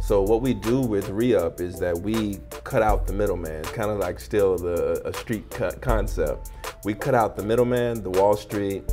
So 0.00 0.22
what 0.22 0.42
we 0.42 0.54
do 0.54 0.80
with 0.80 1.08
re-up 1.08 1.60
is 1.60 1.78
that 1.80 1.98
we 1.98 2.38
cut 2.64 2.82
out 2.82 3.06
the 3.06 3.12
middleman, 3.12 3.64
kind 3.64 3.90
of 3.90 3.98
like 3.98 4.20
still 4.20 4.56
the 4.56 5.02
a 5.06 5.12
street 5.12 5.50
cut 5.50 5.80
concept. 5.80 6.50
We 6.84 6.94
cut 6.94 7.14
out 7.14 7.36
the 7.36 7.42
middleman, 7.42 8.02
the 8.02 8.10
Wall 8.10 8.36
Street 8.36 8.84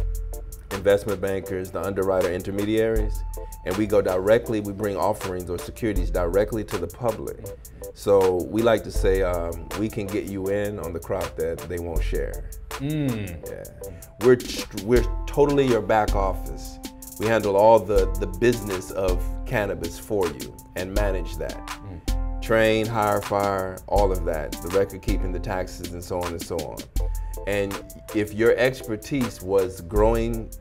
investment 0.72 1.22
bankers, 1.22 1.72
the 1.72 1.82
underwriter 1.82 2.32
intermediaries, 2.32 3.24
and 3.66 3.76
we 3.78 3.86
go 3.86 4.02
directly, 4.02 4.60
we 4.60 4.74
bring 4.74 4.98
offerings 4.98 5.50
or 5.50 5.58
securities 5.58 6.12
directly 6.12 6.64
to 6.66 6.78
the 6.78 6.88
public. 6.88 7.38
So 7.94 8.44
we 8.44 8.62
like 8.62 8.84
to 8.84 8.92
say 8.92 9.22
um, 9.22 9.70
we 9.80 9.88
can 9.88 10.06
get 10.06 10.26
you 10.26 10.48
in 10.48 10.80
on 10.80 10.92
the 10.94 11.00
crop 11.00 11.36
that 11.38 11.60
they 11.70 11.80
won't 11.80 12.04
share. 12.04 12.50
Mm. 12.72 13.50
Yeah. 13.50 13.64
We're, 14.22 14.38
we're 14.86 15.26
totally 15.28 15.66
your 15.68 15.82
back 15.82 16.16
office. 16.16 16.78
We 17.20 17.28
handle 17.28 17.56
all 17.56 17.80
the, 17.80 18.12
the 18.20 18.28
business 18.28 18.92
of 18.92 19.24
cannabis 19.46 20.00
for 20.00 20.28
you 20.28 20.56
and 20.76 20.94
manage 20.94 21.38
that. 21.38 21.56
Mm. 21.68 22.42
Train, 22.42 22.86
hire, 22.86 23.22
fire, 23.22 23.78
all 23.88 24.12
of 24.12 24.26
that, 24.26 24.52
the 24.52 24.68
record 24.78 25.02
keeping, 25.02 25.32
the 25.32 25.40
taxes, 25.40 25.94
and 25.94 26.04
so 26.04 26.20
on 26.22 26.28
and 26.28 26.42
so 26.42 26.58
on. 26.58 26.78
And 27.48 27.84
if 28.14 28.34
your 28.34 28.56
expertise 28.58 29.42
was 29.42 29.82
growing 29.82 30.52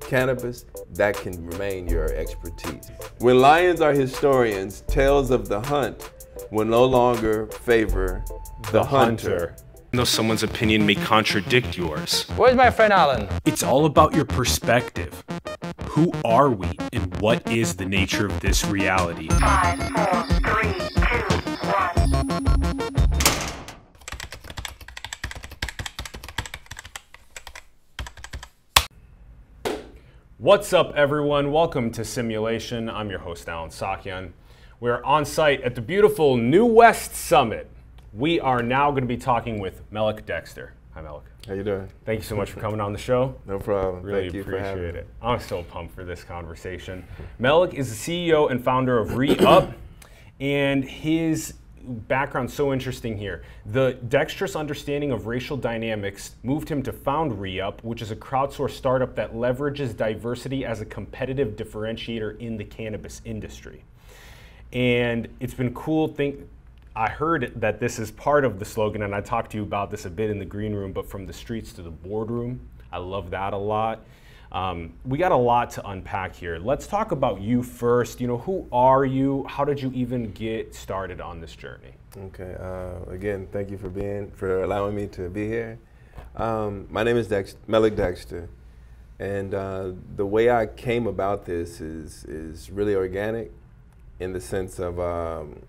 cannabis, 0.00 0.64
that 0.94 1.16
can 1.16 1.44
remain 1.46 1.86
your 1.86 2.12
expertise. 2.14 2.90
When 3.18 3.40
lions 3.40 3.80
are 3.80 3.92
historians, 3.92 4.82
tales 4.88 5.30
of 5.30 5.48
the 5.48 5.60
hunt 5.60 6.10
will 6.50 6.64
no 6.64 6.84
longer 6.84 7.46
favor 7.46 8.24
the, 8.62 8.72
the 8.72 8.84
hunter. 8.84 9.30
hunter. 9.30 9.56
Though 9.92 10.04
someone's 10.04 10.42
opinion 10.42 10.86
may 10.86 10.96
contradict 10.96 11.76
yours. 11.76 12.24
Where's 12.36 12.56
my 12.56 12.70
friend 12.70 12.92
Alan? 12.92 13.28
It's 13.44 13.62
all 13.62 13.86
about 13.86 14.14
your 14.14 14.24
perspective. 14.24 15.24
Who 15.98 16.12
are 16.24 16.48
we 16.48 16.70
and 16.92 17.12
what 17.20 17.50
is 17.50 17.74
the 17.74 17.84
nature 17.84 18.24
of 18.24 18.38
this 18.38 18.64
reality? 18.64 19.26
Five, 19.30 19.80
four, 19.88 20.22
three, 20.44 20.72
two, 20.94 21.26
one. 21.66 22.38
What's 30.38 30.72
up, 30.72 30.92
everyone? 30.94 31.50
Welcome 31.50 31.90
to 31.90 32.04
Simulation. 32.04 32.88
I'm 32.88 33.10
your 33.10 33.18
host, 33.18 33.48
Allen 33.48 33.70
Saakyan. 33.70 34.30
We're 34.78 35.02
on 35.02 35.24
site 35.24 35.62
at 35.62 35.74
the 35.74 35.80
beautiful 35.80 36.36
New 36.36 36.64
West 36.64 37.16
Summit. 37.16 37.68
We 38.12 38.38
are 38.38 38.62
now 38.62 38.92
going 38.92 39.02
to 39.02 39.08
be 39.08 39.16
talking 39.16 39.58
with 39.58 39.82
Melik 39.90 40.24
Dexter. 40.24 40.74
Hi, 40.94 41.02
Melik. 41.02 41.24
How 41.48 41.54
you 41.54 41.64
doing? 41.64 41.88
Thank 42.04 42.18
you 42.18 42.24
so 42.24 42.36
much 42.36 42.50
for 42.50 42.60
coming 42.60 42.78
on 42.78 42.92
the 42.92 42.98
show. 42.98 43.34
No 43.46 43.58
problem. 43.58 44.02
Really 44.02 44.28
Thank 44.28 44.42
appreciate 44.42 44.94
it. 44.94 45.08
I'm 45.22 45.40
so 45.40 45.62
pumped 45.62 45.94
for 45.94 46.04
this 46.04 46.22
conversation. 46.22 47.02
Melik 47.40 47.72
is 47.72 47.88
the 47.88 48.28
CEO 48.30 48.50
and 48.50 48.62
founder 48.62 48.98
of 48.98 49.16
Re-Up, 49.16 49.72
and 50.40 50.84
his 50.84 51.54
background 51.80 52.50
so 52.50 52.74
interesting 52.74 53.16
here. 53.16 53.44
The 53.64 53.94
dexterous 54.08 54.56
understanding 54.56 55.10
of 55.10 55.26
racial 55.26 55.56
dynamics 55.56 56.34
moved 56.42 56.68
him 56.68 56.82
to 56.82 56.92
found 56.92 57.32
ReUp, 57.32 57.82
which 57.82 58.02
is 58.02 58.10
a 58.10 58.16
crowdsourced 58.16 58.72
startup 58.72 59.14
that 59.14 59.32
leverages 59.32 59.96
diversity 59.96 60.66
as 60.66 60.82
a 60.82 60.84
competitive 60.84 61.56
differentiator 61.56 62.38
in 62.40 62.58
the 62.58 62.64
cannabis 62.64 63.22
industry. 63.24 63.84
And 64.74 65.28
it's 65.40 65.54
been 65.54 65.72
cool 65.72 66.08
think 66.08 66.40
I 66.98 67.08
heard 67.08 67.52
that 67.54 67.78
this 67.78 68.00
is 68.00 68.10
part 68.10 68.44
of 68.44 68.58
the 68.58 68.64
slogan 68.64 69.02
and 69.02 69.14
I 69.14 69.20
talked 69.20 69.52
to 69.52 69.56
you 69.56 69.62
about 69.62 69.88
this 69.88 70.04
a 70.04 70.10
bit 70.10 70.30
in 70.30 70.40
the 70.40 70.44
green 70.44 70.74
room, 70.74 70.92
but 70.92 71.08
from 71.08 71.26
the 71.26 71.32
streets 71.32 71.72
to 71.74 71.82
the 71.82 71.92
boardroom. 71.92 72.58
I 72.90 72.98
love 72.98 73.30
that 73.30 73.52
a 73.52 73.56
lot. 73.56 74.04
Um, 74.50 74.94
we 75.04 75.16
got 75.16 75.30
a 75.30 75.36
lot 75.36 75.70
to 75.72 75.88
unpack 75.90 76.34
here. 76.34 76.58
Let's 76.58 76.88
talk 76.88 77.12
about 77.12 77.40
you 77.40 77.62
first. 77.62 78.20
You 78.20 78.26
know, 78.26 78.38
who 78.38 78.66
are 78.72 79.04
you? 79.04 79.44
How 79.46 79.64
did 79.64 79.80
you 79.80 79.92
even 79.94 80.32
get 80.32 80.74
started 80.74 81.20
on 81.20 81.40
this 81.40 81.54
journey? 81.54 81.92
Okay. 82.16 82.56
Uh, 82.58 83.08
again, 83.12 83.46
thank 83.52 83.70
you 83.70 83.78
for 83.78 83.90
being 83.90 84.32
for 84.32 84.64
allowing 84.64 84.96
me 84.96 85.06
to 85.06 85.28
be 85.28 85.46
here. 85.46 85.78
Um, 86.34 86.88
my 86.90 87.04
name 87.04 87.16
is 87.16 87.28
Dex- 87.28 87.54
Melik 87.68 87.94
Dexter, 87.94 88.48
and 89.20 89.54
uh, 89.54 89.92
the 90.16 90.26
way 90.26 90.50
I 90.50 90.66
came 90.66 91.06
about 91.06 91.44
this 91.44 91.80
is 91.80 92.24
is 92.24 92.70
really 92.70 92.96
organic, 92.96 93.52
in 94.18 94.32
the 94.32 94.40
sense 94.40 94.80
of 94.80 94.98
um, 94.98 95.60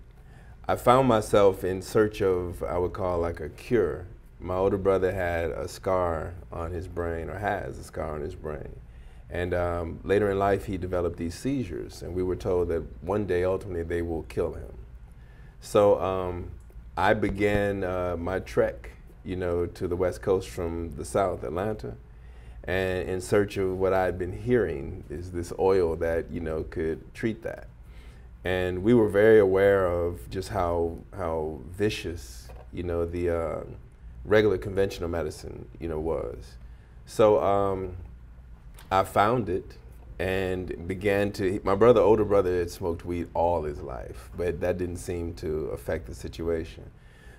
I 0.70 0.76
found 0.76 1.08
myself 1.08 1.64
in 1.64 1.82
search 1.82 2.22
of 2.22 2.62
I 2.62 2.78
would 2.78 2.92
call 2.92 3.18
like 3.18 3.40
a 3.40 3.48
cure 3.48 4.06
my 4.40 4.54
older 4.54 4.78
brother 4.78 5.12
had 5.12 5.50
a 5.50 5.68
scar 5.68 6.34
on 6.50 6.72
his 6.72 6.88
brain, 6.88 7.28
or 7.28 7.38
has 7.38 7.78
a 7.78 7.84
scar 7.84 8.14
on 8.14 8.20
his 8.20 8.34
brain. 8.34 8.74
And 9.28 9.52
um, 9.54 10.00
later 10.02 10.30
in 10.30 10.38
life, 10.38 10.64
he 10.64 10.76
developed 10.76 11.18
these 11.18 11.34
seizures, 11.34 12.02
and 12.02 12.14
we 12.14 12.22
were 12.22 12.36
told 12.36 12.68
that 12.68 12.82
one 13.02 13.26
day, 13.26 13.44
ultimately, 13.44 13.82
they 13.82 14.02
will 14.02 14.22
kill 14.24 14.54
him. 14.54 14.72
So 15.60 16.00
um, 16.00 16.50
I 16.96 17.14
began 17.14 17.84
uh, 17.84 18.16
my 18.18 18.40
trek, 18.40 18.92
you 19.24 19.36
know, 19.36 19.66
to 19.66 19.86
the 19.86 19.96
West 19.96 20.22
Coast 20.22 20.48
from 20.48 20.94
the 20.96 21.04
South, 21.04 21.44
Atlanta, 21.44 21.96
and 22.64 23.08
in 23.08 23.20
search 23.20 23.56
of 23.56 23.78
what 23.78 23.92
I 23.92 24.04
had 24.04 24.18
been 24.18 24.32
hearing 24.32 25.04
is 25.10 25.32
this 25.32 25.52
oil 25.58 25.96
that 25.96 26.30
you 26.30 26.40
know 26.40 26.62
could 26.64 27.12
treat 27.14 27.42
that. 27.42 27.68
And 28.44 28.82
we 28.82 28.94
were 28.94 29.08
very 29.08 29.38
aware 29.38 29.86
of 29.86 30.28
just 30.30 30.48
how 30.48 30.96
how 31.14 31.60
vicious, 31.70 32.48
you 32.72 32.82
know, 32.82 33.04
the 33.04 33.30
uh, 33.30 33.60
regular 34.24 34.58
conventional 34.58 35.08
medicine, 35.08 35.68
you 35.78 35.88
know, 35.88 36.00
was. 36.00 36.56
So 37.06 37.42
um, 37.42 37.96
I 38.90 39.04
found 39.04 39.48
it 39.48 39.76
and 40.18 40.86
began 40.86 41.32
to. 41.32 41.60
My 41.64 41.74
brother, 41.74 42.00
older 42.00 42.24
brother, 42.24 42.58
had 42.58 42.70
smoked 42.70 43.04
weed 43.04 43.28
all 43.34 43.64
his 43.64 43.80
life, 43.80 44.30
but 44.36 44.60
that 44.60 44.78
didn't 44.78 44.98
seem 44.98 45.34
to 45.34 45.66
affect 45.68 46.06
the 46.06 46.14
situation. 46.14 46.90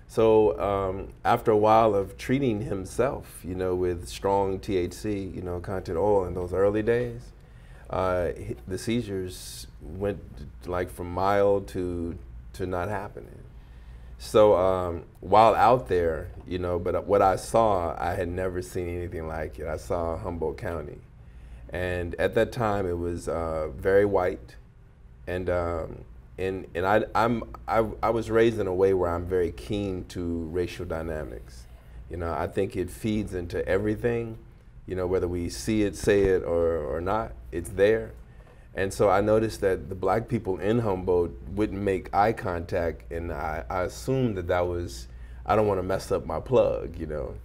So 0.07 0.59
um, 0.59 1.13
after 1.23 1.51
a 1.51 1.57
while 1.57 1.95
of 1.95 2.17
treating 2.17 2.59
himself, 2.59 3.39
you 3.45 3.55
know, 3.55 3.75
with 3.75 4.09
strong 4.09 4.59
THC, 4.59 5.33
you 5.33 5.41
know, 5.41 5.61
content 5.61 5.97
oil 5.97 6.25
in 6.25 6.33
those 6.33 6.53
early 6.53 6.83
days, 6.83 7.31
uh, 7.91 8.31
the 8.67 8.77
seizures 8.77 9.67
went 9.81 10.21
like 10.65 10.89
from 10.89 11.11
mild 11.11 11.67
to 11.69 12.17
to 12.53 12.65
not 12.65 12.89
happening. 12.89 13.43
So 14.17 14.55
um, 14.55 15.03
while 15.19 15.55
out 15.55 15.87
there, 15.87 16.29
you 16.47 16.59
know, 16.59 16.77
but 16.77 17.07
what 17.07 17.21
I 17.21 17.35
saw, 17.35 17.95
I 17.99 18.13
had 18.13 18.29
never 18.29 18.61
seen 18.61 18.87
anything 18.87 19.27
like 19.27 19.57
it. 19.57 19.67
I 19.67 19.77
saw 19.77 20.17
Humboldt 20.17 20.57
County, 20.57 20.99
and 21.69 22.15
at 22.15 22.35
that 22.35 22.51
time 22.51 22.87
it 22.87 22.97
was 22.97 23.27
uh, 23.27 23.69
very 23.69 24.05
white, 24.05 24.55
and 25.27 25.49
um, 25.49 26.05
and 26.37 26.67
and 26.75 26.85
I 26.85 27.03
I'm 27.13 27.43
I, 27.67 27.85
I 28.01 28.11
was 28.11 28.29
raised 28.29 28.59
in 28.59 28.67
a 28.67 28.73
way 28.73 28.93
where 28.93 29.09
I'm 29.09 29.25
very 29.25 29.51
keen 29.51 30.05
to 30.09 30.45
racial 30.51 30.85
dynamics. 30.85 31.65
You 32.09 32.17
know, 32.17 32.31
I 32.31 32.47
think 32.47 32.75
it 32.77 32.89
feeds 32.89 33.33
into 33.33 33.67
everything. 33.67 34.37
You 34.85 34.95
know, 34.95 35.07
whether 35.07 35.27
we 35.27 35.49
see 35.49 35.83
it, 35.83 35.95
say 35.95 36.23
it, 36.23 36.43
or 36.43 36.77
or 36.77 37.01
not, 37.01 37.31
it's 37.51 37.69
there. 37.69 38.13
And 38.73 38.93
so 38.93 39.09
I 39.09 39.19
noticed 39.19 39.61
that 39.61 39.89
the 39.89 39.95
black 39.95 40.29
people 40.29 40.57
in 40.59 40.79
Humboldt 40.79 41.31
wouldn't 41.49 41.81
make 41.81 42.13
eye 42.13 42.31
contact, 42.31 43.11
and 43.11 43.31
I, 43.31 43.65
I 43.69 43.81
assumed 43.83 44.37
that 44.37 44.47
that 44.47 44.65
was, 44.65 45.07
I 45.45 45.55
don't 45.55 45.67
want 45.67 45.79
to 45.79 45.83
mess 45.83 46.11
up 46.11 46.25
my 46.25 46.39
plug, 46.39 46.97
you 46.97 47.05
know. 47.05 47.35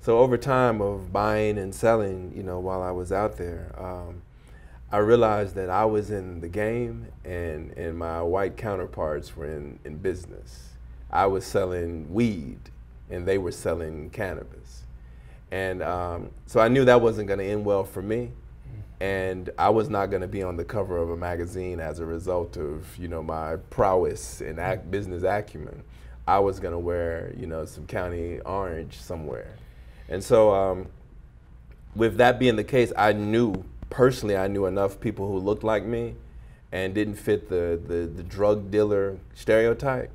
So 0.00 0.18
over 0.18 0.36
time 0.36 0.80
of 0.80 1.12
buying 1.12 1.58
and 1.58 1.72
selling, 1.72 2.32
you 2.36 2.42
know, 2.42 2.58
while 2.58 2.82
I 2.82 2.90
was 2.90 3.12
out 3.12 3.36
there, 3.36 3.72
um, 3.78 4.22
I 4.90 4.98
realized 4.98 5.54
that 5.54 5.70
I 5.70 5.84
was 5.84 6.10
in 6.10 6.40
the 6.40 6.48
game 6.48 7.06
and, 7.24 7.70
and 7.78 7.96
my 7.96 8.20
white 8.20 8.56
counterparts 8.56 9.36
were 9.36 9.46
in, 9.46 9.78
in 9.84 9.98
business. 9.98 10.70
I 11.08 11.26
was 11.26 11.46
selling 11.46 12.12
weed 12.12 12.58
and 13.08 13.24
they 13.24 13.38
were 13.38 13.52
selling 13.52 14.10
cannabis. 14.10 14.82
And 15.52 15.82
um, 15.82 16.30
so 16.46 16.60
I 16.60 16.66
knew 16.66 16.84
that 16.84 17.00
wasn't 17.00 17.28
going 17.28 17.38
to 17.38 17.46
end 17.46 17.64
well 17.64 17.84
for 17.84 18.02
me 18.02 18.32
and 19.02 19.50
I 19.58 19.68
was 19.68 19.90
not 19.90 20.10
going 20.10 20.22
to 20.22 20.28
be 20.28 20.44
on 20.44 20.56
the 20.56 20.64
cover 20.64 20.96
of 20.96 21.10
a 21.10 21.16
magazine 21.16 21.80
as 21.80 21.98
a 21.98 22.06
result 22.06 22.56
of 22.56 22.86
you 22.96 23.08
know 23.08 23.20
my 23.20 23.56
prowess 23.68 24.40
and 24.40 24.60
ac- 24.60 24.82
business 24.90 25.24
acumen. 25.24 25.82
I 26.28 26.38
was 26.38 26.60
going 26.60 26.70
to 26.70 26.78
wear 26.78 27.34
you 27.36 27.48
know 27.48 27.64
some 27.64 27.84
county 27.84 28.38
orange 28.46 29.00
somewhere, 29.00 29.56
and 30.08 30.22
so 30.22 30.54
um, 30.54 30.86
with 31.96 32.16
that 32.18 32.38
being 32.38 32.54
the 32.54 32.62
case, 32.62 32.92
I 32.96 33.12
knew 33.12 33.64
personally 33.90 34.36
I 34.36 34.46
knew 34.46 34.66
enough 34.66 35.00
people 35.00 35.26
who 35.26 35.38
looked 35.38 35.64
like 35.64 35.84
me 35.84 36.14
and 36.70 36.94
didn't 36.94 37.16
fit 37.16 37.48
the 37.48 37.80
the, 37.84 38.06
the 38.06 38.22
drug 38.22 38.70
dealer 38.70 39.18
stereotype. 39.34 40.12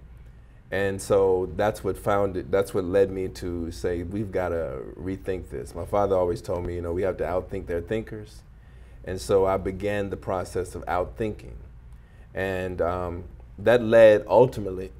And 0.71 1.01
so 1.01 1.49
that's 1.55 1.81
what 1.83 1.97
found 1.97 2.37
it, 2.37 2.51
that's 2.51 2.73
what 2.73 2.85
led 2.85 3.11
me 3.11 3.27
to 3.29 3.69
say 3.71 4.03
we've 4.03 4.31
got 4.31 4.49
to 4.49 4.79
rethink 4.97 5.49
this. 5.49 5.75
My 5.75 5.85
father 5.85 6.15
always 6.15 6.41
told 6.41 6.65
me, 6.65 6.75
you 6.75 6.81
know, 6.81 6.91
we 6.93 7.03
have 7.03 7.17
to 7.17 7.23
outthink 7.23 7.67
their 7.67 7.79
thinkers. 7.81 8.43
And 9.07 9.19
so 9.19 9.45
I 9.45 9.55
began 9.55 10.09
the 10.09 10.17
process 10.17 10.75
of 10.75 10.85
outthinking. 10.85 11.55
And 12.35 12.81
um, 12.81 13.23
that 13.57 13.81
led 13.81 14.25
ultimately 14.27 14.91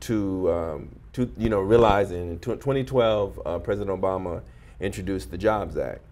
to, 0.00 0.52
um, 0.52 0.88
to, 1.14 1.32
you 1.38 1.48
know, 1.48 1.60
realizing 1.60 2.32
in 2.32 2.38
2012, 2.38 3.40
uh, 3.44 3.58
President 3.58 3.98
Obama 3.98 4.42
introduced 4.78 5.30
the 5.30 5.38
Jobs 5.38 5.78
Act. 5.78 6.02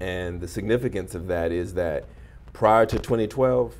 And 0.00 0.38
the 0.38 0.46
significance 0.46 1.14
of 1.14 1.28
that 1.28 1.50
is 1.50 1.72
that 1.74 2.04
prior 2.52 2.84
to 2.86 2.98
2012, 2.98 3.74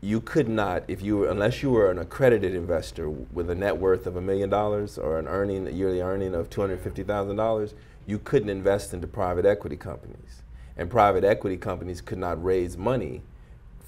you 0.00 0.20
could 0.20 0.48
not, 0.48 0.84
if 0.86 1.02
you 1.02 1.18
were, 1.18 1.28
unless 1.28 1.60
you 1.60 1.70
were 1.70 1.90
an 1.90 1.98
accredited 1.98 2.54
investor 2.54 3.10
with 3.10 3.50
a 3.50 3.54
net 3.54 3.76
worth 3.78 4.06
of 4.06 4.14
a 4.14 4.20
million 4.20 4.48
dollars 4.48 4.96
or 4.96 5.18
an 5.18 5.26
earning, 5.26 5.66
a 5.66 5.70
yearly 5.70 6.00
earning 6.00 6.36
of 6.36 6.50
$250,000, 6.50 7.74
you 8.06 8.20
couldn't 8.20 8.48
invest 8.48 8.94
into 8.94 9.08
private 9.08 9.44
equity 9.44 9.76
companies. 9.76 10.42
And 10.76 10.90
private 10.90 11.24
equity 11.24 11.56
companies 11.56 12.00
could 12.00 12.18
not 12.18 12.42
raise 12.42 12.76
money 12.76 13.22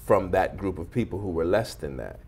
from 0.05 0.31
that 0.31 0.57
group 0.57 0.79
of 0.79 0.91
people 0.91 1.19
who 1.19 1.29
were 1.29 1.45
less 1.45 1.75
than 1.75 1.97
that. 1.97 2.19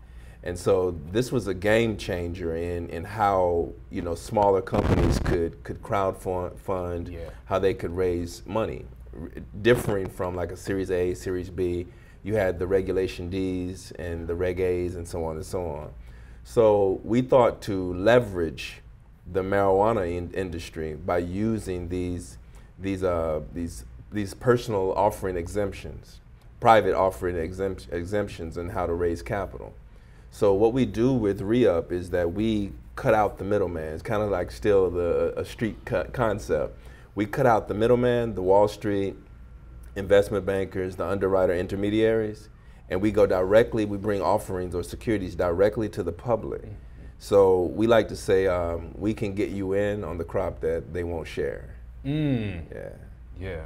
And 0.44 0.58
so 0.58 0.98
this 1.12 1.30
was 1.30 1.46
a 1.46 1.54
game 1.54 1.96
changer 1.96 2.56
in, 2.56 2.88
in 2.90 3.04
how 3.04 3.70
you 3.90 4.02
know 4.02 4.14
smaller 4.16 4.60
companies 4.60 5.18
could 5.20 5.62
could 5.62 5.82
crowd 5.82 6.16
fund, 6.20 7.08
Yeah. 7.08 7.30
how 7.44 7.58
they 7.60 7.74
could 7.74 7.96
raise 7.96 8.42
money, 8.46 8.84
R- 9.20 9.28
differing 9.62 10.08
from 10.08 10.34
like 10.34 10.50
a 10.50 10.56
Series 10.56 10.90
A, 10.90 11.14
Series 11.14 11.48
B. 11.50 11.86
You 12.24 12.34
had 12.34 12.58
the 12.58 12.66
Regulation 12.66 13.30
Ds 13.30 13.92
and 13.92 14.26
the 14.26 14.34
Reg 14.34 14.58
As 14.60 14.94
and 14.96 15.06
so 15.06 15.24
on 15.24 15.36
and 15.36 15.46
so 15.46 15.64
on. 15.66 15.90
So 16.44 17.00
we 17.04 17.22
thought 17.22 17.60
to 17.62 17.94
leverage 17.94 18.80
the 19.32 19.42
marijuana 19.42 20.16
in- 20.16 20.32
industry 20.32 20.94
by 20.94 21.18
using 21.18 21.88
these 21.88 22.38
these 22.80 23.04
uh, 23.04 23.42
these 23.54 23.84
these 24.12 24.34
personal 24.34 24.92
offering 24.92 25.36
exemptions, 25.36 26.20
private 26.60 26.94
offering 26.94 27.36
exempt- 27.36 27.88
exemptions, 27.90 28.56
and 28.56 28.72
how 28.72 28.86
to 28.86 28.94
raise 28.94 29.22
capital. 29.22 29.74
So 30.30 30.54
what 30.54 30.72
we 30.72 30.86
do 30.86 31.12
with 31.12 31.40
re-up 31.40 31.92
is 31.92 32.10
that 32.10 32.32
we 32.32 32.72
cut 32.96 33.14
out 33.14 33.38
the 33.38 33.44
middleman. 33.44 33.94
It's 33.94 34.02
kind 34.02 34.22
of 34.22 34.30
like 34.30 34.50
still 34.50 34.90
the 34.90 35.34
a 35.36 35.44
street 35.44 35.76
cut 35.84 36.12
concept. 36.12 36.78
We 37.14 37.26
cut 37.26 37.46
out 37.46 37.68
the 37.68 37.74
middleman, 37.74 38.34
the 38.34 38.42
Wall 38.42 38.68
Street 38.68 39.16
investment 39.96 40.46
bankers, 40.46 40.96
the 40.96 41.06
underwriter 41.06 41.54
intermediaries, 41.54 42.48
and 42.88 43.00
we 43.00 43.10
go 43.10 43.26
directly. 43.26 43.84
We 43.84 43.98
bring 43.98 44.22
offerings 44.22 44.74
or 44.74 44.82
securities 44.82 45.34
directly 45.34 45.88
to 45.90 46.02
the 46.02 46.12
public. 46.12 46.62
So 47.18 47.64
we 47.74 47.86
like 47.86 48.08
to 48.08 48.16
say 48.16 48.46
um, 48.46 48.92
we 48.96 49.14
can 49.14 49.34
get 49.34 49.50
you 49.50 49.74
in 49.74 50.02
on 50.02 50.18
the 50.18 50.24
crop 50.24 50.60
that 50.60 50.92
they 50.92 51.04
won't 51.04 51.28
share. 51.28 51.74
Mm. 52.04 52.62
Yeah. 52.74 52.88
Yeah. 53.38 53.64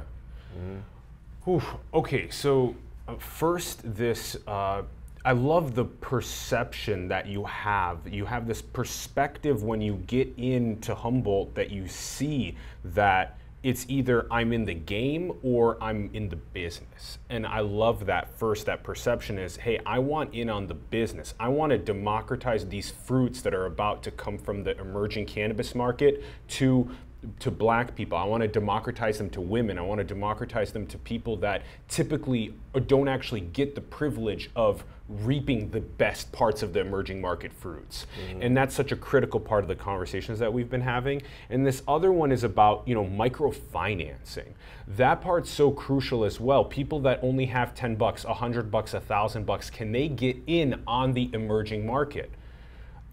Mm-hmm. 0.55 1.49
Oof. 1.49 1.75
Okay, 1.93 2.29
so 2.29 2.75
uh, 3.07 3.15
first, 3.15 3.81
this 3.95 4.35
uh, 4.47 4.83
I 5.27 5.33
love 5.33 5.75
the 5.75 5.83
perception 5.83 7.09
that 7.09 7.25
you 7.27 7.43
have. 7.43 7.99
You 8.09 8.25
have 8.25 8.47
this 8.47 8.61
perspective 8.61 9.61
when 9.61 9.81
you 9.81 10.01
get 10.07 10.33
into 10.37 10.95
Humboldt 10.95 11.53
that 11.55 11.69
you 11.69 11.87
see 11.87 12.55
that 12.85 13.37
it's 13.63 13.85
either 13.89 14.25
I'm 14.31 14.53
in 14.53 14.63
the 14.63 14.73
game 14.73 15.33
or 15.43 15.77
I'm 15.83 16.09
in 16.13 16.29
the 16.29 16.37
business. 16.37 17.17
And 17.29 17.45
I 17.45 17.59
love 17.59 18.05
that 18.05 18.29
first, 18.37 18.67
that 18.67 18.83
perception 18.83 19.37
is 19.37 19.57
hey, 19.57 19.81
I 19.85 19.99
want 19.99 20.33
in 20.33 20.49
on 20.49 20.67
the 20.67 20.75
business. 20.75 21.33
I 21.37 21.49
want 21.49 21.71
to 21.71 21.77
democratize 21.77 22.65
these 22.65 22.91
fruits 22.91 23.41
that 23.41 23.53
are 23.53 23.65
about 23.65 24.03
to 24.03 24.11
come 24.11 24.37
from 24.37 24.63
the 24.63 24.79
emerging 24.79 25.25
cannabis 25.25 25.75
market 25.75 26.23
to 26.49 26.89
to 27.39 27.51
black 27.51 27.95
people. 27.95 28.17
I 28.17 28.23
want 28.23 28.41
to 28.41 28.47
democratize 28.47 29.17
them 29.17 29.29
to 29.31 29.41
women. 29.41 29.77
I 29.77 29.81
want 29.81 29.99
to 29.99 30.03
democratize 30.03 30.71
them 30.71 30.87
to 30.87 30.97
people 30.97 31.37
that 31.37 31.63
typically 31.87 32.53
uh, 32.73 32.79
don't 32.79 33.07
actually 33.07 33.41
get 33.41 33.75
the 33.75 33.81
privilege 33.81 34.49
of 34.55 34.83
reaping 35.07 35.69
the 35.71 35.79
best 35.79 36.31
parts 36.31 36.63
of 36.63 36.73
the 36.73 36.81
emerging 36.81 37.21
market 37.21 37.53
fruits. 37.53 38.07
Mm-hmm. 38.29 38.41
And 38.41 38.57
that's 38.57 38.75
such 38.75 38.91
a 38.91 38.95
critical 38.95 39.39
part 39.39 39.63
of 39.63 39.67
the 39.67 39.75
conversations 39.75 40.39
that 40.39 40.51
we've 40.51 40.69
been 40.69 40.81
having. 40.81 41.21
And 41.49 41.65
this 41.65 41.81
other 41.87 42.11
one 42.11 42.31
is 42.31 42.43
about, 42.43 42.83
you 42.85 42.93
know, 42.93 43.05
microfinancing. 43.05 44.53
That 44.87 45.21
part's 45.21 45.49
so 45.49 45.71
crucial 45.71 46.25
as 46.25 46.39
well. 46.39 46.65
People 46.65 46.99
that 47.01 47.19
only 47.21 47.45
have 47.45 47.73
10 47.73 47.95
bucks, 47.95 48.25
100 48.25 48.69
bucks, 48.69 48.93
1000 48.93 49.45
bucks, 49.45 49.69
can 49.69 49.91
they 49.91 50.07
get 50.07 50.37
in 50.45 50.81
on 50.85 51.13
the 51.13 51.29
emerging 51.33 51.85
market? 51.85 52.31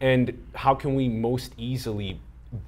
and 0.01 0.47
how 0.55 0.75
can 0.75 0.95
we 0.95 1.09
most 1.09 1.53
easily 1.57 2.21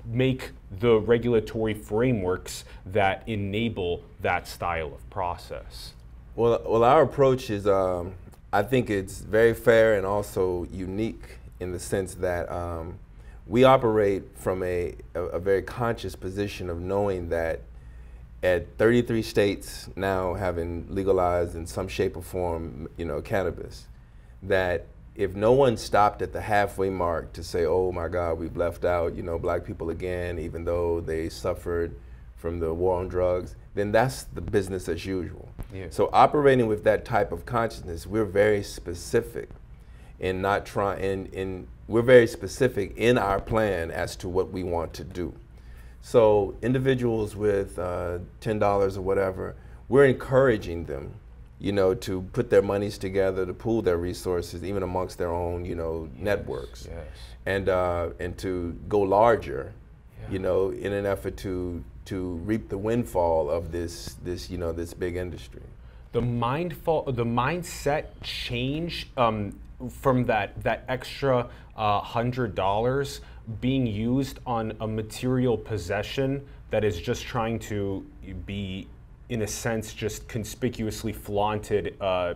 make 0.04 0.50
the 0.78 0.98
regulatory 1.00 1.74
frameworks 1.74 2.64
that 2.86 3.22
enable 3.26 4.02
that 4.20 4.46
style 4.46 4.94
of 4.94 5.08
process? 5.10 5.92
Well, 6.34 6.60
well, 6.66 6.84
our 6.84 7.02
approach 7.02 7.50
is, 7.50 7.66
um, 7.66 8.14
I 8.52 8.62
think 8.62 8.90
it's 8.90 9.20
very 9.20 9.54
fair 9.54 9.94
and 9.94 10.06
also 10.06 10.66
unique 10.72 11.38
in 11.60 11.72
the 11.72 11.78
sense 11.78 12.14
that 12.14 12.50
um, 12.50 12.98
we 13.46 13.64
operate 13.64 14.24
from 14.36 14.62
a, 14.62 14.94
a, 15.14 15.22
a 15.22 15.38
very 15.38 15.62
conscious 15.62 16.14
position 16.14 16.68
of 16.68 16.80
knowing 16.80 17.28
that 17.30 17.60
at 18.42 18.66
33 18.76 19.22
states 19.22 19.88
now 19.96 20.34
having 20.34 20.86
legalized 20.90 21.56
in 21.56 21.66
some 21.66 21.88
shape 21.88 22.16
or 22.16 22.22
form, 22.22 22.88
you 22.96 23.04
know, 23.04 23.20
cannabis, 23.20 23.86
that 24.42 24.86
if 25.16 25.34
no 25.34 25.52
one 25.52 25.76
stopped 25.76 26.20
at 26.22 26.32
the 26.32 26.40
halfway 26.40 26.90
mark 26.90 27.32
to 27.32 27.42
say, 27.42 27.64
oh 27.64 27.90
my 27.90 28.08
God, 28.08 28.38
we've 28.38 28.56
left 28.56 28.84
out, 28.84 29.14
you 29.14 29.22
know, 29.22 29.38
black 29.38 29.64
people 29.64 29.90
again, 29.90 30.38
even 30.38 30.64
though 30.64 31.00
they 31.00 31.28
suffered 31.28 31.94
from 32.36 32.60
the 32.60 32.72
war 32.72 33.00
on 33.00 33.08
drugs, 33.08 33.56
then 33.74 33.92
that's 33.92 34.24
the 34.24 34.40
business 34.40 34.88
as 34.88 35.06
usual. 35.06 35.48
Yeah. 35.72 35.86
So 35.90 36.10
operating 36.12 36.66
with 36.66 36.84
that 36.84 37.04
type 37.04 37.32
of 37.32 37.46
consciousness, 37.46 38.06
we're 38.06 38.24
very 38.24 38.62
specific 38.62 39.48
in 40.20 40.42
not 40.42 40.66
trying, 40.66 41.02
in, 41.02 41.26
in, 41.26 41.66
we're 41.88 42.02
very 42.02 42.26
specific 42.26 42.94
in 42.96 43.16
our 43.16 43.40
plan 43.40 43.90
as 43.90 44.16
to 44.16 44.28
what 44.28 44.50
we 44.50 44.62
want 44.62 44.92
to 44.94 45.04
do. 45.04 45.34
So 46.02 46.54
individuals 46.62 47.34
with 47.34 47.78
uh, 47.78 48.18
ten 48.40 48.58
dollars 48.58 48.96
or 48.96 49.02
whatever, 49.02 49.56
we're 49.88 50.04
encouraging 50.04 50.84
them, 50.84 51.14
you 51.58 51.72
know, 51.72 51.94
to 51.94 52.22
put 52.32 52.50
their 52.50 52.62
monies 52.62 52.98
together, 52.98 53.46
to 53.46 53.54
pool 53.54 53.80
their 53.82 53.96
resources, 53.96 54.62
even 54.62 54.82
amongst 54.82 55.16
their 55.18 55.30
own, 55.32 55.64
you 55.64 55.74
know, 55.74 56.08
networks, 56.18 56.86
Yes. 56.90 57.06
and 57.46 57.68
uh, 57.68 58.10
and 58.20 58.36
to 58.38 58.76
go 58.88 59.00
larger, 59.00 59.72
Yeah. 60.20 60.32
you 60.32 60.38
know, 60.38 60.70
in 60.70 60.92
an 60.92 61.06
effort 61.06 61.36
to 61.38 61.82
to 62.06 62.34
reap 62.44 62.68
the 62.68 62.78
windfall 62.78 63.50
of 63.50 63.72
this 63.72 64.16
this 64.22 64.50
you 64.50 64.58
know 64.58 64.72
this 64.72 64.94
big 64.94 65.16
industry. 65.16 65.62
the 66.12 66.20
mindful 66.22 67.02
the 67.12 67.24
mindset 67.24 68.04
change 68.22 69.08
um, 69.16 69.52
from 69.90 70.24
that 70.24 70.48
that 70.62 70.84
extra 70.88 71.48
uh, 71.76 72.00
hundred 72.00 72.54
dollars 72.54 73.20
being 73.60 73.86
used 73.86 74.38
on 74.46 74.72
a 74.80 74.86
material 74.86 75.56
possession 75.58 76.40
that 76.70 76.84
is 76.84 76.96
just 77.00 77.22
trying 77.24 77.58
to 77.58 78.04
be 78.46 78.86
in 79.28 79.42
a 79.42 79.46
sense 79.46 79.92
just 79.92 80.28
conspicuously 80.28 81.12
flaunted 81.12 81.96
uh, 82.00 82.34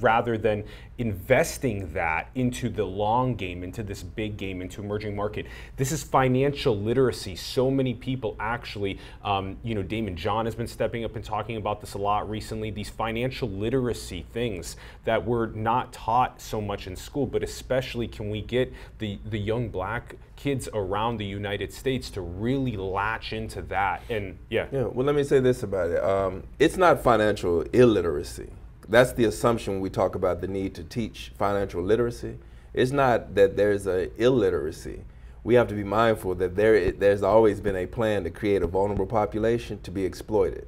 rather 0.00 0.38
than 0.38 0.64
investing 0.98 1.92
that 1.92 2.28
into 2.34 2.68
the 2.68 2.84
long 2.84 3.34
game, 3.34 3.64
into 3.64 3.82
this 3.82 4.02
big 4.02 4.36
game, 4.36 4.60
into 4.60 4.80
emerging 4.80 5.16
market. 5.16 5.46
This 5.76 5.90
is 5.90 6.02
financial 6.02 6.78
literacy. 6.78 7.34
So 7.34 7.70
many 7.70 7.94
people 7.94 8.36
actually, 8.38 8.98
um, 9.24 9.56
you 9.64 9.74
know, 9.74 9.82
Daymond 9.82 10.14
John 10.14 10.44
has 10.44 10.54
been 10.54 10.66
stepping 10.68 11.04
up 11.04 11.16
and 11.16 11.24
talking 11.24 11.56
about 11.56 11.80
this 11.80 11.94
a 11.94 11.98
lot 11.98 12.28
recently. 12.30 12.70
These 12.70 12.90
financial 12.90 13.48
literacy 13.48 14.26
things 14.32 14.76
that 15.04 15.24
were 15.24 15.48
not 15.48 15.92
taught 15.92 16.40
so 16.40 16.60
much 16.60 16.86
in 16.86 16.94
school, 16.94 17.26
but 17.26 17.42
especially 17.42 18.06
can 18.06 18.30
we 18.30 18.40
get 18.40 18.72
the 18.98 19.18
the 19.24 19.38
young 19.38 19.68
black 19.68 20.16
kids 20.36 20.68
around 20.74 21.16
the 21.16 21.24
United 21.24 21.72
States 21.72 22.10
to 22.10 22.20
really 22.20 22.76
latch 22.76 23.32
into 23.32 23.62
that? 23.62 24.02
And 24.08 24.38
yeah, 24.50 24.66
Yeah, 24.70 24.84
well, 24.84 25.06
let 25.06 25.16
me 25.16 25.24
say 25.24 25.40
this 25.40 25.62
about 25.62 25.90
it. 25.90 26.02
Um, 26.02 26.44
it's 26.58 26.76
not 26.76 27.02
financial 27.02 27.62
illiteracy. 27.72 28.50
That's 28.88 29.12
the 29.12 29.24
assumption 29.24 29.74
when 29.74 29.82
we 29.82 29.90
talk 29.90 30.14
about 30.14 30.40
the 30.40 30.48
need 30.48 30.74
to 30.74 30.84
teach 30.84 31.32
financial 31.38 31.82
literacy. 31.82 32.38
It's 32.74 32.90
not 32.90 33.34
that 33.34 33.56
there's 33.56 33.86
a 33.86 34.10
illiteracy. 34.20 35.04
We 35.44 35.54
have 35.54 35.68
to 35.68 35.74
be 35.74 35.84
mindful 35.84 36.34
that 36.36 36.56
there 36.56 36.92
there's 36.92 37.22
always 37.22 37.60
been 37.60 37.76
a 37.76 37.86
plan 37.86 38.24
to 38.24 38.30
create 38.30 38.62
a 38.62 38.66
vulnerable 38.66 39.06
population 39.06 39.80
to 39.82 39.90
be 39.90 40.04
exploited. 40.04 40.66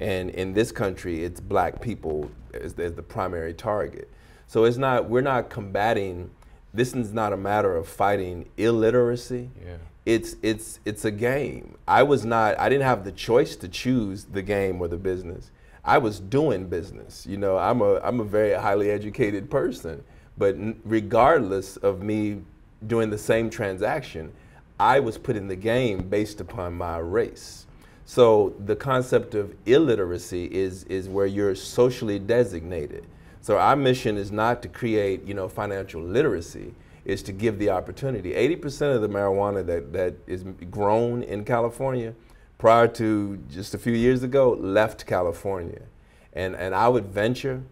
And 0.00 0.30
in 0.30 0.54
this 0.54 0.72
country, 0.72 1.24
it's 1.24 1.40
black 1.40 1.80
people 1.80 2.30
as, 2.52 2.78
as 2.78 2.94
the 2.94 3.02
primary 3.02 3.54
target. 3.54 4.10
So 4.46 4.64
it's 4.64 4.76
not, 4.76 5.08
we're 5.08 5.20
not 5.20 5.50
combating, 5.50 6.30
this 6.72 6.94
is 6.94 7.12
not 7.12 7.32
a 7.32 7.36
matter 7.36 7.74
of 7.76 7.86
fighting 7.88 8.48
illiteracy 8.56 9.50
Yeah. 9.64 9.76
it's 10.04 10.36
it's 10.42 10.80
it's 10.84 11.04
a 11.04 11.10
game. 11.10 11.76
I 11.86 12.02
was 12.02 12.24
not 12.24 12.58
I 12.58 12.68
didn't 12.68 12.84
have 12.84 13.04
the 13.04 13.12
choice 13.12 13.56
to 13.56 13.68
choose 13.68 14.24
the 14.24 14.42
game 14.42 14.80
or 14.80 14.88
the 14.88 14.96
business. 14.96 15.50
I 15.84 15.98
was 15.98 16.18
doing 16.18 16.66
business. 16.68 17.26
You 17.26 17.36
know, 17.36 17.58
I'm 17.58 17.82
a 17.82 18.00
I'm 18.00 18.20
a 18.20 18.24
very 18.24 18.52
highly 18.52 18.90
educated 18.90 19.50
person, 19.50 20.02
but 20.38 20.56
regardless 20.84 21.76
of 21.78 22.02
me 22.02 22.40
doing 22.86 23.10
the 23.10 23.18
same 23.18 23.50
transaction, 23.50 24.32
I 24.80 25.00
was 25.00 25.18
put 25.18 25.36
in 25.36 25.46
the 25.46 25.56
game 25.56 26.08
based 26.08 26.40
upon 26.40 26.74
my 26.74 26.98
race. 26.98 27.66
So 28.06 28.54
the 28.64 28.76
concept 28.76 29.34
of 29.34 29.54
illiteracy 29.66 30.46
is 30.46 30.84
is 30.84 31.08
where 31.08 31.26
you're 31.26 31.54
socially 31.54 32.18
designated. 32.18 33.06
So 33.42 33.58
our 33.58 33.76
mission 33.76 34.16
is 34.16 34.32
not 34.32 34.62
to 34.62 34.68
create, 34.68 35.22
you 35.26 35.34
know, 35.34 35.48
financial 35.48 36.00
literacy 36.00 36.74
is 37.04 37.22
to 37.24 37.32
give 37.32 37.58
the 37.58 37.68
opportunity. 37.68 38.32
80% 38.32 38.94
of 38.94 39.02
the 39.02 39.08
marijuana 39.08 39.64
that, 39.66 39.92
that 39.92 40.14
is 40.26 40.44
grown 40.70 41.22
in 41.22 41.44
California 41.44 42.14
prior 42.64 42.88
to 42.88 43.36
just 43.50 43.74
a 43.74 43.78
few 43.78 43.92
years 43.92 44.22
ago 44.22 44.56
left 44.58 45.04
California. 45.04 45.82
And, 46.32 46.56
and 46.56 46.74
I 46.74 46.88
would 46.88 47.04
venture, 47.04 47.62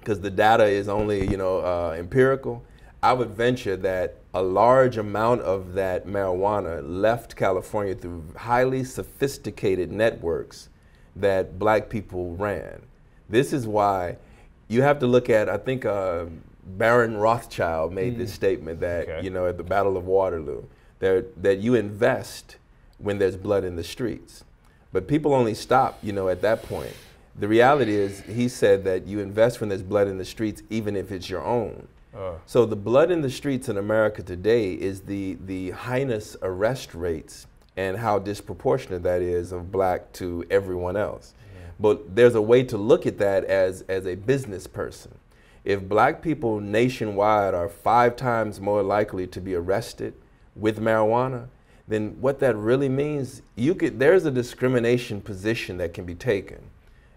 because 0.00 0.20
the 0.20 0.28
data 0.28 0.64
is 0.64 0.88
only 0.88 1.30
you 1.30 1.36
know 1.36 1.58
uh, 1.58 1.94
empirical. 1.96 2.64
I 3.00 3.12
would 3.12 3.30
venture 3.30 3.76
that 3.76 4.16
a 4.34 4.42
large 4.42 4.96
amount 4.96 5.42
of 5.42 5.74
that 5.74 6.08
marijuana 6.08 6.82
left 6.82 7.36
California 7.36 7.94
through 7.94 8.24
highly 8.36 8.82
sophisticated 8.82 9.92
networks 9.92 10.68
that 11.14 11.56
black 11.56 11.88
people 11.88 12.34
ran. 12.34 12.82
This 13.28 13.52
is 13.52 13.68
why 13.68 14.16
you 14.66 14.82
have 14.82 14.98
to 14.98 15.06
look 15.06 15.30
at, 15.30 15.48
I 15.48 15.58
think 15.58 15.84
uh, 15.84 16.24
Baron 16.66 17.16
Rothschild 17.16 17.92
made 17.92 18.18
this 18.18 18.34
statement 18.34 18.80
that, 18.80 19.08
Okay. 19.08 19.20
you 19.22 19.30
know, 19.30 19.46
at 19.46 19.58
the 19.58 19.62
Battle 19.62 19.96
of 19.96 20.06
Waterloo, 20.06 20.64
that, 20.98 21.40
that 21.40 21.58
you 21.58 21.76
invest 21.76 22.56
when 22.98 23.18
there's 23.18 23.36
blood 23.36 23.64
in 23.64 23.76
the 23.76 23.84
streets. 23.84 24.44
But 24.92 25.06
people 25.06 25.34
only 25.34 25.54
stop, 25.54 25.98
you 26.02 26.12
know, 26.12 26.28
at 26.28 26.42
that 26.42 26.62
point. 26.62 26.94
The 27.38 27.46
reality 27.48 27.94
is, 27.94 28.20
he 28.22 28.48
said 28.48 28.84
that 28.84 29.06
you 29.06 29.20
invest 29.20 29.60
when 29.60 29.68
there's 29.68 29.82
blood 29.82 30.08
in 30.08 30.18
the 30.18 30.24
streets, 30.24 30.62
even 30.70 30.96
if 30.96 31.12
it's 31.12 31.30
your 31.30 31.44
own. 31.44 31.86
Uh, 32.16 32.32
So 32.46 32.66
the 32.66 32.76
blood 32.76 33.10
in 33.10 33.20
the 33.22 33.30
streets 33.30 33.68
in 33.68 33.76
America 33.76 34.22
today 34.22 34.72
is 34.72 35.02
the 35.02 35.36
the 35.46 35.70
heinous 35.72 36.36
arrest 36.42 36.94
rates 36.94 37.46
and 37.76 37.96
how 37.98 38.18
disproportionate 38.18 39.04
that 39.04 39.22
is 39.22 39.52
of 39.52 39.70
black 39.70 40.12
to 40.14 40.44
everyone 40.50 40.96
else. 40.96 41.34
But 41.78 42.16
there's 42.16 42.34
a 42.34 42.42
way 42.42 42.64
to 42.64 42.76
look 42.76 43.06
at 43.06 43.18
that 43.18 43.44
as 43.44 43.82
as 43.82 44.04
a 44.06 44.16
business 44.16 44.66
person. 44.66 45.14
If 45.64 45.88
black 45.88 46.22
people 46.22 46.60
nationwide 46.60 47.54
are 47.54 47.68
five 47.68 48.16
times 48.16 48.60
more 48.60 48.82
likely 48.82 49.26
to 49.28 49.40
be 49.40 49.54
arrested 49.54 50.14
with 50.56 50.80
marijuana, 50.80 51.48
then 51.88 52.20
what 52.20 52.38
that 52.40 52.54
really 52.56 52.88
means, 52.88 53.42
you 53.56 53.74
could 53.74 53.98
there's 53.98 54.24
a 54.24 54.30
discrimination 54.30 55.20
position 55.20 55.78
that 55.78 55.94
can 55.94 56.04
be 56.04 56.14
taken 56.14 56.58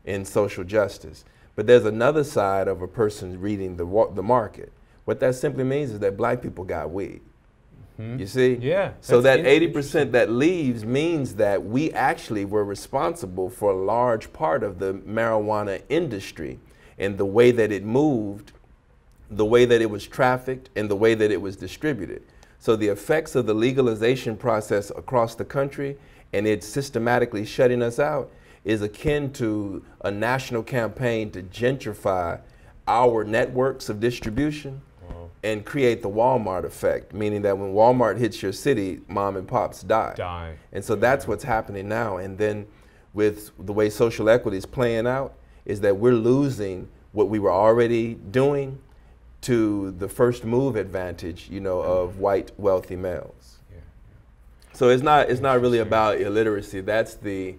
in 0.05 0.25
social 0.25 0.63
justice. 0.63 1.25
But 1.55 1.67
there's 1.67 1.85
another 1.85 2.23
side 2.23 2.67
of 2.67 2.81
a 2.81 2.87
person 2.87 3.39
reading 3.39 3.75
the 3.75 4.11
the 4.15 4.23
market. 4.23 4.71
What 5.05 5.19
that 5.19 5.35
simply 5.35 5.63
means 5.63 5.91
is 5.91 5.99
that 5.99 6.15
black 6.15 6.41
people 6.41 6.63
got 6.63 6.91
weed. 6.91 7.21
Mm-hmm. 7.99 8.19
You 8.19 8.27
see? 8.27 8.53
Yeah, 8.55 8.93
So 9.01 9.21
that 9.21 9.41
80% 9.41 10.11
that 10.11 10.31
leaves 10.31 10.85
means 10.85 11.35
that 11.35 11.63
we 11.63 11.91
actually 11.91 12.45
were 12.45 12.63
responsible 12.63 13.49
for 13.49 13.71
a 13.71 13.75
large 13.75 14.31
part 14.33 14.63
of 14.63 14.79
the 14.79 14.93
marijuana 14.93 15.81
industry 15.89 16.59
and 16.97 17.17
the 17.17 17.25
way 17.25 17.51
that 17.51 17.71
it 17.71 17.83
moved, 17.83 18.53
the 19.29 19.45
way 19.45 19.65
that 19.65 19.81
it 19.81 19.89
was 19.89 20.07
trafficked, 20.07 20.69
and 20.75 20.89
the 20.89 20.95
way 20.95 21.13
that 21.13 21.31
it 21.31 21.41
was 21.41 21.55
distributed. 21.55 22.23
So 22.61 22.75
the 22.75 22.89
effects 22.89 23.33
of 23.33 23.47
the 23.47 23.55
legalization 23.55 24.37
process 24.37 24.91
across 24.91 25.33
the 25.33 25.43
country 25.43 25.97
and 26.31 26.45
it's 26.45 26.67
systematically 26.67 27.43
shutting 27.43 27.81
us 27.81 27.97
out 27.97 28.31
is 28.63 28.83
akin 28.83 29.33
to 29.33 29.83
a 30.01 30.11
national 30.11 30.61
campaign 30.61 31.31
to 31.31 31.41
gentrify 31.41 32.39
our 32.87 33.23
networks 33.23 33.89
of 33.89 33.99
distribution 33.99 34.79
and 35.41 35.65
create 35.65 36.03
the 36.03 36.09
Walmart 36.09 36.63
effect, 36.63 37.15
meaning 37.15 37.41
that 37.41 37.57
when 37.57 37.73
Walmart 37.73 38.19
hits 38.19 38.43
your 38.43 38.51
city, 38.51 39.01
mom 39.07 39.37
and 39.37 39.47
pops 39.47 39.81
die. 39.81 40.13
Die. 40.15 40.53
And 40.71 40.85
so 40.85 40.95
that's 40.95 41.27
what's 41.27 41.43
happening 41.43 41.89
now. 41.89 42.17
And 42.17 42.37
then 42.37 42.67
with 43.13 43.49
the 43.57 43.73
way 43.73 43.89
social 43.89 44.29
equity 44.29 44.57
is 44.57 44.67
playing 44.67 45.07
out, 45.07 45.33
is 45.65 45.81
that 45.81 45.97
we're 45.97 46.13
losing 46.13 46.89
what 47.11 47.27
we 47.27 47.39
were 47.39 47.51
already 47.51 48.13
doing 48.13 48.77
to 49.41 49.91
the 49.91 50.07
first 50.07 50.45
move 50.45 50.75
advantage, 50.75 51.49
you 51.49 51.59
know, 51.59 51.81
of 51.81 52.19
white 52.19 52.51
wealthy 52.57 52.95
males. 52.95 53.57
So 54.73 54.89
it's 54.89 55.03
not 55.03 55.29
it's 55.29 55.41
not 55.41 55.61
really 55.61 55.79
about 55.79 56.21
illiteracy. 56.21 56.81
That's 56.81 57.15
the 57.15 57.55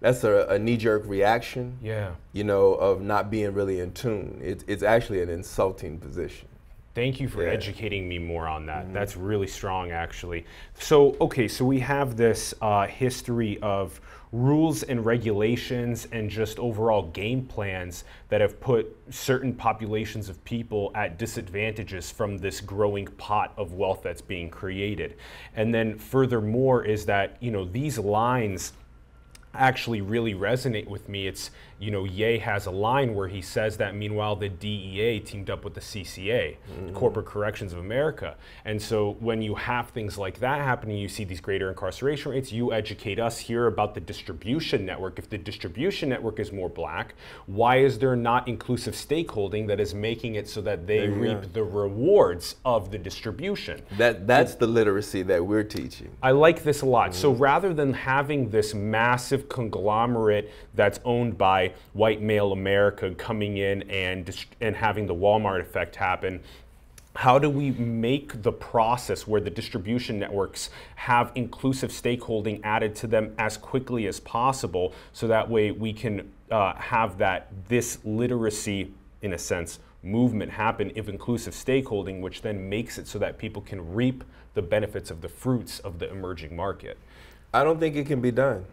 that's 0.00 0.24
a, 0.24 0.46
a 0.48 0.58
knee-jerk 0.58 1.02
reaction, 1.04 1.76
yeah. 1.82 2.12
you 2.32 2.42
know, 2.42 2.72
of 2.72 3.02
not 3.02 3.30
being 3.30 3.52
really 3.52 3.80
in 3.80 3.92
tune. 3.92 4.40
It's 4.42 4.64
it's 4.66 4.82
actually 4.82 5.20
an 5.20 5.28
insulting 5.28 5.98
position. 5.98 6.48
Thank 6.94 7.20
you 7.20 7.28
for 7.28 7.44
Yeah. 7.44 7.52
educating 7.52 8.08
me 8.08 8.18
more 8.18 8.48
on 8.48 8.66
that. 8.66 8.92
That's 8.92 9.16
really 9.16 9.46
strong, 9.46 9.92
actually. 9.92 10.44
So, 10.74 11.16
okay, 11.20 11.46
so 11.46 11.64
we 11.64 11.78
have 11.80 12.16
this 12.16 12.52
uh, 12.60 12.86
history 12.86 13.58
of 13.62 14.00
rules 14.32 14.84
and 14.84 15.04
regulations 15.04 16.06
and 16.12 16.30
just 16.30 16.58
overall 16.58 17.02
game 17.08 17.44
plans 17.44 18.04
that 18.28 18.40
have 18.40 18.60
put 18.60 18.96
certain 19.10 19.52
populations 19.52 20.28
of 20.28 20.42
people 20.44 20.92
at 20.94 21.18
disadvantages 21.18 22.10
from 22.10 22.38
this 22.38 22.60
growing 22.60 23.06
pot 23.06 23.52
of 23.56 23.72
wealth 23.72 24.02
that's 24.02 24.22
being 24.22 24.48
created. 24.48 25.16
And 25.56 25.74
then, 25.74 25.98
furthermore, 25.98 26.84
is 26.84 27.06
that, 27.06 27.36
you 27.40 27.50
know, 27.50 27.64
these 27.64 27.98
lines 27.98 28.72
actually 29.52 30.00
really 30.00 30.34
resonate 30.34 30.86
with 30.86 31.08
me. 31.08 31.26
It's, 31.26 31.50
you 31.80 31.90
know, 31.90 32.04
Ye 32.04 32.38
has 32.38 32.66
a 32.66 32.70
line 32.70 33.14
where 33.14 33.26
he 33.26 33.40
says 33.40 33.78
that 33.78 33.94
meanwhile 33.94 34.36
the 34.36 34.50
DEA 34.50 35.18
teamed 35.20 35.48
up 35.48 35.64
with 35.64 35.72
the 35.72 35.80
CCA, 35.80 36.56
the 36.86 36.92
Corporate 36.92 37.24
Corrections 37.24 37.72
of 37.72 37.78
America. 37.78 38.36
And 38.66 38.80
so 38.80 39.16
when 39.20 39.40
you 39.40 39.54
have 39.54 39.88
things 39.88 40.18
like 40.18 40.40
that 40.40 40.60
happening, 40.60 40.98
you 40.98 41.08
see 41.08 41.24
these 41.24 41.40
greater 41.40 41.70
incarceration 41.70 42.32
rates, 42.32 42.52
you 42.52 42.74
educate 42.74 43.18
us 43.18 43.38
here 43.38 43.66
about 43.66 43.94
the 43.94 44.00
distribution 44.00 44.84
network. 44.84 45.18
If 45.18 45.30
the 45.30 45.38
distribution 45.38 46.10
network 46.10 46.38
is 46.38 46.52
more 46.52 46.68
black, 46.68 47.14
why 47.46 47.78
is 47.78 47.98
there 47.98 48.14
not 48.14 48.46
inclusive 48.46 48.92
stakeholding 48.94 49.66
that 49.68 49.80
is 49.80 49.94
making 49.94 50.34
it 50.34 50.50
so 50.50 50.60
that 50.60 50.86
they 50.86 51.08
reap 51.08 51.40
go. 51.40 51.48
the 51.54 51.64
rewards 51.64 52.56
of 52.62 52.90
the 52.90 52.98
distribution? 52.98 53.80
That 53.96 54.26
that's 54.26 54.54
the 54.54 54.66
literacy 54.66 55.22
that 55.22 55.46
we're 55.46 55.64
teaching. 55.64 56.10
I 56.22 56.32
like 56.32 56.62
this 56.62 56.82
a 56.82 56.86
lot. 56.86 57.14
So 57.14 57.32
rather 57.32 57.72
than 57.72 57.94
having 57.94 58.50
this 58.50 58.74
massive 58.74 59.48
conglomerate 59.48 60.52
that's 60.74 61.00
owned 61.06 61.38
by 61.38 61.69
white 61.92 62.20
male 62.20 62.52
America 62.52 63.14
coming 63.14 63.56
in 63.56 63.82
and 63.90 64.34
and 64.60 64.76
having 64.76 65.06
the 65.06 65.14
Walmart 65.14 65.60
effect 65.60 65.96
happen, 65.96 66.40
how 67.16 67.38
do 67.38 67.50
we 67.50 67.72
make 67.72 68.42
the 68.42 68.52
process 68.52 69.26
where 69.26 69.40
the 69.40 69.50
distribution 69.50 70.18
networks 70.18 70.70
have 70.94 71.32
inclusive 71.34 71.90
stakeholding 71.90 72.60
added 72.62 72.94
to 72.96 73.06
them 73.06 73.34
as 73.38 73.56
quickly 73.56 74.06
as 74.06 74.20
possible 74.20 74.94
so 75.12 75.26
that 75.26 75.48
way 75.48 75.70
we 75.72 75.92
can 75.92 76.30
uh, 76.50 76.74
have 76.74 77.18
that 77.18 77.48
this 77.68 77.98
literacy 78.04 78.92
in 79.22 79.32
a 79.32 79.38
sense 79.38 79.80
movement 80.02 80.50
happen 80.50 80.90
of 80.96 81.08
inclusive 81.08 81.52
stakeholding 81.52 82.20
which 82.20 82.42
then 82.42 82.68
makes 82.68 82.96
it 82.96 83.06
so 83.06 83.18
that 83.18 83.36
people 83.36 83.60
can 83.60 83.92
reap 83.92 84.24
the 84.54 84.62
benefits 84.62 85.10
of 85.10 85.20
the 85.20 85.28
fruits 85.28 85.78
of 85.80 85.98
the 85.98 86.10
emerging 86.10 86.54
market 86.56 86.96
I 87.52 87.64
don't 87.64 87.80
think 87.80 87.96
it 87.96 88.06
can 88.06 88.20
be 88.20 88.30
done. 88.30 88.64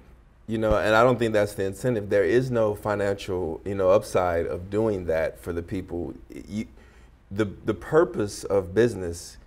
You 0.47 0.57
know, 0.57 0.77
and 0.77 0.95
I 0.95 1.03
don't 1.03 1.19
think 1.19 1.33
that's 1.33 1.55
the 1.55 1.65
incentive. 1.65 2.09
There 2.09 2.23
is 2.23 2.49
no 2.49 2.73
financial, 2.73 3.59
you 3.65 3.75
know, 3.75 3.89
upside 3.89 4.45
of 4.45 4.69
doing 4.69 5.05
that 5.05 5.37
for 5.39 5.51
the 5.51 5.61
people. 5.61 6.13
You, 6.47 6.67
the 7.29 7.45
the 7.65 7.73
purpose 7.73 8.45
of 8.45 8.73
business 8.73 9.37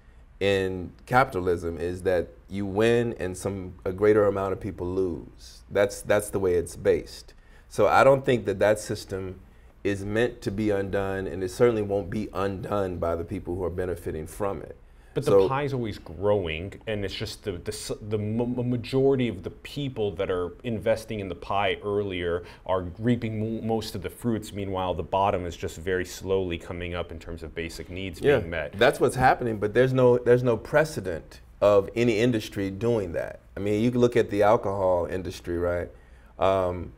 in 0.40 0.92
capitalism 1.06 1.78
is 1.78 2.02
that 2.02 2.28
you 2.48 2.66
win 2.66 3.14
and 3.18 3.36
some 3.36 3.74
a 3.84 3.92
greater 3.92 4.26
amount 4.26 4.52
of 4.52 4.60
people 4.60 4.86
lose. 4.86 5.62
That's 5.70 6.02
that's 6.02 6.30
the 6.30 6.38
way 6.38 6.54
it's 6.54 6.76
based. 6.76 7.32
So 7.68 7.86
I 7.86 8.04
don't 8.04 8.24
think 8.24 8.44
that 8.46 8.58
that 8.58 8.78
system 8.78 9.40
is 9.82 10.04
meant 10.04 10.42
to 10.42 10.50
be 10.50 10.70
undone, 10.70 11.26
and 11.26 11.42
it 11.42 11.50
certainly 11.50 11.82
won't 11.82 12.10
be 12.10 12.28
undone 12.34 12.98
by 12.98 13.16
the 13.16 13.24
people 13.24 13.54
who 13.54 13.64
are 13.64 13.70
benefiting 13.70 14.26
from 14.26 14.60
it. 14.60 14.76
But 15.12 15.24
the 15.24 15.32
So- 15.32 15.48
pie 15.48 15.64
is 15.64 15.74
always 15.74 15.98
growing, 15.98 16.74
and 16.86 17.04
it's 17.04 17.14
just 17.14 17.42
the 17.42 17.52
the, 17.52 17.96
the 18.08 18.18
m- 18.18 18.40
m- 18.40 18.70
majority 18.70 19.26
of 19.28 19.42
the 19.42 19.50
people 19.50 20.12
that 20.12 20.30
are 20.30 20.52
investing 20.62 21.18
in 21.18 21.28
the 21.28 21.34
pie 21.34 21.78
earlier 21.82 22.44
are 22.64 22.84
reaping 22.98 23.40
mo- 23.40 23.66
most 23.66 23.96
of 23.96 24.02
the 24.02 24.10
fruits. 24.10 24.52
Meanwhile, 24.52 24.94
the 24.94 25.02
bottom 25.02 25.46
is 25.46 25.56
just 25.56 25.78
very 25.78 26.04
slowly 26.04 26.58
coming 26.58 26.94
up 26.94 27.10
in 27.10 27.18
terms 27.18 27.42
of 27.42 27.54
basic 27.56 27.90
needs 27.90 28.20
yeah, 28.20 28.38
being 28.38 28.50
met. 28.50 28.72
That's 28.78 29.00
what's 29.00 29.16
happening, 29.16 29.58
but 29.58 29.74
there's 29.74 29.92
no 29.92 30.18
there's 30.18 30.44
no 30.44 30.56
precedent 30.56 31.40
of 31.60 31.90
any 31.96 32.18
industry 32.20 32.70
doing 32.70 33.12
that. 33.12 33.40
I 33.56 33.60
mean, 33.60 33.82
you 33.82 33.90
can 33.90 34.00
look 34.00 34.16
at 34.16 34.30
the 34.30 34.44
alcohol 34.44 35.06
industry, 35.06 35.58
right? 35.58 35.90
Um, 36.38 36.92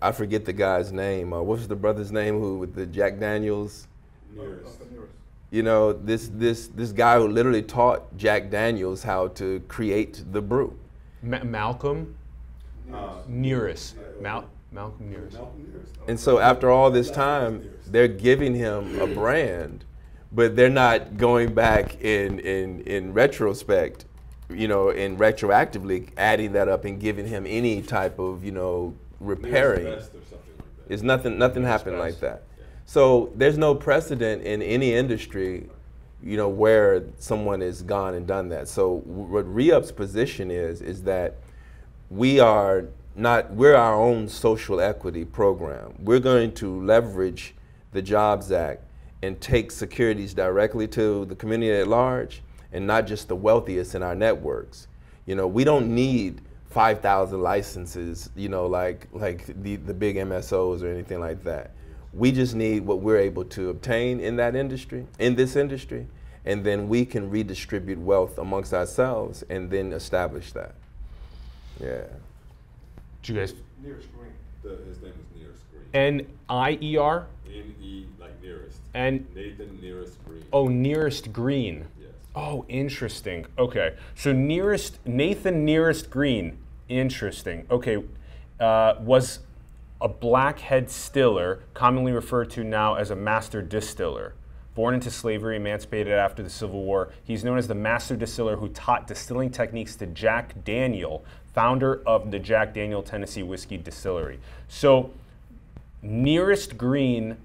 I 0.00 0.12
forget 0.12 0.44
the 0.44 0.52
guy's 0.52 0.92
name. 0.92 1.32
Uh, 1.32 1.42
what's 1.42 1.66
the 1.66 1.76
brother's 1.76 2.12
name 2.12 2.38
who 2.38 2.58
with 2.58 2.74
the 2.74 2.86
Jack 2.86 3.18
Daniels? 3.18 3.88
You 5.52 5.62
know, 5.62 5.92
this 5.92 6.30
this 6.32 6.68
this 6.68 6.92
guy 6.92 7.18
who 7.18 7.28
literally 7.28 7.60
taught 7.62 8.16
Jack 8.16 8.48
Daniels 8.48 9.02
how 9.02 9.28
to 9.28 9.60
create 9.68 10.24
the 10.32 10.40
brew. 10.40 10.78
Ma- 11.22 11.44
Malcolm 11.44 12.16
Nearest. 13.28 13.96
Mal- 14.18 14.48
Malcolm 14.72 15.10
Nearest. 15.10 15.36
And 16.08 16.18
so 16.18 16.38
after 16.38 16.70
all 16.70 16.90
this 16.90 17.10
time, 17.10 17.70
they're 17.86 18.08
giving 18.08 18.54
him 18.54 18.98
a 18.98 19.06
brand, 19.06 19.84
but 20.32 20.56
they're 20.56 20.70
not 20.70 21.18
going 21.18 21.52
back 21.52 22.00
in 22.00 22.38
in 22.38 22.80
in 22.86 23.12
retrospect, 23.12 24.06
you 24.48 24.66
know, 24.66 24.88
and 24.88 25.18
retroactively 25.18 26.08
adding 26.16 26.52
that 26.52 26.70
up 26.70 26.86
and 26.86 26.98
giving 26.98 27.26
him 27.26 27.44
any 27.46 27.82
type 27.82 28.18
of 28.18 28.42
you 28.42 28.52
know 28.52 28.94
repairing. 29.20 30.00
It's 30.88 31.02
nothing. 31.02 31.38
Nothing 31.38 31.62
happened 31.64 31.98
like 31.98 32.20
that. 32.20 32.44
So 32.86 33.32
there's 33.34 33.58
no 33.58 33.74
precedent 33.74 34.42
in 34.42 34.62
any 34.62 34.92
industry, 34.92 35.68
you 36.22 36.36
know, 36.36 36.48
where 36.48 37.04
someone 37.18 37.60
has 37.60 37.82
gone 37.82 38.14
and 38.14 38.26
done 38.26 38.48
that. 38.50 38.68
So 38.68 38.98
what 39.04 39.44
Reup's 39.46 39.92
position 39.92 40.50
is 40.50 40.82
is 40.82 41.02
that 41.04 41.36
we 42.10 42.40
are 42.40 42.86
not. 43.14 43.50
We're 43.52 43.76
our 43.76 43.94
own 43.94 44.28
social 44.28 44.80
equity 44.80 45.24
program. 45.24 45.94
We're 45.98 46.20
going 46.20 46.52
to 46.54 46.82
leverage 46.82 47.54
the 47.92 48.02
Jobs 48.02 48.52
Act 48.52 48.82
and 49.22 49.40
take 49.40 49.70
securities 49.70 50.34
directly 50.34 50.88
to 50.88 51.24
the 51.26 51.36
community 51.36 51.72
at 51.72 51.88
large 51.88 52.42
and 52.72 52.86
not 52.86 53.06
just 53.06 53.28
the 53.28 53.36
wealthiest 53.36 53.94
in 53.94 54.02
our 54.02 54.14
networks. 54.14 54.88
You 55.26 55.36
know, 55.36 55.46
we 55.46 55.62
don't 55.62 55.94
need 55.94 56.40
5,000 56.70 57.40
licenses, 57.40 58.30
you 58.34 58.48
know, 58.48 58.66
like, 58.66 59.06
like 59.12 59.46
the, 59.62 59.76
the 59.76 59.94
big 59.94 60.16
MSOs 60.16 60.82
or 60.82 60.88
anything 60.88 61.20
like 61.20 61.44
that. 61.44 61.72
We 62.12 62.30
just 62.32 62.54
need 62.54 62.84
what 62.86 63.00
we're 63.00 63.18
able 63.18 63.44
to 63.46 63.70
obtain 63.70 64.20
in 64.20 64.36
that 64.36 64.54
industry, 64.54 65.06
in 65.18 65.34
this 65.34 65.56
industry, 65.56 66.06
and 66.44 66.64
then 66.64 66.88
we 66.88 67.06
can 67.06 67.30
redistribute 67.30 67.98
wealth 67.98 68.36
amongst 68.38 68.74
ourselves 68.74 69.42
and 69.48 69.70
then 69.70 69.92
establish 69.92 70.52
that. 70.52 70.74
Yeah. 71.80 72.02
Do 73.22 73.32
you 73.32 73.38
guys 73.40 73.54
Nearest 73.82 74.08
Green. 74.12 74.32
The, 74.62 74.84
his 74.84 75.00
name 75.02 75.12
is 75.12 75.40
Nearest 75.40 75.62
Green. 75.70 75.84
N 75.94 76.26
I 76.48 76.78
E 76.82 76.96
R 76.96 77.26
N 77.46 77.74
E 77.82 78.04
like 78.20 78.40
nearest. 78.42 78.78
and 78.94 79.26
Nathan 79.34 79.78
Nearest 79.80 80.24
Green. 80.26 80.44
oh 80.52 80.68
nearest 80.68 81.32
green. 81.32 81.86
Yes. 82.00 82.10
Oh, 82.34 82.64
interesting. 82.68 83.46
Okay, 83.58 83.94
so 84.14 84.32
nearest 84.32 84.98
Nathan 85.06 85.64
nearest 85.64 86.10
green. 86.10 86.58
Interesting. 86.88 87.66
Okay, 87.70 88.02
uh, 88.60 88.94
was 89.00 89.40
a 90.02 90.08
blackhead 90.08 90.90
stiller, 90.90 91.60
commonly 91.74 92.12
referred 92.12 92.50
to 92.50 92.64
now 92.64 92.94
as 92.94 93.10
a 93.10 93.16
master 93.16 93.62
distiller. 93.62 94.34
Born 94.74 94.94
into 94.94 95.10
slavery, 95.10 95.56
emancipated 95.56 96.12
after 96.12 96.42
the 96.42 96.50
Civil 96.50 96.82
War, 96.82 97.10
he's 97.22 97.44
known 97.44 97.56
as 97.56 97.68
the 97.68 97.74
master 97.74 98.16
distiller 98.16 98.56
who 98.56 98.68
taught 98.70 99.06
distilling 99.06 99.50
techniques 99.50 99.94
to 99.96 100.06
Jack 100.06 100.64
Daniel, 100.64 101.24
founder 101.54 102.02
of 102.04 102.30
the 102.30 102.38
Jack 102.38 102.74
Daniel 102.74 103.02
Tennessee 103.02 103.42
Whiskey 103.42 103.76
Distillery. 103.76 104.40
So, 104.68 105.10
nearest 106.02 106.76
green 106.76 107.36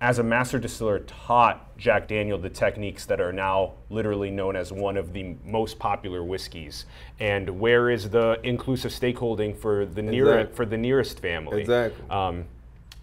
as 0.00 0.18
a 0.18 0.22
master 0.22 0.58
distiller, 0.58 1.00
taught 1.00 1.76
Jack 1.76 2.06
Daniel 2.06 2.38
the 2.38 2.48
techniques 2.50 3.04
that 3.06 3.20
are 3.20 3.32
now 3.32 3.72
literally 3.90 4.30
known 4.30 4.54
as 4.54 4.72
one 4.72 4.96
of 4.96 5.12
the 5.12 5.34
most 5.44 5.78
popular 5.78 6.22
whiskeys. 6.22 6.86
And 7.18 7.58
where 7.58 7.90
is 7.90 8.10
the 8.10 8.38
inclusive 8.44 8.92
stakeholding 8.92 9.56
for 9.56 9.84
the 9.86 10.02
near 10.02 10.38
Exactly. 10.38 10.56
for 10.56 10.66
the 10.66 10.76
nearest 10.76 11.18
family? 11.20 11.60
Exactly. 11.62 12.08
Um, 12.10 12.44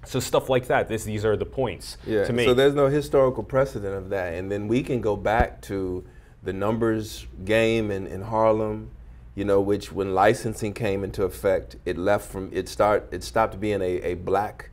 so 0.05 0.19
stuff 0.19 0.49
like 0.49 0.67
that. 0.67 0.87
This 0.87 1.03
these 1.03 1.25
are 1.25 1.35
the 1.35 1.45
points 1.45 1.97
Yeah, 2.05 2.23
to 2.25 2.31
make. 2.33 2.47
so 2.47 2.53
there's 2.53 2.75
no 2.75 2.87
historical 2.87 3.43
precedent 3.43 3.93
of 3.95 4.09
that. 4.09 4.33
And 4.35 4.49
then 4.51 4.67
we 4.67 4.81
can 4.83 5.01
go 5.01 5.15
back 5.17 5.61
to 5.63 6.05
the 6.43 6.53
numbers 6.53 7.25
game 7.43 7.91
in, 7.91 8.05
in 8.07 8.21
Harlem, 8.21 8.91
you 9.33 9.43
know, 9.43 9.59
which 9.59 9.91
when 9.91 10.13
licensing 10.13 10.73
came 10.73 11.03
into 11.03 11.23
effect, 11.23 11.75
it 11.85 11.97
left 11.97 12.31
from, 12.31 12.49
it 12.53 12.69
start, 12.69 13.07
it 13.11 13.23
stopped 13.23 13.59
being 13.59 13.81
a, 13.81 14.01
a 14.01 14.13
black 14.13 14.69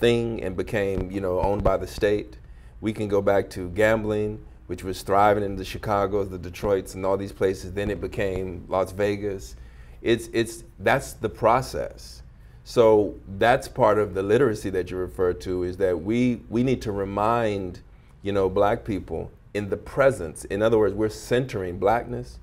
thing 0.00 0.42
and 0.42 0.56
became, 0.56 1.10
you 1.10 1.20
know, 1.20 1.40
owned 1.40 1.62
by 1.62 1.76
the 1.76 1.86
state. 1.86 2.38
We 2.80 2.92
can 2.92 3.08
go 3.08 3.20
back 3.22 3.50
to 3.50 3.68
gambling, 3.70 4.44
which 4.66 4.82
was 4.82 5.02
thriving 5.02 5.44
in 5.44 5.56
the 5.56 5.64
Chicago's, 5.64 6.30
the 6.30 6.38
Detroits, 6.38 6.94
and 6.94 7.04
all 7.04 7.16
these 7.16 7.32
places. 7.32 7.72
Then 7.72 7.90
it 7.90 8.00
became 8.00 8.64
Las 8.68 8.92
Vegas. 8.92 9.56
It's, 10.02 10.28
it's, 10.32 10.64
that's 10.78 11.12
the 11.12 11.28
process. 11.28 12.22
So 12.64 13.14
that's 13.38 13.68
part 13.68 13.98
of 13.98 14.14
the 14.14 14.22
literacy 14.22 14.70
that 14.70 14.90
you 14.90 14.96
refer 14.96 15.32
to 15.34 15.64
is 15.64 15.76
that 15.78 16.00
we, 16.00 16.40
we 16.48 16.62
need 16.62 16.80
to 16.82 16.92
remind, 16.92 17.80
you 18.22 18.32
know, 18.32 18.48
black 18.48 18.84
people 18.84 19.30
in 19.54 19.68
the 19.68 19.76
presence. 19.76 20.44
In 20.44 20.62
other 20.62 20.78
words, 20.78 20.94
we're 20.94 21.08
centering 21.08 21.78
blackness, 21.78 22.38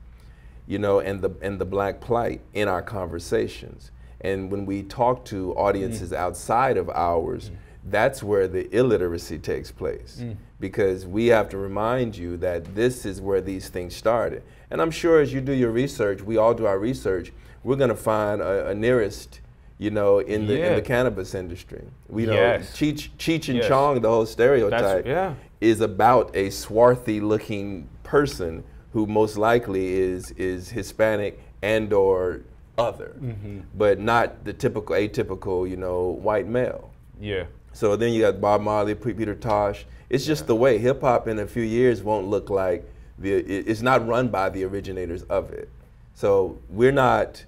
you 0.68 0.80
know, 0.80 1.00
and 1.00 1.22
the, 1.22 1.32
and 1.42 1.60
the 1.60 1.66
black 1.66 2.02
plight 2.02 2.42
in 2.54 2.68
our 2.68 2.82
conversations. 2.82 3.92
And 4.22 4.52
when 4.52 4.66
we 4.66 4.84
talk 4.84 5.26
to 5.26 5.54
audiences 5.54 6.12
mm. 6.12 6.18
outside 6.18 6.78
of 6.78 6.90
ours, 6.90 7.50
mm. 7.50 7.56
that's 7.86 8.24
where 8.24 8.48
the 8.48 8.74
illiteracy 8.76 9.38
takes 9.38 9.72
place. 9.72 10.20
Mm. 10.22 10.38
Because 10.60 11.06
we 11.06 11.28
have 11.28 11.50
to 11.50 11.58
remind 11.58 12.18
you 12.18 12.38
that 12.38 12.76
this 12.76 13.06
is 13.06 13.22
where 13.22 13.42
these 13.42 13.70
things 13.70 13.96
started. 13.96 14.44
And 14.72 14.82
I'm 14.82 14.92
sure 14.92 15.20
as 15.20 15.32
you 15.32 15.42
do 15.42 15.54
your 15.54 15.72
research, 15.72 16.22
we 16.22 16.38
all 16.38 16.54
do 16.54 16.66
our 16.66 16.80
research, 16.80 17.32
we're 17.64 17.76
going 17.76 17.90
to 17.90 17.96
find 17.96 18.42
a, 18.42 18.70
a 18.70 18.76
nearest, 18.76 19.42
you 19.78 19.92
know, 19.92 20.20
in 20.20 20.48
the, 20.48 20.68
in 20.68 20.76
the 20.76 20.82
cannabis 20.82 21.36
industry. 21.36 21.86
We 22.10 22.26
know 22.26 22.34
Yes. 22.34 22.76
Cheech, 22.76 23.10
Cheech 23.18 23.50
and 23.50 23.58
Yes. 23.58 23.68
Chong, 23.68 24.02
the 24.02 24.10
whole 24.10 24.26
stereotype, 24.26 25.06
yeah. 25.06 25.36
is 25.62 25.82
about 25.82 26.36
a 26.36 26.50
swarthy 26.50 27.20
looking 27.20 27.88
person 28.04 28.64
who 28.94 29.06
most 29.06 29.38
likely 29.38 29.94
is 29.94 30.32
is 30.32 30.70
Hispanic 30.70 31.40
and 31.62 31.94
or 31.94 32.42
other, 32.78 33.16
Mm-hmm. 33.22 33.60
but 33.76 34.00
not 34.00 34.44
the 34.46 34.54
typical 34.54 34.96
atypical, 34.96 35.70
you 35.70 35.78
know, 35.78 36.10
white 36.22 36.48
male. 36.48 36.92
yeah. 37.20 37.46
So 37.74 37.96
then 37.96 38.12
you 38.12 38.22
got 38.22 38.42
Bob 38.42 38.62
Marley, 38.62 38.96
Peter 38.96 39.36
Tosh. 39.36 39.86
It's 40.10 40.26
just 40.26 40.48
the 40.48 40.56
way 40.56 40.80
hip 40.80 41.02
hop 41.02 41.28
in 41.28 41.38
a 41.38 41.46
few 41.46 41.62
years 41.62 42.02
won't 42.02 42.28
look 42.28 42.50
like 42.50 42.90
the. 43.20 43.34
It's 43.34 43.84
not 43.84 44.08
run 44.08 44.30
by 44.30 44.50
the 44.50 44.64
originators 44.64 45.22
of 45.24 45.52
it. 45.52 45.70
So 46.16 46.58
we're 46.70 46.92
not. 46.92 47.46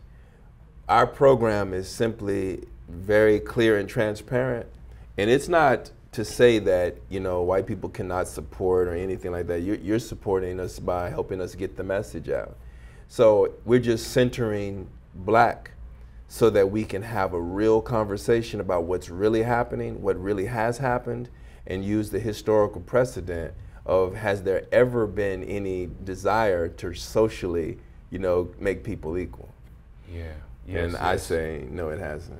Our 0.87 1.07
program 1.07 1.73
is 1.73 1.87
simply 1.89 2.63
very 2.87 3.39
clear 3.39 3.77
and 3.79 3.89
transparent, 3.89 4.67
and 5.17 5.31
it's 5.31 5.47
not 5.47 5.89
to 6.11 6.23
say 6.23 6.59
that 6.59 6.97
you 7.09 7.19
know 7.19 7.41
white 7.41 7.65
people 7.65 7.89
cannot 7.89 8.27
support 8.27 8.87
or 8.87 8.93
anything 8.93 9.31
like 9.31 9.47
that. 9.47 9.61
You're, 9.61 9.77
you're 9.77 9.97
supporting 9.99 10.59
us 10.59 10.77
by 10.77 11.09
helping 11.09 11.41
us 11.41 11.55
get 11.55 11.75
the 11.75 11.83
message 11.83 12.29
out. 12.29 12.55
So 13.07 13.53
we're 13.65 13.79
just 13.79 14.11
centering 14.11 14.87
black 15.15 15.71
so 16.27 16.49
that 16.51 16.69
we 16.69 16.83
can 16.85 17.01
have 17.01 17.33
a 17.33 17.41
real 17.41 17.81
conversation 17.81 18.59
about 18.59 18.83
what's 18.83 19.09
really 19.09 19.43
happening, 19.43 20.01
what 20.01 20.21
really 20.21 20.45
has 20.45 20.77
happened, 20.77 21.29
and 21.65 21.83
use 21.83 22.11
the 22.11 22.19
historical 22.19 22.81
precedent 22.81 23.53
of 23.85 24.13
has 24.15 24.43
there 24.43 24.65
ever 24.71 25.07
been 25.07 25.43
any 25.43 25.89
desire 26.03 26.67
to 26.67 26.93
socially, 26.93 27.77
you 28.11 28.19
know, 28.19 28.49
make 28.59 28.83
people 28.83 29.17
equal? 29.17 29.49
Yeah. 30.13 30.33
and 30.67 30.91
Yes, 30.93 31.01
I 31.01 31.15
say 31.17 31.65
no, 31.71 31.89
it 31.89 31.99
hasn't. 31.99 32.39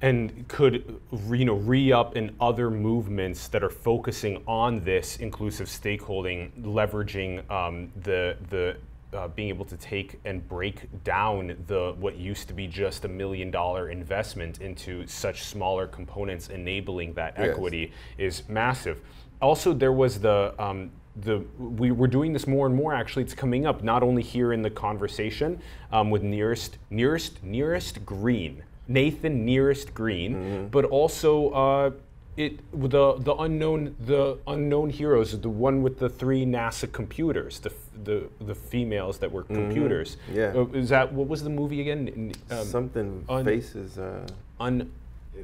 and 0.00 0.46
could 0.48 1.00
you 1.30 1.44
know 1.44 1.54
re-up 1.56 2.16
in 2.16 2.34
other 2.40 2.70
movements 2.70 3.48
that 3.48 3.62
are 3.64 3.70
focusing 3.70 4.42
on 4.46 4.84
this 4.84 5.16
inclusive 5.18 5.66
stakeholding, 5.66 6.50
leveraging 6.62 7.48
um, 7.50 7.90
the 8.02 8.36
the 8.48 8.76
uh, 9.12 9.28
being 9.28 9.48
able 9.48 9.64
to 9.64 9.76
take 9.76 10.18
and 10.24 10.46
break 10.48 10.86
down 11.04 11.56
the 11.66 11.94
what 11.98 12.16
used 12.16 12.48
to 12.48 12.54
be 12.54 12.66
just 12.66 13.04
a 13.04 13.08
million 13.08 13.50
dollar 13.50 13.88
investment 13.90 14.60
into 14.60 15.06
such 15.06 15.42
smaller 15.44 15.86
components, 15.86 16.48
enabling 16.48 17.14
that 17.14 17.34
Yes. 17.38 17.50
equity 17.50 17.92
is 18.18 18.42
massive. 18.48 19.00
Also, 19.40 19.72
there 19.72 19.92
was 19.92 20.20
the 20.20 20.54
um, 20.58 20.90
the 21.16 21.42
we 21.58 21.90
were 21.90 22.06
doing 22.08 22.32
this 22.32 22.46
more 22.46 22.66
and 22.66 22.74
more. 22.74 22.92
Actually, 22.94 23.22
it's 23.22 23.34
coming 23.34 23.66
up 23.66 23.82
not 23.82 24.02
only 24.02 24.22
here 24.22 24.52
in 24.52 24.62
the 24.62 24.70
conversation 24.70 25.60
um, 25.92 26.10
with 26.10 26.22
nearest 26.22 26.78
nearest 26.90 27.42
nearest 27.42 28.04
green 28.04 28.62
Nathan 28.88 29.44
nearest 29.44 29.92
green, 29.94 30.68
but 30.70 30.84
also 30.86 31.50
uh, 31.50 31.90
it 32.36 32.60
the 32.72 33.14
the 33.18 33.34
unknown 33.34 33.96
the 34.00 34.38
unknown 34.46 34.90
heroes, 34.90 35.38
the 35.40 35.48
one 35.48 35.82
with 35.82 35.98
the 35.98 36.08
three 36.08 36.44
NASA 36.46 36.90
computers, 36.90 37.58
the 37.60 37.70
the 38.04 38.28
the 38.40 38.54
females 38.54 39.18
that 39.18 39.30
were 39.30 39.42
computers. 39.42 40.16
Yeah. 40.32 40.52
Uh, 40.54 40.66
is 40.72 40.88
that 40.90 41.12
what 41.12 41.28
was 41.28 41.42
the 41.42 41.50
movie 41.50 41.80
again? 41.80 42.32
Um, 42.50 42.64
Something 42.64 43.24
un- 43.28 43.44
faces. 43.44 43.98
Uh, 43.98 44.26
un, 44.60 44.90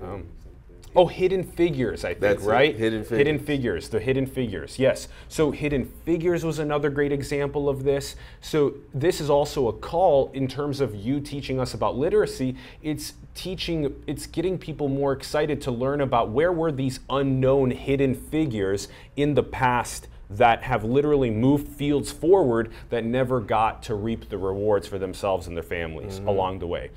um. 0.01 0.27
Oh, 0.97 1.07
Hidden 1.07 1.43
Figures, 1.43 2.05
I 2.05 2.11
think, 2.11 2.21
That's 2.21 2.45
right? 2.45 2.73
Hidden 2.77 3.05
Hidden 3.05 3.39
Figures. 3.41 3.47
Figures, 3.47 3.89
the 3.89 3.99
Hidden 3.99 4.27
Figures, 4.27 4.79
yes. 4.79 5.09
So, 5.29 5.51
Hidden 5.51 5.87
Figures 6.05 6.45
was 6.45 6.61
another 6.61 6.89
great 6.89 7.11
example 7.11 7.69
of 7.69 7.83
this. 7.83 8.15
So, 8.41 8.75
this 8.93 9.21
is 9.21 9.29
also 9.29 9.67
a 9.67 9.73
call 9.73 10.31
in 10.35 10.47
terms 10.47 10.81
of 10.81 10.95
you 10.95 11.19
teaching 11.19 11.59
us 11.59 11.75
about 11.75 11.97
literacy. 11.97 12.55
It's 12.81 13.15
teaching, 13.35 13.93
it's 14.07 14.27
getting 14.27 14.57
people 14.57 14.89
more 14.89 15.13
excited 15.13 15.61
to 15.63 15.73
learn 15.73 16.01
about 16.01 16.31
where 16.31 16.53
were 16.53 16.71
these 16.71 17.01
unknown 17.11 17.73
hidden 17.73 18.15
figures 18.15 18.87
in 19.17 19.35
the 19.35 19.43
past 19.43 20.07
that 20.31 20.63
have 20.63 20.85
literally 20.85 21.31
moved 21.31 21.69
fields 21.69 22.11
forward 22.11 22.73
that 22.91 23.05
never 23.05 23.41
got 23.41 23.83
to 23.85 23.95
reap 23.95 24.29
the 24.29 24.39
rewards 24.39 24.87
for 24.87 24.99
themselves 24.99 25.47
and 25.47 25.57
their 25.57 25.63
families 25.63 26.19
Mm-hmm. 26.19 26.29
along 26.29 26.59
the 26.59 26.67
way. 26.67 26.91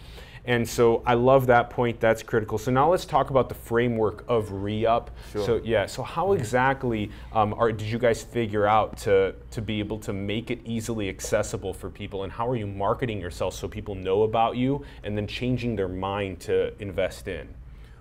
And 0.46 0.68
so 0.68 1.04
I 1.06 1.16
love 1.16 1.48
that 1.48 1.70
point. 1.70 2.00
That's 2.00 2.24
critical. 2.24 2.58
So 2.58 2.72
now 2.72 2.90
let's 2.90 3.04
talk 3.04 3.30
about 3.30 3.50
the 3.50 3.56
framework 3.56 4.24
of 4.30 4.50
re-up. 4.50 5.12
Sure. 5.34 5.46
So 5.46 5.62
yeah. 5.62 5.86
So 5.88 6.04
how 6.04 6.32
exactly 6.32 7.12
um, 7.34 7.54
are, 7.54 7.70
did 7.74 7.88
you 7.88 8.00
guys 8.00 8.24
figure 8.24 8.66
out 8.66 8.96
to 9.00 9.36
to 9.52 9.62
be 9.62 9.80
able 9.80 10.00
to 10.00 10.14
make 10.14 10.50
it 10.50 10.62
easily 10.64 11.10
accessible 11.10 11.74
for 11.74 11.90
people? 11.90 12.24
And 12.24 12.32
how 12.32 12.48
are 12.48 12.56
you 12.56 12.66
marketing 12.66 13.20
yourself 13.20 13.56
so 13.56 13.68
people 13.68 13.94
know 13.94 14.24
about 14.24 14.56
you 14.56 14.86
and 15.04 15.18
then 15.18 15.28
changing 15.28 15.76
their 15.76 15.90
mind 15.90 16.40
to 16.42 16.74
invest 16.82 17.28
in? 17.28 17.50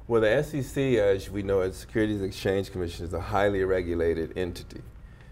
Well, 0.07 0.21
the 0.21 0.41
SEC, 0.45 0.77
as 0.79 1.29
we 1.29 1.43
know, 1.43 1.63
as 1.63 1.75
Securities 1.77 2.23
Exchange 2.23 2.71
Commission, 2.71 3.07
is 3.07 3.13
a 3.13 3.21
highly 3.21 3.65
regulated 3.65 4.39
entity. 4.39 4.83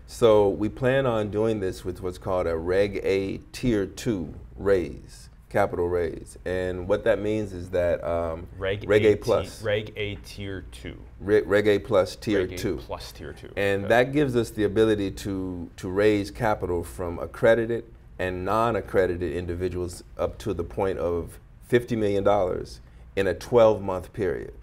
So 0.07 0.49
we 0.49 0.69
plan 0.69 1.07
on 1.07 1.31
doing 1.31 1.61
this 1.61 1.85
with 1.85 2.03
what's 2.03 2.19
called 2.19 2.47
a 2.47 2.57
Reg 2.57 3.01
A 3.05 3.39
Tier 3.53 3.87
2 3.87 4.35
raise 4.57 5.29
capital 5.55 5.89
raise. 5.89 6.37
And 6.45 6.89
what 6.89 7.05
that 7.05 7.21
means 7.21 7.53
is 7.53 7.71
that 7.71 8.03
um, 8.03 8.49
Reg, 8.59 8.89
Reg 8.89 9.05
A, 9.05 9.13
A 9.13 9.17
plus, 9.17 9.63
Reg 9.63 9.93
A 9.97 10.17
tier 10.17 10.65
two. 10.73 10.99
Reg, 11.21 11.47
Reg 11.47 11.69
A 11.69 11.79
plus 11.79 12.17
tier 12.17 12.41
Reg 12.41 12.55
A 12.55 12.57
two. 12.59 12.77
plus 12.79 13.13
tier 13.13 13.33
two. 13.33 13.53
And 13.57 13.85
Okay. 13.85 13.89
that 13.89 14.13
gives 14.13 14.35
us 14.35 14.51
the 14.51 14.65
ability 14.65 15.13
to, 15.13 15.71
to 15.77 15.89
raise 15.89 16.33
capital 16.33 16.83
from 16.83 17.21
accredited 17.21 17.85
and 18.19 18.45
non 18.45 18.75
accredited 18.75 19.33
individuals 19.33 20.03
up 20.19 20.39
to 20.39 20.55
the 20.55 20.65
point 20.65 20.99
of 20.99 21.39
$50 21.71 21.97
million 21.97 22.67
in 23.15 23.29
a 23.29 23.35
12 23.35 23.81
month 23.81 24.13
period. 24.13 24.55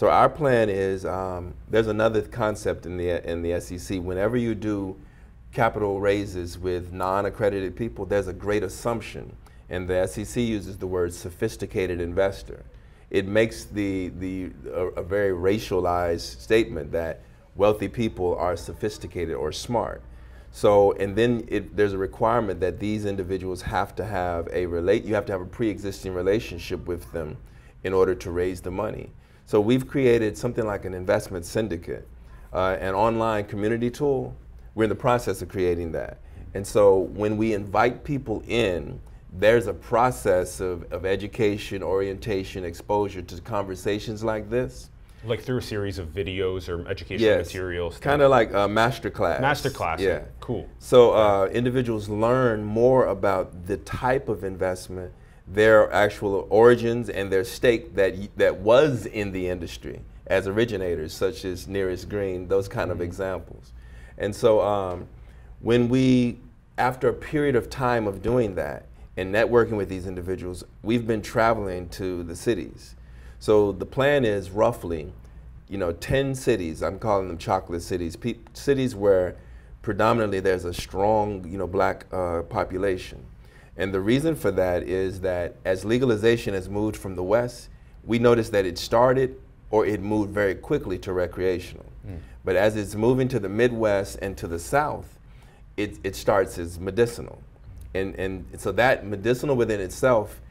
So 0.00 0.08
our 0.08 0.30
plan 0.30 0.70
is 0.70 1.04
um, 1.04 1.52
there's 1.68 1.88
another 1.88 2.22
concept 2.22 2.86
in 2.86 2.96
the, 2.96 3.22
in 3.30 3.42
the 3.42 3.60
SEC. 3.60 4.00
Whenever 4.00 4.38
you 4.38 4.54
do 4.54 4.98
capital 5.52 6.00
raises 6.00 6.58
with 6.58 6.90
non 6.90 7.26
accredited 7.26 7.76
people, 7.76 8.06
there's 8.06 8.26
a 8.26 8.32
great 8.32 8.62
assumption. 8.62 9.36
And 9.68 9.86
the 9.86 10.06
SEC 10.06 10.42
uses 10.42 10.78
the 10.78 10.86
word 10.86 11.12
sophisticated 11.12 12.00
investor. 12.00 12.64
It 13.10 13.26
makes 13.26 13.66
the, 13.66 14.08
the, 14.18 14.52
a, 14.72 14.86
a 14.86 15.02
very 15.02 15.32
racialized 15.32 16.40
statement 16.40 16.92
that 16.92 17.20
wealthy 17.54 17.88
people 17.88 18.34
are 18.36 18.56
sophisticated 18.56 19.34
or 19.34 19.52
smart. 19.52 20.00
So, 20.50 20.92
and 20.92 21.14
then 21.14 21.44
it, 21.46 21.76
there's 21.76 21.92
a 21.92 21.98
requirement 21.98 22.58
that 22.60 22.80
these 22.80 23.04
individuals 23.04 23.60
have 23.60 23.94
to 23.96 24.06
have 24.06 24.48
a 24.50 24.64
relate, 24.64 25.04
you 25.04 25.14
have 25.14 25.26
to 25.26 25.32
have 25.32 25.42
a 25.42 25.52
pre-existing 25.58 26.14
relationship 26.14 26.86
with 26.86 27.12
them 27.12 27.36
in 27.84 27.92
order 27.92 28.14
to 28.14 28.30
raise 28.30 28.62
the 28.62 28.70
money. 28.70 29.10
So 29.50 29.60
we've 29.60 29.88
created 29.88 30.38
something 30.38 30.64
like 30.64 30.84
an 30.84 30.94
investment 30.94 31.44
syndicate, 31.44 32.06
uh, 32.52 32.76
an 32.78 32.94
online 32.94 33.46
community 33.46 33.90
tool. 33.90 34.36
We're 34.76 34.84
in 34.84 34.90
the 34.90 34.94
process 34.94 35.42
of 35.42 35.48
creating 35.48 35.90
that. 35.90 36.18
And 36.54 36.64
so 36.64 36.98
when 37.16 37.36
we 37.36 37.52
invite 37.52 38.04
people 38.04 38.44
in, 38.46 39.00
there's 39.32 39.66
a 39.66 39.74
process 39.74 40.60
of, 40.60 40.84
of 40.92 41.04
education, 41.04 41.82
orientation, 41.82 42.64
exposure 42.64 43.22
to 43.22 43.40
conversations 43.40 44.22
like 44.22 44.48
this. 44.48 44.90
like 45.24 45.42
through 45.42 45.58
a 45.58 45.62
series 45.62 45.98
of 45.98 46.14
videos 46.14 46.68
or 46.68 46.88
educational 46.88 47.38
materials. 47.38 47.98
Kind 47.98 48.22
of 48.22 48.30
like 48.30 48.54
a 48.54 48.68
master 48.68 49.10
class. 49.10 49.40
Master 49.40 49.68
class. 49.68 49.98
Yeah. 49.98 50.26
Cool. 50.38 50.68
So 50.78 51.10
uh, 51.10 51.46
individuals 51.46 52.08
learn 52.08 52.62
more 52.62 53.06
about 53.06 53.66
the 53.66 53.78
type 53.78 54.28
of 54.28 54.44
investment, 54.44 55.12
their 55.52 55.92
actual 55.92 56.46
origins, 56.48 57.08
and 57.08 57.32
their 57.32 57.44
stake 57.44 57.94
that 57.96 58.14
that 58.36 58.58
was 58.58 59.06
in 59.06 59.32
the 59.32 59.48
industry 59.48 60.00
as 60.30 60.46
originators, 60.46 61.12
such 61.12 61.44
as 61.44 61.66
Nearest 61.66 62.08
Green, 62.08 62.46
those 62.46 62.68
kind 62.68 62.92
of 62.92 63.00
examples. 63.00 63.72
And 64.16 64.34
so 64.34 64.60
um, 64.60 65.08
when 65.58 65.88
we, 65.88 66.38
after 66.78 67.08
a 67.08 67.12
period 67.12 67.56
of 67.56 67.68
time 67.68 68.06
of 68.06 68.22
doing 68.22 68.54
that 68.54 68.86
and 69.16 69.34
networking 69.34 69.76
with 69.76 69.88
these 69.88 70.06
individuals, 70.06 70.62
we've 70.82 71.04
been 71.04 71.20
traveling 71.20 71.88
to 71.90 72.22
the 72.22 72.36
cities. 72.36 72.94
So 73.40 73.72
the 73.72 73.86
plan 73.86 74.24
is 74.24 74.50
roughly, 74.50 75.12
you 75.68 75.78
know, 75.78 75.90
10 75.90 76.36
cities, 76.36 76.80
I'm 76.80 77.00
calling 77.00 77.26
them 77.26 77.36
chocolate 77.36 77.82
cities, 77.82 78.16
cities 78.52 78.94
where 78.94 79.34
predominantly 79.82 80.38
there's 80.38 80.64
a 80.64 80.74
strong, 80.74 81.44
you 81.50 81.58
know, 81.58 81.66
black 81.66 82.06
uh, 82.12 82.42
population. 82.42 83.24
And 83.80 83.94
the 83.94 84.00
reason 84.00 84.36
for 84.36 84.50
that 84.50 84.82
is 84.82 85.22
that 85.22 85.56
as 85.64 85.86
legalization 85.86 86.52
has 86.52 86.68
moved 86.68 86.98
from 86.98 87.16
the 87.16 87.22
West, 87.22 87.70
we 88.04 88.18
noticed 88.18 88.52
that 88.52 88.66
it 88.66 88.76
started 88.76 89.40
or 89.70 89.86
it 89.86 90.02
moved 90.02 90.34
very 90.34 90.54
quickly 90.54 90.98
to 90.98 91.14
recreational. 91.14 91.86
But 92.44 92.56
as 92.56 92.76
it's 92.76 92.94
moving 92.94 93.26
to 93.28 93.38
the 93.38 93.48
Midwest 93.48 94.18
and 94.20 94.36
to 94.36 94.46
the 94.46 94.58
South, 94.58 95.18
it, 95.78 95.98
it 96.04 96.14
starts 96.14 96.58
as 96.58 96.78
medicinal. 96.78 97.40
And, 97.94 98.14
and 98.16 98.44
so 98.58 98.70
that 98.72 99.06
medicinal 99.06 99.56
within 99.56 99.80
itself, 99.80 100.42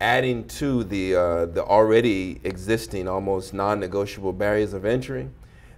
adding 0.00 0.46
to 0.46 0.84
the, 0.84 1.16
uh, 1.16 1.46
the 1.46 1.64
already 1.64 2.40
existing 2.44 3.08
almost 3.08 3.52
non-negotiable 3.52 4.32
barriers 4.32 4.74
of 4.74 4.84
entry, 4.84 5.28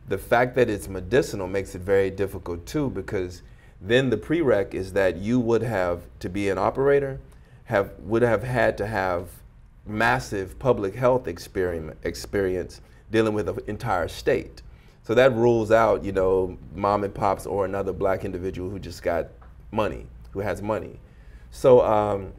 the 0.09 0.19
fact 0.19 0.55
that 0.57 0.69
it's 0.69 0.89
medicinal 0.89 1.47
makes 1.47 1.75
it 1.75 1.81
very 1.81 2.11
difficult 2.11 2.67
too 2.67 2.91
because 2.91 3.43
then 3.85 4.11
the 4.11 4.17
prereq 4.17 4.75
is 4.75 4.93
that 4.93 5.17
you 5.17 5.41
would 5.41 5.63
have 5.63 6.03
to 6.21 6.29
be 6.29 6.49
an 6.49 6.59
operator 6.59 7.19
have 7.65 7.93
would 8.01 8.23
have 8.23 8.43
had 8.43 8.79
to 8.79 8.87
have 8.87 9.29
massive 9.85 10.59
public 10.59 10.95
health 10.95 11.27
experience 11.27 12.81
dealing 13.11 13.35
with 13.35 13.49
an 13.49 13.59
entire 13.67 14.09
state. 14.09 14.63
So 15.03 15.15
that 15.15 15.35
rules 15.35 15.73
out 15.73 16.05
you 16.05 16.13
know 16.13 16.57
mom 16.75 17.03
and 17.03 17.15
pops 17.15 17.47
or 17.47 17.65
another 17.65 17.93
black 17.93 18.25
individual 18.25 18.71
who 18.71 18.79
just 18.79 19.03
got 19.03 19.29
money 19.73 20.07
who 20.33 20.41
has 20.41 20.63
money. 20.63 20.99
So 21.51 21.85
um, 21.85 22.33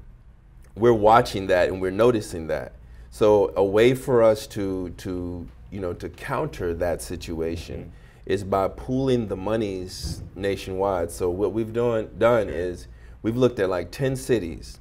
we're 0.76 0.94
watching 0.94 1.48
that 1.48 1.70
and 1.70 1.82
we're 1.82 1.92
noticing 1.92 2.48
that. 2.48 2.74
So 3.12 3.54
a 3.56 3.64
way 3.64 3.94
for 3.94 4.24
us 4.24 4.48
to 4.48 4.90
to 4.90 5.48
you 5.72 5.80
know 5.80 5.94
to 5.94 6.10
counter 6.10 6.74
that 6.76 7.02
situation 7.02 7.92
is 8.26 8.44
by 8.44 8.68
pooling 8.68 9.28
the 9.28 9.36
monies 9.36 10.24
nationwide. 10.36 11.12
So 11.12 11.30
what 11.30 11.54
we've 11.54 11.74
done 11.74 12.10
done 12.18 12.50
is 12.50 12.88
we've 13.22 13.38
looked 13.38 13.60
at 13.60 13.70
like 13.70 13.92
10 13.92 14.16
cities 14.16 14.80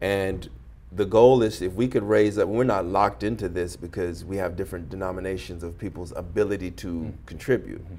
and 0.00 0.48
the 0.92 1.04
goal 1.04 1.42
is 1.42 1.60
if 1.60 1.72
we 1.72 1.88
could 1.88 2.04
raise 2.04 2.38
up, 2.38 2.48
we're 2.48 2.62
not 2.64 2.86
locked 2.86 3.22
into 3.22 3.48
this 3.48 3.74
because 3.74 4.24
we 4.24 4.36
have 4.36 4.56
different 4.56 4.88
denominations 4.88 5.64
of 5.64 5.76
people's 5.78 6.12
ability 6.14 6.70
to 6.70 6.86
mm-hmm. 6.86 7.10
contribute. 7.26 7.84
Mm-hmm. 7.84 7.94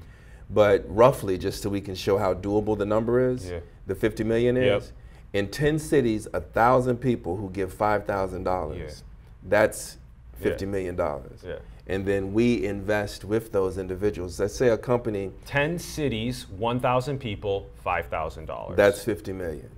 But 0.48 0.84
roughly, 0.88 1.36
just 1.36 1.62
so 1.62 1.68
we 1.68 1.80
can 1.80 1.94
show 1.94 2.16
how 2.16 2.32
doable 2.32 2.78
the 2.78 2.86
number 2.86 3.28
is, 3.28 3.50
Yeah. 3.50 3.60
the 3.86 3.94
50 3.94 4.24
million 4.24 4.56
is. 4.56 4.64
Yep. 4.64 4.92
In 5.32 5.50
10 5.50 5.78
cities, 5.78 6.28
a 6.32 6.40
thousand 6.40 6.98
people 6.98 7.36
who 7.36 7.50
give 7.50 7.74
$5,000, 7.74 8.78
Yeah. 8.78 8.90
that's 9.42 9.98
fifty 10.38 10.64
Yeah. 10.64 10.70
million 10.70 10.96
dollars. 10.96 11.44
And 11.88 12.04
then 12.04 12.32
we 12.32 12.64
invest 12.64 13.24
with 13.24 13.52
those 13.52 13.78
individuals. 13.78 14.40
Let's 14.40 14.56
say 14.56 14.68
a 14.68 14.78
company, 14.78 15.30
10 15.46 15.78
cities, 15.78 16.46
1,000 16.58 17.18
people, 17.18 17.70
$5,000. 17.84 18.74
that's 18.74 19.04
50 19.04 19.32
million. 19.32 19.70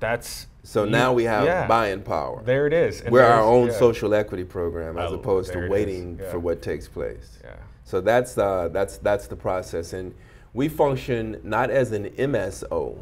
That's 0.00 0.46
So 0.62 0.84
you- 0.84 0.90
now 0.90 1.12
we 1.14 1.24
have 1.24 1.44
yeah. 1.46 1.66
buying 1.66 2.02
power. 2.02 2.42
There 2.44 2.66
it 2.66 2.72
is. 2.74 3.00
And 3.00 3.10
We're 3.10 3.24
our 3.24 3.42
own 3.42 3.68
yeah. 3.68 3.72
social 3.78 4.12
equity 4.14 4.44
program 4.44 4.98
as 4.98 5.10
Oh, 5.10 5.14
opposed 5.14 5.52
to 5.54 5.68
waiting 5.68 6.18
Yeah. 6.20 6.30
for 6.30 6.38
what 6.38 6.60
takes 6.60 6.86
place. 6.86 7.38
Yeah. 7.42 7.54
So 7.84 8.00
that's 8.02 8.36
uh, 8.36 8.68
that's 8.70 8.98
that's 8.98 9.26
the 9.28 9.34
process, 9.36 9.94
and 9.94 10.14
we 10.52 10.68
function 10.68 11.40
not 11.42 11.70
as 11.70 11.92
an 11.92 12.10
MSO, 12.18 12.98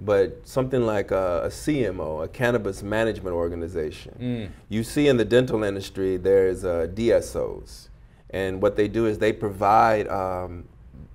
but 0.00 0.46
something 0.46 0.84
like 0.84 1.10
a, 1.10 1.44
a 1.44 1.48
CMO, 1.48 2.24
a 2.24 2.28
cannabis 2.28 2.82
management 2.82 3.34
organization. 3.34 4.14
Mm. 4.20 4.50
You 4.68 4.82
see 4.82 5.08
in 5.08 5.16
the 5.16 5.24
dental 5.24 5.64
industry, 5.64 6.16
there's 6.16 6.64
uh, 6.64 6.88
DSOs, 6.94 7.88
and 8.30 8.60
what 8.60 8.76
they 8.76 8.88
do 8.88 9.06
is 9.06 9.18
they 9.18 9.32
provide 9.32 10.08
um, 10.08 10.64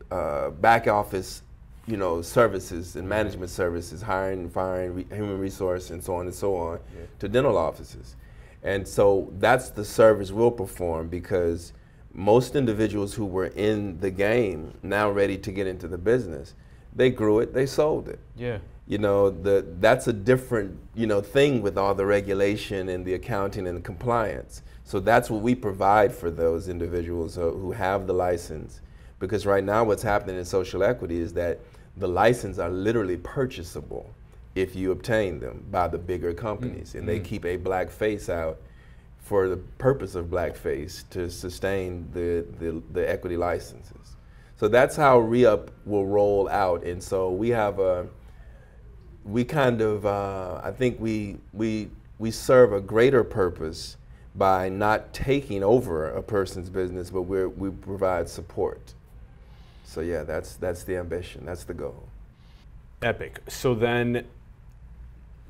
uh, 0.10 0.50
back 0.50 0.88
office, 0.88 1.44
you 1.86 1.98
know, 1.98 2.22
services 2.22 2.96
and 2.96 3.08
management 3.08 3.52
services, 3.52 4.02
hiring, 4.02 4.40
and 4.42 4.54
firing, 4.54 4.96
re- 4.96 5.08
human 5.12 5.38
resource, 5.38 5.92
and 5.92 6.04
so 6.04 6.16
on 6.16 6.26
and 6.26 6.34
so 6.34 6.56
on, 6.56 6.80
to 7.20 7.30
dental 7.30 7.58
offices. 7.58 8.16
And 8.64 8.88
so 8.88 9.32
that's 9.40 9.70
the 9.70 9.86
service 9.86 10.32
we'll 10.32 10.52
perform 10.52 11.08
because 11.08 11.74
most 12.14 12.56
individuals 12.56 13.14
who 13.14 13.26
were 13.26 13.48
in 13.48 14.00
the 14.00 14.12
game, 14.12 14.74
now 14.84 15.10
ready 15.10 15.38
to 15.38 15.52
get 15.52 15.68
into 15.68 15.88
the 15.88 15.98
business, 15.98 16.54
they 16.96 17.10
grew 17.10 17.40
it, 17.40 17.54
they 17.54 17.66
sold 17.66 18.08
it. 18.10 18.20
Yeah. 18.36 18.60
You 18.92 18.98
know, 18.98 19.30
the, 19.30 19.66
that's 19.80 20.08
a 20.08 20.12
different, 20.12 20.78
you 20.96 21.08
know, 21.08 21.22
thing 21.22 21.62
with 21.62 21.78
all 21.78 21.96
the 21.96 22.06
regulation 22.06 22.90
and 22.90 23.06
the 23.06 23.14
accounting 23.14 23.66
and 23.66 23.78
the 23.78 23.82
compliance. 23.82 24.64
So 24.84 25.00
that's 25.00 25.30
what 25.30 25.42
we 25.42 25.56
provide 25.56 26.14
for 26.14 26.30
those 26.30 26.68
individuals 26.68 27.38
uh, 27.38 27.52
who 27.52 27.72
have 27.72 28.06
the 28.06 28.14
license. 28.14 28.82
Because 29.18 29.46
right 29.46 29.64
now 29.64 29.86
what's 29.86 30.04
happening 30.04 30.36
in 30.38 30.44
social 30.44 30.84
equity 30.84 31.22
is 31.22 31.32
that 31.36 31.60
the 31.96 32.08
license 32.10 32.60
are 32.60 32.70
literally 32.70 33.16
purchasable 33.16 34.14
if 34.56 34.76
you 34.76 34.92
obtain 34.92 35.40
them 35.40 35.66
by 35.72 35.88
the 35.88 35.98
bigger 35.98 36.34
companies. 36.34 36.94
And 36.96 37.08
they 37.08 37.22
keep 37.22 37.46
a 37.46 37.56
black 37.56 37.90
face 37.90 38.28
out 38.28 38.58
for 39.20 39.48
the 39.48 39.56
purpose 39.78 40.16
of 40.16 40.26
blackface 40.26 41.08
to 41.12 41.32
sustain 41.32 42.10
the, 42.12 42.46
the, 42.60 42.84
the 42.92 43.10
equity 43.10 43.38
licenses. 43.38 44.18
So 44.58 44.68
that's 44.68 44.98
how 44.98 45.20
re-up 45.20 45.72
will 45.86 46.06
roll 46.06 46.50
out. 46.50 46.84
And 46.84 47.02
so 47.02 47.32
we 47.32 47.48
have 47.52 47.80
a, 47.80 48.10
we 49.26 49.44
kind 49.44 49.82
of, 49.82 50.06
uh, 50.06 50.62
I 50.64 50.72
think 50.72 51.00
we, 51.00 51.38
we, 51.54 51.90
we 52.20 52.32
serve 52.32 52.74
a 52.74 52.82
greater 52.82 53.24
purpose 53.24 53.98
by 54.36 54.70
not 54.70 55.14
taking 55.14 55.64
over 55.64 56.10
a 56.10 56.22
person's 56.22 56.70
business, 56.70 57.10
but 57.10 57.24
we're, 57.24 57.50
we 57.50 57.70
provide 57.70 58.30
support. 58.30 58.94
So 59.84 60.02
yeah, 60.02 60.24
that's, 60.24 60.56
that's 60.56 60.84
the 60.84 60.98
ambition, 60.98 61.46
that's 61.46 61.64
the 61.64 61.74
goal. 61.74 62.08
Epic. 63.02 63.40
So 63.48 63.74
then, 63.76 64.26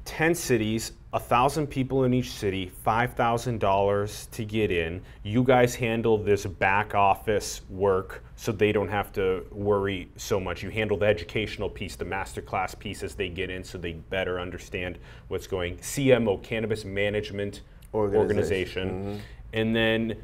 10 0.06 0.36
cities, 0.36 0.94
a 1.14 1.20
thousand 1.20 1.68
people 1.68 2.06
in 2.06 2.14
each 2.14 2.32
city, 2.32 2.72
five 2.84 3.14
thousand 3.14 3.60
dollars 3.60 4.28
to 4.32 4.46
get 4.46 4.72
in. 4.72 5.02
You 5.24 5.44
guys 5.44 5.76
handle 5.76 6.18
this 6.18 6.46
back 6.46 6.96
office 6.96 7.62
work, 7.70 8.24
so 8.42 8.52
they 8.52 8.72
don't 8.72 8.88
have 8.88 9.14
to 9.14 9.46
worry 9.52 10.10
so 10.18 10.40
much. 10.40 10.64
You 10.64 10.72
handle 10.72 10.98
the 10.98 11.06
educational 11.06 11.70
piece, 11.70 11.96
the 11.96 12.06
masterclass 12.06 12.78
piece 12.78 13.04
as 13.04 13.14
they 13.14 13.30
get 13.30 13.52
in, 13.52 13.64
so 13.64 13.78
they 13.78 13.94
better 13.94 14.40
understand 14.40 14.98
what's 15.28 15.46
going. 15.46 15.78
CMO, 15.78 16.42
Cannabis 16.42 16.84
Management 16.84 17.62
Organization. 17.94 18.90
Organization, 18.90 19.22
and 19.54 19.76
then 19.76 20.16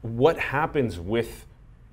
what 0.00 0.40
happens 0.40 0.98
with 0.98 1.46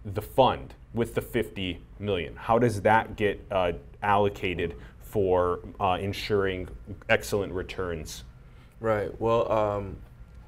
the 0.04 0.24
fund 0.24 0.74
with 0.96 1.14
the 1.14 1.22
50 1.22 1.80
million? 2.00 2.36
How 2.36 2.58
does 2.58 2.82
that 2.82 3.16
get 3.16 3.40
uh, 3.52 3.74
allocated 4.02 4.74
for 4.98 5.60
uh, 5.80 6.00
ensuring 6.02 6.68
excellent 7.10 7.54
returns? 7.54 8.24
Right. 8.80 9.12
Well, 9.22 9.52
um, 9.52 9.98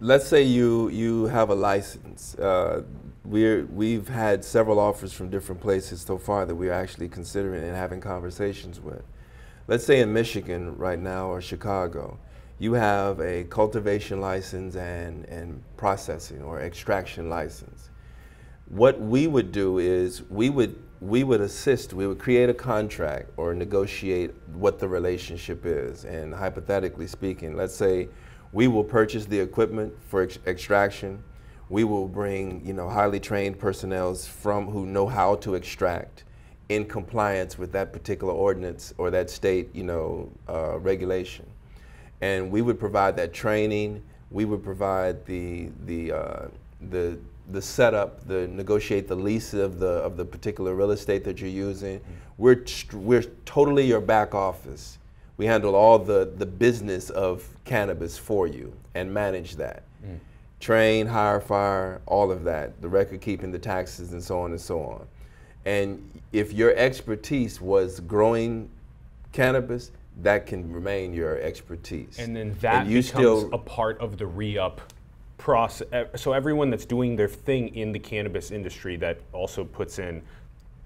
let's 0.02 0.28
say 0.28 0.42
you 0.42 0.90
you 0.90 1.26
have 1.26 1.50
a 1.50 1.56
license. 1.56 2.36
Uh, 2.36 2.82
we're 3.24 3.66
we've 3.68 4.10
had 4.10 4.44
several 4.44 4.80
offers 4.80 5.14
from 5.14 5.30
different 5.30 5.62
places 5.62 6.02
so 6.02 6.18
far 6.18 6.46
that 6.46 6.56
we're 6.56 6.74
actually 6.74 7.08
considering 7.08 7.64
and 7.64 7.76
having 7.76 8.02
conversations 8.02 8.82
with. 8.82 9.04
Let's 9.68 9.86
say 9.86 10.02
in 10.02 10.12
Michigan 10.12 10.76
right 10.76 11.00
now 11.00 11.28
or 11.28 11.40
Chicago, 11.40 12.18
you 12.58 12.74
have 12.74 13.22
a 13.22 13.44
cultivation 13.46 14.20
license 14.20 14.76
and 14.76 15.26
and 15.26 15.64
processing 15.78 16.42
or 16.42 16.60
extraction 16.60 17.30
license. 17.30 17.92
What 18.70 19.00
we 19.00 19.28
would 19.28 19.52
do 19.52 19.78
is 19.78 20.24
we 20.30 20.50
would 20.50 20.82
we 21.00 21.24
would 21.24 21.42
assist, 21.42 21.94
we 21.94 22.08
would 22.08 22.20
create 22.20 22.50
a 22.50 22.54
contract 22.54 23.32
or 23.38 23.54
negotiate 23.54 24.32
what 24.54 24.80
the 24.80 24.88
relationship 24.88 25.66
is. 25.66 26.06
And 26.06 26.34
hypothetically 26.34 27.08
speaking, 27.08 27.56
let's 27.56 27.76
say 27.76 28.08
we 28.54 28.68
will 28.68 28.84
purchase 28.84 29.26
the 29.26 29.40
equipment 29.40 29.94
for 30.08 30.24
ex- 30.24 30.40
extraction. 30.46 31.24
We 31.70 31.84
will 31.84 32.08
bring, 32.08 32.66
you 32.66 32.74
know, 32.74 32.90
highly 32.90 33.20
trained 33.20 33.58
personnel 33.60 34.14
from 34.16 34.68
who 34.68 34.86
know 34.86 35.08
how 35.08 35.36
to 35.38 35.56
extract 35.56 36.26
in 36.70 36.86
compliance 36.86 37.58
with 37.58 37.72
that 37.74 37.94
particular 37.94 38.34
ordinance 38.34 38.94
or 38.98 39.10
that 39.12 39.30
state, 39.30 39.74
you 39.74 39.84
know, 39.84 40.30
uh, 40.50 40.78
regulation. 40.80 41.46
And 42.22 42.52
we 42.52 42.62
would 42.62 42.80
provide 42.80 43.16
that 43.18 43.34
training. 43.34 44.04
We 44.30 44.46
would 44.46 44.64
provide 44.64 45.26
the 45.26 45.70
the 45.86 46.12
uh, 46.12 46.48
the 46.90 47.18
the 47.52 47.62
setup, 47.62 48.26
the 48.28 48.48
negotiate 48.48 49.08
the 49.08 49.16
lease 49.16 49.54
of 49.54 49.80
the 49.80 49.88
of 49.88 50.18
the 50.18 50.26
particular 50.26 50.76
real 50.76 50.92
estate 50.92 51.24
that 51.24 51.40
you're 51.40 51.50
using. 51.50 52.00
We're 52.38 52.56
tr- 52.56 52.98
we're 52.98 53.24
totally 53.46 53.86
your 53.86 54.02
back 54.02 54.36
office. 54.36 54.98
We 55.41 55.47
handle 55.47 55.75
all 55.75 55.97
the 55.97 56.32
the 56.38 56.45
business 56.45 57.10
of 57.10 57.43
cannabis 57.65 58.15
for 58.15 58.45
you 58.45 58.73
and 58.93 59.12
manage 59.12 59.56
that. 59.56 59.82
Mm. 60.06 60.19
Train, 60.60 61.08
hire, 61.08 61.41
fire, 61.41 61.99
all 62.06 62.32
of 62.32 62.43
that. 62.43 62.80
The 62.80 62.88
record 62.88 63.21
keeping, 63.21 63.51
the 63.51 63.58
taxes, 63.58 64.13
and 64.13 64.23
so 64.23 64.39
on 64.39 64.51
and 64.51 64.62
so 64.62 64.80
on. 64.82 65.08
And 65.65 66.21
if 66.32 66.54
your 66.54 66.75
expertise 66.75 67.60
was 67.60 68.01
growing 68.01 68.69
cannabis, 69.32 69.89
that 70.21 70.45
can 70.45 70.71
remain 70.71 71.12
your 71.12 71.39
expertise. 71.39 72.19
And 72.19 72.36
then 72.36 72.56
that 72.62 72.86
you 72.86 73.01
becomes 73.01 73.08
still- 73.08 73.49
a 73.51 73.58
part 73.58 73.99
of 73.99 74.19
the 74.19 74.27
re-up 74.27 74.80
process. 75.39 75.88
So 76.17 76.34
everyone 76.34 76.69
that's 76.69 76.86
doing 76.86 77.15
their 77.15 77.27
thing 77.27 77.75
in 77.75 77.93
the 77.93 77.99
cannabis 77.99 78.51
industry 78.51 78.95
that 78.97 79.17
also 79.34 79.63
puts 79.63 79.97
in 79.97 80.21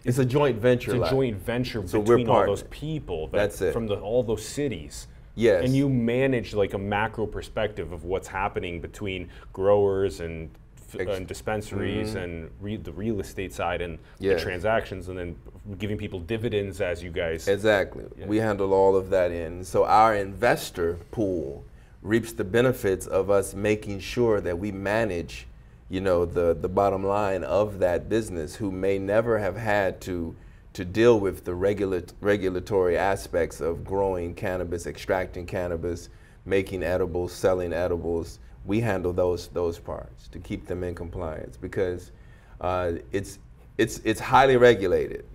It's 0.06 0.20
a 0.20 0.26
joint 0.26 0.60
venture. 0.60 0.92
it's 0.92 0.98
a 0.98 1.02
like- 1.02 1.12
joint 1.12 1.38
venture 1.38 1.86
So 1.88 2.02
between 2.02 2.30
all 2.30 2.46
those 2.46 2.64
people 2.64 3.28
that, 3.28 3.38
That's 3.38 3.62
it. 3.62 3.74
from 3.74 3.88
the, 3.88 3.96
all 3.96 4.24
those 4.24 4.46
cities. 4.46 5.08
Yes. 5.34 5.66
And 5.66 5.76
you 5.76 5.90
manage 5.90 6.54
like 6.54 6.74
a 6.74 6.78
macro 6.78 7.26
perspective 7.26 7.92
of 7.92 8.06
what's 8.06 8.28
happening 8.28 8.80
between 8.80 9.30
growers 9.52 10.22
and, 10.22 10.50
and 10.98 11.28
dispensaries 11.28 12.10
mm-hmm. 12.10 12.18
and 12.20 12.52
re- 12.62 12.78
the 12.78 12.94
real 12.94 13.20
estate 13.20 13.54
side 13.54 13.82
and 13.82 14.00
the 14.20 14.40
transactions, 14.40 15.10
and 15.10 15.18
then 15.18 15.36
giving 15.78 15.98
people 15.98 16.20
dividends 16.22 16.80
as 16.80 17.04
you 17.04 17.10
guys. 17.10 17.48
Exactly. 17.50 18.06
We 18.26 18.38
handle 18.38 18.74
all 18.74 18.96
of 18.96 19.10
that 19.10 19.32
in. 19.32 19.64
So 19.66 19.84
our 19.84 20.16
investor 20.16 21.00
pool 21.12 21.66
reaps 22.02 22.32
the 22.32 22.44
benefits 22.44 23.08
of 23.08 23.30
us 23.30 23.54
making 23.54 24.00
sure 24.00 24.40
that 24.40 24.58
we 24.58 24.72
manage, 24.72 25.48
you 25.90 26.02
know, 26.02 26.26
the, 26.26 26.54
the 26.60 26.70
bottom 26.70 27.04
line 27.04 27.44
of 27.44 27.80
that 27.80 28.10
business 28.10 28.56
who 28.56 28.72
may 28.72 28.98
never 28.98 29.40
have 29.40 29.56
had 29.56 30.02
to 30.02 30.36
to 30.74 30.84
deal 30.84 31.22
with 31.22 31.46
the 31.46 31.56
regula- 31.56 32.04
regulatory 32.20 32.98
aspects 32.98 33.62
of 33.62 33.86
growing 33.86 34.36
cannabis, 34.36 34.86
extracting 34.86 35.46
cannabis, 35.46 36.10
making 36.46 36.84
edibles, 36.84 37.32
selling 37.32 37.72
edibles. 37.72 38.40
We 38.66 38.82
handle 38.82 39.14
those 39.14 39.48
those 39.50 39.80
parts 39.80 40.28
to 40.30 40.40
keep 40.40 40.66
them 40.68 40.84
in 40.84 40.94
compliance 40.94 41.56
because 41.56 42.12
uh, 42.60 42.94
it's 43.12 43.40
it's 43.78 44.02
it's 44.04 44.20
highly 44.20 44.58
regulated. 44.58 45.26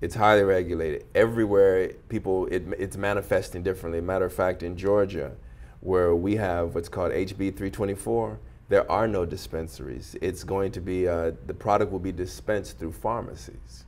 It's 0.00 0.14
highly 0.14 0.44
regulated. 0.44 1.06
Everywhere, 1.14 1.88
people, 2.08 2.46
it, 2.46 2.62
it's 2.78 2.96
manifesting 2.96 3.64
differently. 3.64 4.00
Matter 4.00 4.26
of 4.26 4.32
fact, 4.32 4.62
in 4.62 4.76
Georgia, 4.76 5.32
where 5.80 6.14
we 6.14 6.36
have 6.36 6.76
what's 6.76 6.88
called 6.88 7.10
HB 7.10 7.36
324, 7.36 8.38
there 8.68 8.90
are 8.90 9.08
no 9.08 9.24
dispensaries. 9.24 10.16
It's 10.20 10.44
going 10.44 10.72
to 10.72 10.80
be, 10.80 11.08
uh, 11.08 11.32
the 11.46 11.54
product 11.54 11.90
will 11.90 11.98
be 11.98 12.12
dispensed 12.12 12.78
through 12.78 12.92
pharmacies. 12.92 13.84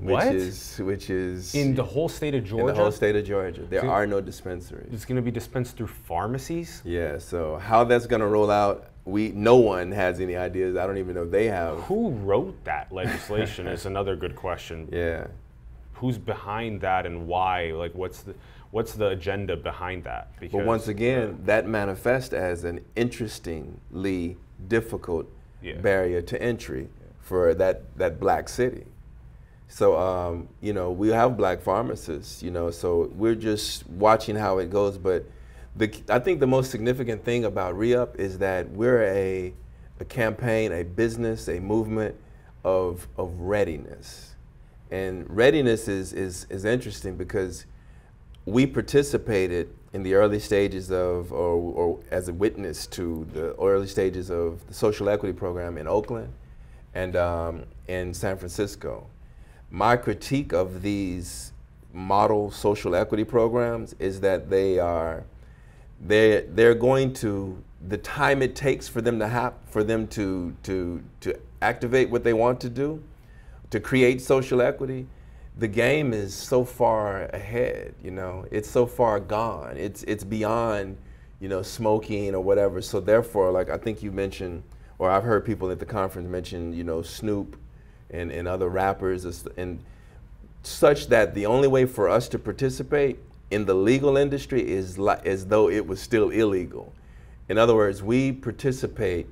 What? 0.00 0.26
Which 0.26 0.34
is, 0.34 0.78
which 0.82 1.10
is 1.10 1.54
in 1.54 1.74
the 1.74 1.84
whole 1.84 2.08
state 2.08 2.34
of 2.34 2.44
Georgia, 2.44 2.68
in 2.68 2.74
the 2.74 2.82
whole 2.82 2.90
state 2.90 3.14
of 3.14 3.26
Georgia. 3.26 3.62
There 3.68 3.82
So- 3.82 3.88
are 3.90 4.06
no 4.06 4.20
dispensaries. 4.22 4.88
it's 4.92 5.04
going 5.04 5.16
to 5.16 5.22
be 5.22 5.30
dispensed 5.30 5.76
through 5.76 5.88
pharmacies. 5.88 6.80
Yeah, 6.84 7.18
so 7.18 7.56
how 7.58 7.84
that's 7.84 8.06
going 8.06 8.20
to 8.20 8.26
roll 8.26 8.50
out, 8.50 8.86
we 9.04 9.32
no 9.32 9.56
one 9.56 9.92
has 9.92 10.18
any 10.20 10.34
ideas. 10.34 10.76
I 10.76 10.86
don't 10.86 10.96
even 10.96 11.14
know 11.14 11.24
if 11.24 11.30
they 11.30 11.46
have. 11.48 11.76
Who 11.80 12.10
wrote 12.10 12.64
that 12.64 12.90
legislation 12.90 13.66
is 13.66 13.84
another 13.92 14.16
good 14.16 14.34
question. 14.34 14.88
Yeah. 14.90 15.26
Who's 15.94 16.16
behind 16.18 16.80
that 16.80 17.04
and 17.04 17.26
why? 17.28 17.72
Like, 17.72 17.94
what's 17.94 18.22
the 18.22 18.34
what's 18.72 18.94
the 18.94 19.08
agenda 19.08 19.56
behind 19.56 20.02
that? 20.04 20.28
Because 20.40 20.58
But 20.58 20.66
once 20.66 20.88
again, 20.88 21.38
that 21.44 21.68
manifests 21.68 22.32
as 22.32 22.64
an 22.64 22.80
interestingly 22.96 24.36
difficult 24.66 25.26
Yeah. 25.60 25.76
barrier 25.76 26.22
to 26.22 26.42
entry 26.42 26.88
for 27.20 27.54
that, 27.54 27.96
that 27.96 28.18
black 28.18 28.48
city. 28.48 28.86
So, 29.68 29.96
um, 29.96 30.48
you 30.60 30.72
know, 30.72 30.90
we 30.90 31.08
have 31.10 31.36
black 31.36 31.60
pharmacists, 31.62 32.42
you 32.42 32.50
know, 32.50 32.70
so 32.70 33.10
we're 33.14 33.34
just 33.34 33.86
watching 33.88 34.36
how 34.36 34.58
it 34.58 34.70
goes. 34.70 34.98
But 34.98 35.24
the, 35.76 35.94
I 36.08 36.18
think 36.18 36.40
the 36.40 36.46
most 36.46 36.70
significant 36.70 37.24
thing 37.24 37.44
about 37.44 37.74
ReUp 37.74 38.16
is 38.16 38.38
that 38.38 38.70
we're 38.70 39.02
a, 39.04 39.54
a 40.00 40.04
campaign, 40.06 40.72
a 40.72 40.82
business, 40.82 41.48
a 41.48 41.60
movement 41.60 42.14
of, 42.64 43.06
of 43.16 43.38
readiness. 43.38 44.34
And 44.90 45.28
readiness 45.28 45.88
is, 45.88 46.12
is, 46.12 46.46
is 46.50 46.64
interesting 46.64 47.16
because 47.16 47.64
we 48.46 48.66
participated 48.66 49.72
in 49.92 50.02
the 50.02 50.14
early 50.14 50.38
stages 50.38 50.90
of, 50.90 51.32
or, 51.32 51.56
or 51.56 52.00
as 52.10 52.28
a 52.28 52.32
witness 52.32 52.86
to 52.86 53.26
the 53.32 53.54
early 53.60 53.86
stages 53.86 54.30
of 54.30 54.66
the 54.66 54.74
social 54.74 55.08
equity 55.08 55.32
program 55.32 55.76
in 55.78 55.86
Oakland 55.86 56.32
and 56.94 57.14
um, 57.16 57.64
in 57.88 58.12
San 58.14 58.36
Francisco. 58.36 59.06
My 59.70 59.96
critique 59.96 60.52
of 60.52 60.82
these 60.82 61.52
model 61.92 62.50
social 62.50 62.94
equity 62.94 63.24
programs 63.24 63.94
is 63.98 64.20
that 64.20 64.48
they 64.48 64.78
are 64.78 65.24
they 66.00 66.46
they're 66.48 66.74
going 66.74 67.12
to 67.12 67.62
the 67.88 67.98
time 67.98 68.42
it 68.42 68.56
takes 68.56 68.88
for 68.88 69.00
them 69.02 69.18
to 69.18 69.28
hap- 69.28 69.68
for 69.68 69.84
them 69.84 70.06
to 70.08 70.54
to 70.62 71.02
to 71.20 71.38
activate 71.60 72.08
what 72.10 72.24
they 72.24 72.32
want 72.32 72.60
to 72.60 72.68
do 72.68 73.02
to 73.70 73.78
create 73.78 74.20
social 74.20 74.62
equity 74.62 75.06
the 75.58 75.68
game 75.68 76.12
is 76.12 76.34
so 76.34 76.64
far 76.64 77.24
ahead 77.26 77.94
you 78.02 78.10
know 78.10 78.44
it's 78.50 78.70
so 78.70 78.86
far 78.86 79.20
gone 79.20 79.76
it's 79.76 80.02
it's 80.04 80.24
beyond 80.24 80.96
you 81.40 81.48
know 81.48 81.62
smoking 81.62 82.34
or 82.34 82.40
whatever 82.40 82.80
so 82.80 83.00
therefore 83.00 83.50
like 83.50 83.68
i 83.68 83.76
think 83.76 84.02
you 84.02 84.10
mentioned 84.10 84.62
or 84.98 85.10
i've 85.10 85.24
heard 85.24 85.44
people 85.44 85.70
at 85.70 85.78
the 85.78 85.86
conference 85.86 86.28
mention 86.28 86.72
you 86.72 86.84
know 86.84 87.02
snoop 87.02 87.56
and, 88.10 88.30
and 88.30 88.48
other 88.48 88.68
rappers 88.68 89.24
and 89.56 89.82
such 90.62 91.08
that 91.08 91.34
the 91.34 91.46
only 91.46 91.68
way 91.68 91.84
for 91.84 92.08
us 92.08 92.28
to 92.28 92.38
participate 92.38 93.18
in 93.50 93.66
the 93.66 93.74
legal 93.74 94.16
industry 94.16 94.66
is 94.66 94.98
as 94.98 95.46
though 95.46 95.68
it 95.68 95.86
was 95.86 96.00
still 96.00 96.30
illegal. 96.30 96.92
In 97.48 97.58
other 97.58 97.74
words, 97.74 98.02
we 98.02 98.32
participate 98.32 99.26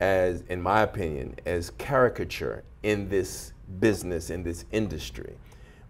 as, 0.00 0.42
in 0.48 0.60
my 0.60 0.82
opinion, 0.82 1.36
as 1.46 1.70
caricature 1.78 2.64
in 2.82 3.08
this 3.08 3.52
business, 3.80 4.28
in 4.28 4.42
this 4.42 4.64
industry. 4.72 5.36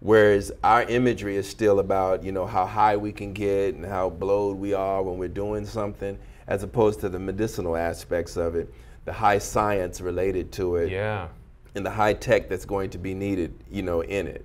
Whereas 0.03 0.51
our 0.65 0.83
imagery 0.83 1.37
is 1.37 1.47
still 1.49 1.79
about, 1.79 2.25
you 2.25 2.33
know, 2.33 2.45
how 2.45 2.65
high 2.65 2.97
we 2.97 3.13
can 3.13 3.31
get 3.31 3.73
and 3.75 3.85
how 3.85 4.09
blowed 4.09 4.57
we 4.57 4.73
are 4.73 5.01
when 5.01 5.17
we're 5.17 5.29
doing 5.29 5.65
something, 5.65 6.19
as 6.47 6.61
opposed 6.61 6.99
to 6.99 7.09
the 7.09 7.19
medicinal 7.19 7.77
aspects 7.77 8.35
of 8.35 8.55
it, 8.55 8.71
the 9.05 9.13
high 9.13 9.37
science 9.37 10.01
related 10.01 10.51
to 10.51 10.75
it 10.75 10.91
Yeah. 10.91 11.29
and 11.75 11.85
the 11.85 11.89
high 11.89 12.13
tech 12.13 12.49
that's 12.49 12.65
going 12.65 12.89
to 12.89 12.97
be 12.97 13.13
needed, 13.13 13.53
you 13.71 13.81
know, 13.81 14.01
in 14.01 14.27
it. 14.27 14.43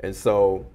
And 0.00 0.14
so 0.14 0.66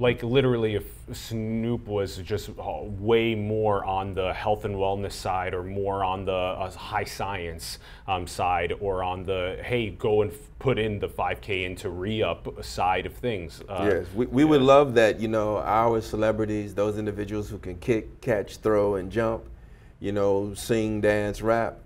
Like 0.00 0.22
literally, 0.22 0.76
if 0.76 0.84
Snoop 1.12 1.88
was 1.88 2.18
just 2.18 2.50
uh, 2.50 2.82
way 2.82 3.34
more 3.34 3.84
on 3.84 4.14
the 4.14 4.32
health 4.32 4.64
and 4.64 4.76
wellness 4.76 5.10
side, 5.12 5.54
or 5.54 5.64
more 5.64 6.04
on 6.04 6.24
the 6.24 6.32
uh, 6.32 6.70
high 6.70 7.02
science 7.02 7.80
um, 8.06 8.24
side, 8.24 8.72
or 8.78 9.02
on 9.02 9.24
the 9.24 9.58
hey, 9.64 9.90
go 9.90 10.22
and 10.22 10.30
f- 10.30 10.38
put 10.60 10.78
in 10.78 11.00
the 11.00 11.08
5K 11.08 11.64
into 11.66 11.90
re-up 11.90 12.64
side 12.64 13.06
of 13.06 13.14
things. 13.14 13.60
Uh, 13.68 13.90
Yes, 13.90 14.06
we, 14.14 14.26
we 14.26 14.44
would 14.44 14.62
love 14.62 14.94
that, 14.94 15.18
you 15.18 15.26
know, 15.26 15.58
our 15.58 16.00
celebrities, 16.00 16.76
those 16.76 16.96
individuals 16.96 17.50
who 17.50 17.58
can 17.58 17.76
kick, 17.78 18.20
catch, 18.20 18.58
throw, 18.58 18.94
and 18.94 19.10
jump, 19.10 19.46
you 19.98 20.12
know, 20.12 20.54
sing, 20.54 21.00
dance, 21.00 21.42
rap, 21.42 21.78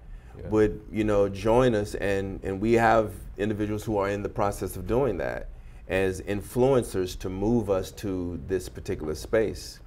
would, 0.51 0.83
you 0.92 1.05
know, 1.05 1.31
join 1.31 1.75
us. 1.75 1.94
And, 1.94 2.40
and 2.42 2.61
we 2.61 2.75
have 2.75 3.12
individuals 3.38 3.85
who 3.85 3.96
are 3.96 4.11
in 4.11 4.22
the 4.22 4.29
process 4.29 4.77
of 4.77 4.87
doing 4.87 5.16
that 5.16 5.48
as 5.88 6.21
influencers 6.23 7.18
to 7.18 7.29
move 7.29 7.71
us 7.71 7.90
to 7.90 8.40
this 8.47 8.68
particular 8.68 9.14
space. 9.14 9.81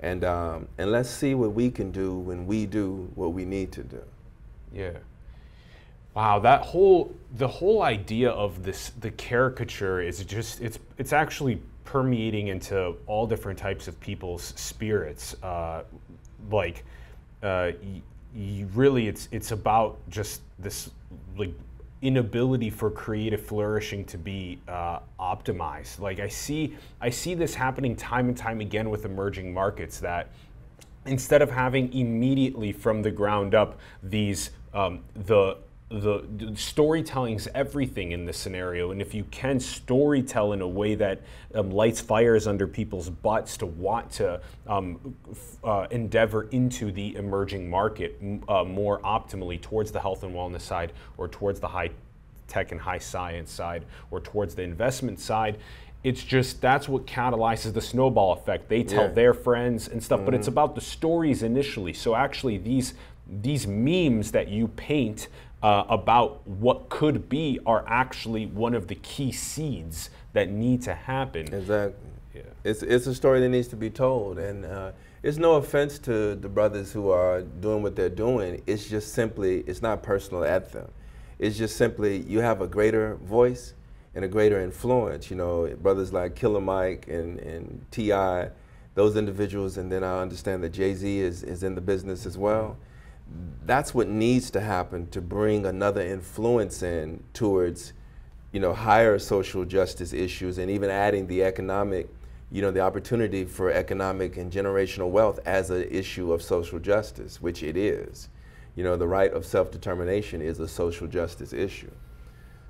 And, 0.00 0.24
um, 0.24 0.68
and 0.78 0.90
let's 0.90 1.10
see 1.10 1.34
what 1.34 1.52
we 1.52 1.70
can 1.70 1.92
do 1.92 2.14
when 2.14 2.46
we 2.46 2.66
do 2.66 3.10
what 3.14 3.32
we 3.32 3.44
need 3.44 3.70
to 3.72 3.82
do. 3.82 4.02
Yeah. 4.72 4.98
Wow, 6.14 6.40
that 6.40 6.60
whole 6.60 7.14
the 7.36 7.48
whole 7.48 7.82
idea 7.82 8.30
of 8.30 8.62
this 8.62 8.90
the 9.00 9.10
caricature 9.12 10.02
is 10.02 10.22
just 10.24 10.60
it's 10.60 10.78
it's 10.98 11.12
actually 11.14 11.62
permeating 11.84 12.48
into 12.48 12.94
all 13.06 13.26
different 13.26 13.58
types 13.58 13.88
of 13.88 13.98
people's 13.98 14.52
spirits. 14.56 15.34
Uh, 15.42 15.84
like, 16.50 16.84
uh, 17.42 17.72
really, 18.74 19.08
it's 19.08 19.28
it's 19.32 19.52
about 19.52 19.98
just 20.10 20.42
this 20.58 20.90
like 21.36 21.54
inability 22.02 22.68
for 22.68 22.90
creative 22.90 23.40
flourishing 23.40 24.04
to 24.04 24.18
be 24.18 24.58
uh, 24.68 24.98
optimized. 25.18 26.00
Like 26.00 26.20
I 26.20 26.28
see 26.28 26.76
I 27.00 27.10
see 27.10 27.34
this 27.34 27.54
happening 27.54 27.96
time 27.96 28.28
and 28.28 28.36
time 28.36 28.60
again 28.60 28.90
with 28.90 29.04
emerging 29.04 29.54
markets 29.54 30.00
that 30.00 30.28
instead 31.06 31.42
of 31.42 31.50
having 31.50 31.92
immediately 31.92 32.72
from 32.72 33.02
the 33.02 33.10
ground 33.10 33.54
up 33.54 33.78
these 34.02 34.50
um, 34.74 35.00
the 35.14 35.58
the, 35.92 36.24
the 36.38 36.56
storytelling 36.56 37.34
is 37.34 37.48
everything 37.54 38.12
in 38.12 38.24
this 38.24 38.38
scenario, 38.38 38.92
and 38.92 39.02
if 39.02 39.12
you 39.14 39.24
can 39.30 39.58
storytell 39.58 40.54
in 40.54 40.62
a 40.62 40.68
way 40.68 40.94
that 40.94 41.20
um, 41.54 41.70
lights 41.70 42.00
fires 42.00 42.46
under 42.46 42.66
people's 42.66 43.10
butts 43.10 43.56
to 43.58 43.66
want 43.66 44.10
to 44.12 44.40
um, 44.66 45.14
f- 45.30 45.56
uh, 45.64 45.86
endeavor 45.90 46.44
into 46.50 46.90
the 46.92 47.14
emerging 47.16 47.68
market 47.68 48.16
m- 48.22 48.42
uh, 48.48 48.64
more 48.64 49.00
optimally 49.00 49.60
towards 49.60 49.92
the 49.92 50.00
health 50.00 50.22
and 50.22 50.34
wellness 50.34 50.62
side, 50.62 50.92
or 51.18 51.28
towards 51.28 51.60
the 51.60 51.68
high 51.68 51.90
tech 52.48 52.72
and 52.72 52.80
high 52.80 52.98
science 52.98 53.50
side, 53.50 53.84
or 54.10 54.20
towards 54.20 54.54
the 54.54 54.62
investment 54.62 55.20
side, 55.20 55.58
it's 56.04 56.24
just 56.24 56.60
that's 56.60 56.88
what 56.88 57.06
catalyzes 57.06 57.72
the 57.74 57.80
snowball 57.82 58.32
effect. 58.32 58.68
They 58.68 58.82
tell 58.82 59.04
Yeah. 59.04 59.12
their 59.12 59.34
friends 59.34 59.88
and 59.88 60.02
stuff, 60.02 60.22
but 60.24 60.34
it's 60.34 60.48
about 60.48 60.74
the 60.74 60.80
stories 60.80 61.42
initially. 61.42 61.92
So 61.92 62.14
actually, 62.14 62.56
these 62.56 62.94
these 63.40 63.66
memes 63.68 64.32
that 64.32 64.48
you 64.48 64.66
paint 64.68 65.28
uh, 65.62 65.84
about 65.88 66.46
what 66.46 66.88
could 66.88 67.28
be 67.28 67.60
are 67.66 67.84
actually 67.86 68.46
one 68.46 68.74
of 68.74 68.88
the 68.88 68.96
key 68.96 69.30
seeds 69.32 70.10
that 70.32 70.50
need 70.50 70.82
to 70.82 70.94
happen. 70.94 71.52
Exactly. 71.52 72.10
Yeah. 72.34 72.42
It's 72.64 72.82
it's 72.82 73.06
a 73.06 73.14
story 73.14 73.40
that 73.40 73.48
needs 73.48 73.68
to 73.68 73.76
be 73.76 73.90
told, 73.90 74.38
and 74.38 74.64
uh, 74.64 74.92
it's 75.22 75.36
no 75.36 75.54
offense 75.54 75.98
to 76.00 76.34
the 76.34 76.48
brothers 76.48 76.92
who 76.92 77.10
are 77.10 77.42
doing 77.42 77.82
what 77.82 77.94
they're 77.94 78.08
doing. 78.08 78.62
It's 78.66 78.88
just 78.88 79.12
simply 79.12 79.60
it's 79.66 79.82
not 79.82 80.02
personal 80.02 80.44
at 80.44 80.72
them. 80.72 80.90
It's 81.38 81.58
just 81.58 81.76
simply 81.76 82.22
you 82.22 82.40
have 82.40 82.60
a 82.60 82.66
greater 82.66 83.16
voice 83.16 83.74
and 84.14 84.24
a 84.24 84.28
greater 84.28 84.60
influence. 84.60 85.30
You 85.30 85.36
know, 85.36 85.66
brothers 85.80 86.12
like 86.12 86.34
Killer 86.34 86.60
Mike 86.60 87.06
and 87.08 87.38
and 87.40 87.84
T.I., 87.90 88.50
those 88.94 89.16
individuals, 89.16 89.76
and 89.76 89.92
then 89.92 90.02
I 90.02 90.20
understand 90.20 90.64
that 90.64 90.70
Jay 90.70 90.94
Z 90.94 91.18
is 91.18 91.42
is 91.42 91.62
in 91.62 91.74
the 91.74 91.80
business 91.80 92.26
as 92.26 92.38
well. 92.38 92.76
That's 93.64 93.94
what 93.94 94.08
needs 94.08 94.50
to 94.52 94.60
happen 94.60 95.08
to 95.08 95.20
bring 95.20 95.66
another 95.66 96.00
influence 96.00 96.82
in 96.82 97.22
towards 97.32 97.92
you 98.52 98.60
know, 98.60 98.74
higher 98.74 99.18
social 99.18 99.64
justice 99.64 100.12
issues 100.12 100.58
and 100.58 100.70
even 100.70 100.90
adding 100.90 101.26
the 101.26 101.42
economic, 101.42 102.08
you 102.50 102.60
know, 102.60 102.70
the 102.70 102.80
opportunity 102.80 103.44
for 103.44 103.72
economic 103.72 104.36
and 104.36 104.52
generational 104.52 105.10
wealth 105.10 105.40
as 105.46 105.70
an 105.70 105.88
issue 105.90 106.32
of 106.32 106.42
social 106.42 106.78
justice, 106.78 107.40
which 107.40 107.62
it 107.62 107.76
is. 107.76 108.28
You 108.76 108.84
know, 108.84 108.96
the 108.96 109.08
right 109.08 109.32
of 109.32 109.46
self-determination 109.46 110.42
is 110.42 110.60
a 110.60 110.68
social 110.68 111.06
justice 111.06 111.52
issue. 111.52 111.90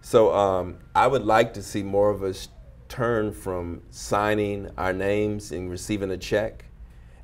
So 0.00 0.32
um, 0.34 0.78
I 0.94 1.06
would 1.08 1.24
like 1.24 1.52
to 1.54 1.62
see 1.62 1.82
more 1.82 2.10
of 2.10 2.22
us 2.22 2.48
turn 2.88 3.32
from 3.32 3.82
signing 3.90 4.70
our 4.76 4.92
names 4.92 5.50
and 5.50 5.70
receiving 5.70 6.10
a 6.10 6.16
check 6.16 6.64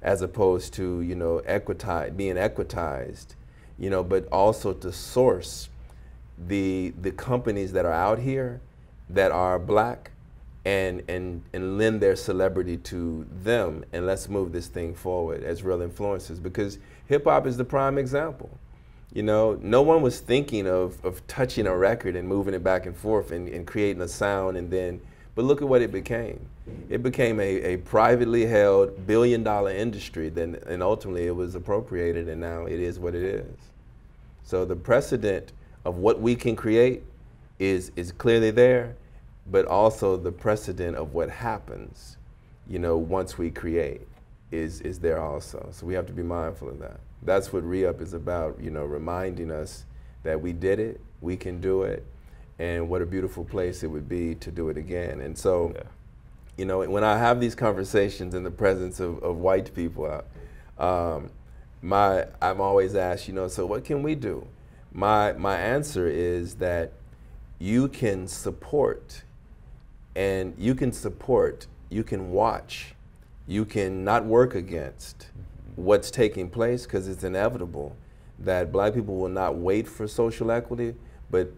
as 0.02 0.22
opposed 0.22 0.72
to, 0.74 1.00
you 1.00 1.14
know, 1.14 1.42
equitize, 1.46 2.16
being 2.16 2.36
equitized, 2.36 3.34
you 3.78 3.90
know, 3.90 4.04
but 4.04 4.26
also 4.28 4.72
to 4.72 4.92
source 4.92 5.68
the 6.46 6.92
the 7.00 7.10
companies 7.10 7.72
that 7.72 7.84
are 7.84 7.92
out 7.92 8.18
here 8.18 8.60
that 9.10 9.32
are 9.32 9.58
black 9.58 10.12
and 10.64 11.02
and 11.08 11.42
and 11.52 11.78
lend 11.78 12.00
their 12.00 12.14
celebrity 12.14 12.76
to 12.76 13.26
them 13.42 13.84
and 13.92 14.06
let's 14.06 14.28
move 14.28 14.52
this 14.52 14.68
thing 14.68 14.94
forward 14.94 15.42
as 15.42 15.62
real 15.62 15.78
influencers 15.78 16.42
because 16.42 16.78
hip 17.06 17.24
hop 17.24 17.46
is 17.46 17.56
the 17.56 17.64
prime 17.64 17.98
example. 17.98 18.50
You 19.12 19.22
know, 19.22 19.58
no 19.62 19.80
one 19.80 20.02
was 20.02 20.20
thinking 20.20 20.68
of, 20.68 21.02
of 21.02 21.26
touching 21.26 21.66
a 21.66 21.74
record 21.74 22.14
and 22.14 22.28
moving 22.28 22.52
it 22.52 22.62
back 22.62 22.84
and 22.84 22.94
forth 22.94 23.30
and, 23.30 23.48
and 23.48 23.66
creating 23.66 24.02
a 24.02 24.08
sound 24.08 24.58
and 24.58 24.70
then 24.70 25.00
but 25.34 25.44
look 25.44 25.62
at 25.62 25.68
what 25.68 25.82
it 25.82 25.90
became. 25.90 26.46
It 26.88 27.02
became 27.02 27.40
a, 27.40 27.74
a 27.74 27.76
privately 27.78 28.46
held 28.46 29.06
billion 29.06 29.42
dollar 29.42 29.70
industry 29.70 30.28
then 30.30 30.58
and 30.66 30.82
ultimately 30.82 31.26
it 31.26 31.36
was 31.36 31.54
appropriated 31.54 32.28
and 32.28 32.40
now 32.40 32.66
it 32.66 32.80
is 32.80 32.98
what 32.98 33.14
it 33.14 33.22
is. 33.22 33.56
So 34.44 34.64
the 34.64 34.76
precedent 34.76 35.52
of 35.84 35.96
what 35.96 36.20
we 36.20 36.34
can 36.36 36.56
create 36.56 37.02
is 37.58 37.92
is 37.96 38.12
clearly 38.12 38.50
there, 38.50 38.96
but 39.50 39.66
also 39.66 40.16
the 40.16 40.32
precedent 40.32 40.96
of 40.96 41.14
what 41.14 41.28
happens, 41.30 42.16
you 42.68 42.78
know, 42.78 42.96
once 42.96 43.36
we 43.38 43.50
create 43.50 44.02
is 44.50 44.80
is 44.82 44.98
there 45.00 45.20
also. 45.20 45.68
So 45.72 45.86
we 45.86 45.94
have 45.94 46.06
to 46.06 46.12
be 46.12 46.22
mindful 46.22 46.68
of 46.70 46.78
that. 46.80 47.00
That's 47.22 47.52
what 47.52 47.64
re-up 47.64 48.00
is 48.00 48.14
about, 48.14 48.58
you 48.60 48.70
know, 48.70 48.84
reminding 48.84 49.50
us 49.50 49.84
that 50.22 50.40
we 50.40 50.52
did 50.52 50.78
it, 50.78 51.00
we 51.20 51.36
can 51.36 51.60
do 51.60 51.82
it, 51.82 52.04
and 52.58 52.88
what 52.88 53.02
a 53.02 53.06
beautiful 53.06 53.44
place 53.44 53.82
it 53.82 53.88
would 53.88 54.08
be 54.08 54.34
to 54.36 54.50
do 54.50 54.68
it 54.68 54.76
again. 54.76 55.20
And 55.20 55.36
so 55.36 55.72
Yeah. 55.74 55.82
You 56.58 56.64
know, 56.64 56.80
when 56.80 57.04
I 57.04 57.16
have 57.16 57.40
these 57.40 57.54
conversations 57.54 58.34
in 58.34 58.42
the 58.42 58.50
presence 58.50 58.98
of, 58.98 59.22
of 59.22 59.36
white 59.36 59.72
people, 59.74 60.24
um, 60.76 61.30
my 61.80 62.26
I'm 62.42 62.60
always 62.60 62.96
asked, 62.96 63.28
you 63.28 63.34
know, 63.34 63.46
so 63.46 63.64
what 63.64 63.84
can 63.84 64.02
we 64.02 64.16
do? 64.16 64.46
My 64.92 65.32
my 65.34 65.56
answer 65.56 66.08
is 66.08 66.56
that 66.56 66.92
you 67.60 67.86
can 67.88 68.26
support, 68.26 69.22
and 70.16 70.52
you 70.58 70.74
can 70.74 70.90
support, 70.90 71.68
you 71.90 72.02
can 72.02 72.32
watch, 72.32 72.94
you 73.46 73.64
can 73.64 74.04
not 74.04 74.24
work 74.24 74.56
against 74.56 75.28
what's 75.76 76.10
taking 76.10 76.50
place 76.50 76.84
because 76.84 77.06
it's 77.06 77.22
inevitable 77.22 77.96
that 78.40 78.72
black 78.72 78.94
people 78.94 79.16
will 79.16 79.28
not 79.28 79.54
wait 79.54 79.86
for 79.86 80.08
social 80.08 80.50
equity, 80.50 80.96
but 81.30 81.52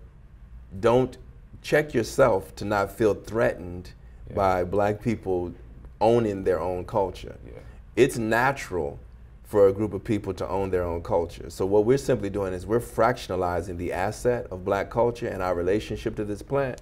don't 0.78 1.16
check 1.62 1.94
yourself 1.94 2.54
to 2.56 2.66
not 2.66 2.90
feel 2.90 3.14
threatened 3.14 3.92
Yeah. 4.30 4.36
by 4.36 4.64
black 4.64 5.02
people 5.02 5.52
owning 6.00 6.44
their 6.44 6.60
own 6.60 6.84
culture. 6.84 7.36
Yeah. 7.46 7.60
It's 7.96 8.16
natural 8.18 8.98
for 9.44 9.66
a 9.66 9.72
group 9.72 9.92
of 9.92 10.04
people 10.04 10.32
to 10.32 10.46
own 10.48 10.70
their 10.70 10.84
own 10.84 11.02
culture. 11.02 11.50
So 11.50 11.66
what 11.66 11.84
we're 11.84 11.98
simply 11.98 12.30
doing 12.30 12.52
is 12.52 12.66
we're 12.66 12.78
fractionalizing 12.78 13.76
the 13.76 13.92
asset 13.92 14.46
of 14.50 14.64
black 14.64 14.90
culture 14.90 15.26
and 15.26 15.42
our 15.42 15.54
relationship 15.54 16.14
to 16.16 16.24
this 16.24 16.40
plant. 16.40 16.80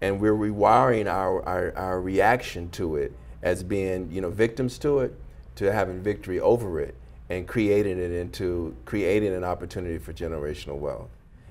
And 0.00 0.20
we're 0.20 0.34
rewiring 0.34 1.06
our, 1.08 1.44
our, 1.44 1.76
our 1.76 2.00
reaction 2.00 2.70
to 2.70 2.96
it 2.96 3.12
as 3.42 3.64
being, 3.64 4.10
you 4.12 4.20
know, 4.20 4.30
victims 4.30 4.78
to 4.78 5.00
it, 5.00 5.14
to 5.56 5.72
having 5.72 6.00
victory 6.00 6.38
over 6.38 6.80
it 6.80 6.94
and 7.30 7.48
creating 7.48 7.98
it 7.98 8.12
into 8.12 8.76
creating 8.84 9.34
an 9.34 9.42
opportunity 9.42 9.98
for 9.98 10.12
generational 10.12 10.78
wealth. 10.78 11.10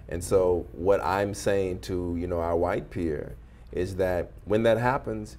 And 0.10 0.24
so 0.24 0.66
what 0.72 1.04
I'm 1.04 1.34
saying 1.34 1.82
to, 1.82 2.16
you 2.18 2.28
know, 2.28 2.40
our 2.40 2.56
white 2.56 2.90
peer 2.90 3.36
is 3.72 3.96
that 3.96 4.32
when 4.46 4.64
that 4.64 4.78
happens, 4.78 5.38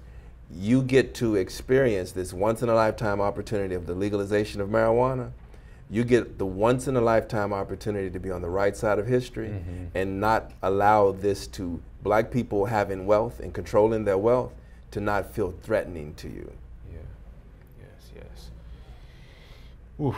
you 0.51 0.81
get 0.81 1.13
to 1.15 1.35
experience 1.35 2.11
this 2.11 2.33
once 2.33 2.61
in 2.61 2.69
a 2.69 2.75
lifetime 2.75 3.21
opportunity 3.21 3.75
of 3.75 3.85
the 3.85 3.93
legalization 3.93 4.61
of 4.61 4.69
marijuana. 4.69 5.31
You 5.91 6.03
get 6.03 6.37
the 6.37 6.45
once 6.45 6.87
in 6.87 6.95
a 6.95 7.01
lifetime 7.01 7.51
opportunity 7.51 8.09
to 8.11 8.19
be 8.19 8.29
on 8.29 8.41
the 8.41 8.49
right 8.49 8.75
side 8.75 8.99
of 8.99 9.07
history 9.07 9.49
mm-hmm. 9.49 9.85
and 9.95 10.19
not 10.19 10.51
allow 10.61 11.11
this 11.11 11.47
to 11.47 11.81
black 12.03 12.31
people 12.31 12.65
having 12.65 13.05
wealth 13.05 13.39
and 13.39 13.53
controlling 13.53 14.05
their 14.05 14.17
wealth 14.17 14.53
to 14.91 14.99
not 14.99 15.33
feel 15.33 15.53
threatening 15.63 16.13
to 16.15 16.27
you. 16.27 16.51
Yeah. 16.91 16.97
Yes. 17.79 18.11
Yes. 18.15 18.49
Ooh. 19.99 20.15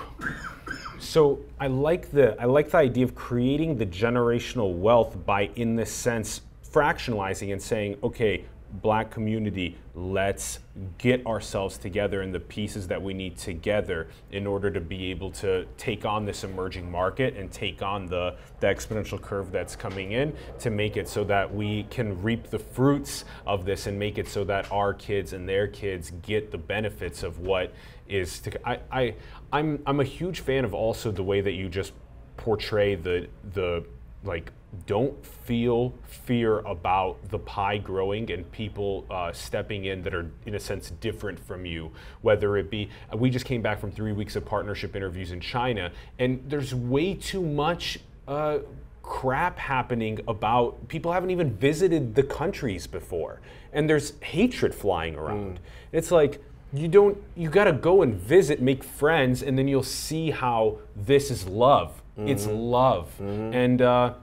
So 1.00 1.40
I 1.60 1.68
like 1.68 2.12
the 2.12 2.40
I 2.40 2.46
like 2.46 2.70
the 2.70 2.78
idea 2.78 3.04
of 3.04 3.16
creating 3.16 3.78
the 3.78 3.86
generational 3.86 4.76
wealth 4.76 5.26
by, 5.26 5.50
in 5.56 5.76
this 5.76 5.92
sense, 5.92 6.42
fractionalizing 6.72 7.52
and 7.52 7.62
saying, 7.62 7.98
okay, 8.04 8.46
black 8.82 9.12
community, 9.12 9.78
let's 9.96 10.60
get 10.98 11.26
ourselves 11.26 11.78
together 11.78 12.22
and 12.22 12.34
the 12.34 12.40
pieces 12.40 12.88
that 12.88 13.02
we 13.02 13.14
need 13.14 13.38
together 13.38 14.08
in 14.32 14.48
order 14.48 14.72
to 14.72 14.80
be 14.80 15.12
able 15.12 15.30
to 15.30 15.66
take 15.78 16.06
on 16.06 16.26
this 16.26 16.44
emerging 16.44 16.90
market 16.90 17.36
and 17.36 17.52
take 17.52 17.82
on 17.82 18.06
the, 18.06 18.36
the 18.62 18.68
exponential 18.68 19.22
curve 19.22 19.52
that's 19.52 19.76
coming 19.76 20.14
in 20.14 20.34
to 20.60 20.70
make 20.70 20.96
it 20.96 21.10
so 21.10 21.24
that 21.24 21.54
we 21.54 21.84
can 21.90 22.22
reap 22.22 22.50
the 22.50 22.60
fruits 22.60 23.26
of 23.46 23.66
this 23.66 23.88
and 23.88 24.00
make 24.00 24.18
it 24.18 24.28
so 24.28 24.44
that 24.44 24.72
our 24.72 24.94
kids 24.94 25.34
and 25.34 25.48
their 25.48 25.68
kids 25.68 26.12
get 26.22 26.52
the 26.52 26.58
benefits 26.58 27.24
of 27.24 27.40
what 27.40 27.74
is 28.08 28.40
to 28.40 28.68
I, 28.68 28.80
I 28.92 29.16
I'm 29.54 29.82
I'm 29.86 30.02
a 30.02 30.06
huge 30.06 30.42
fan 30.42 30.66
of 30.66 30.74
also 30.74 31.12
the 31.12 31.24
way 31.24 31.40
that 31.40 31.54
you 31.54 31.70
just 31.70 31.94
portray 32.36 32.96
the 32.96 33.28
the 33.54 33.86
like 34.24 34.52
don't 34.86 35.26
feel 35.26 35.94
fear 36.08 36.60
about 36.60 37.18
the 37.30 37.40
pie 37.40 37.78
growing 37.78 38.32
and 38.32 38.50
people 38.52 39.06
uh, 39.10 39.32
stepping 39.32 39.86
in 39.86 40.02
that 40.04 40.14
are 40.14 40.32
in 40.46 40.56
a 40.56 40.60
sense 40.60 40.92
different 41.02 41.40
from 41.40 41.66
you. 41.66 41.92
Whether 42.22 42.58
it 42.58 42.70
be 42.70 42.90
uh, 43.14 43.18
we 43.18 43.30
just 43.30 43.46
came 43.46 43.62
back 43.62 43.80
from 43.80 43.92
three 43.92 44.14
weeks 44.14 44.36
of 44.36 44.46
partnership 44.46 44.96
interviews 44.96 45.32
in 45.32 45.40
china 45.40 45.92
and 46.20 46.42
there's 46.48 46.74
way 46.74 47.14
too 47.14 47.42
much 47.42 48.00
uh, 48.28 48.60
crap 49.02 49.58
happening 49.60 50.20
about 50.28 50.88
people 50.88 51.12
haven't 51.12 51.32
even 51.32 51.54
visited 51.58 52.16
the 52.16 52.24
countries 52.24 52.88
before 52.88 53.42
and 53.74 53.90
there's 53.90 54.14
hatred 54.22 54.74
flying 54.74 55.16
around. 55.16 55.60
It's 55.92 56.12
like 56.12 56.42
you 56.74 56.88
don't 56.88 57.18
you 57.36 57.50
got 57.50 57.66
to 57.66 57.74
go 57.74 58.02
and 58.04 58.14
visit 58.16 58.62
make 58.62 58.84
friends 58.84 59.44
and 59.44 59.58
then 59.58 59.68
you'll 59.68 59.84
see 59.84 60.32
how 60.32 60.78
this 60.96 61.30
is 61.30 61.46
love. 61.46 62.02
It's 62.30 62.46
love. 62.48 63.10
And 63.54 63.82
uh, 63.82 64.14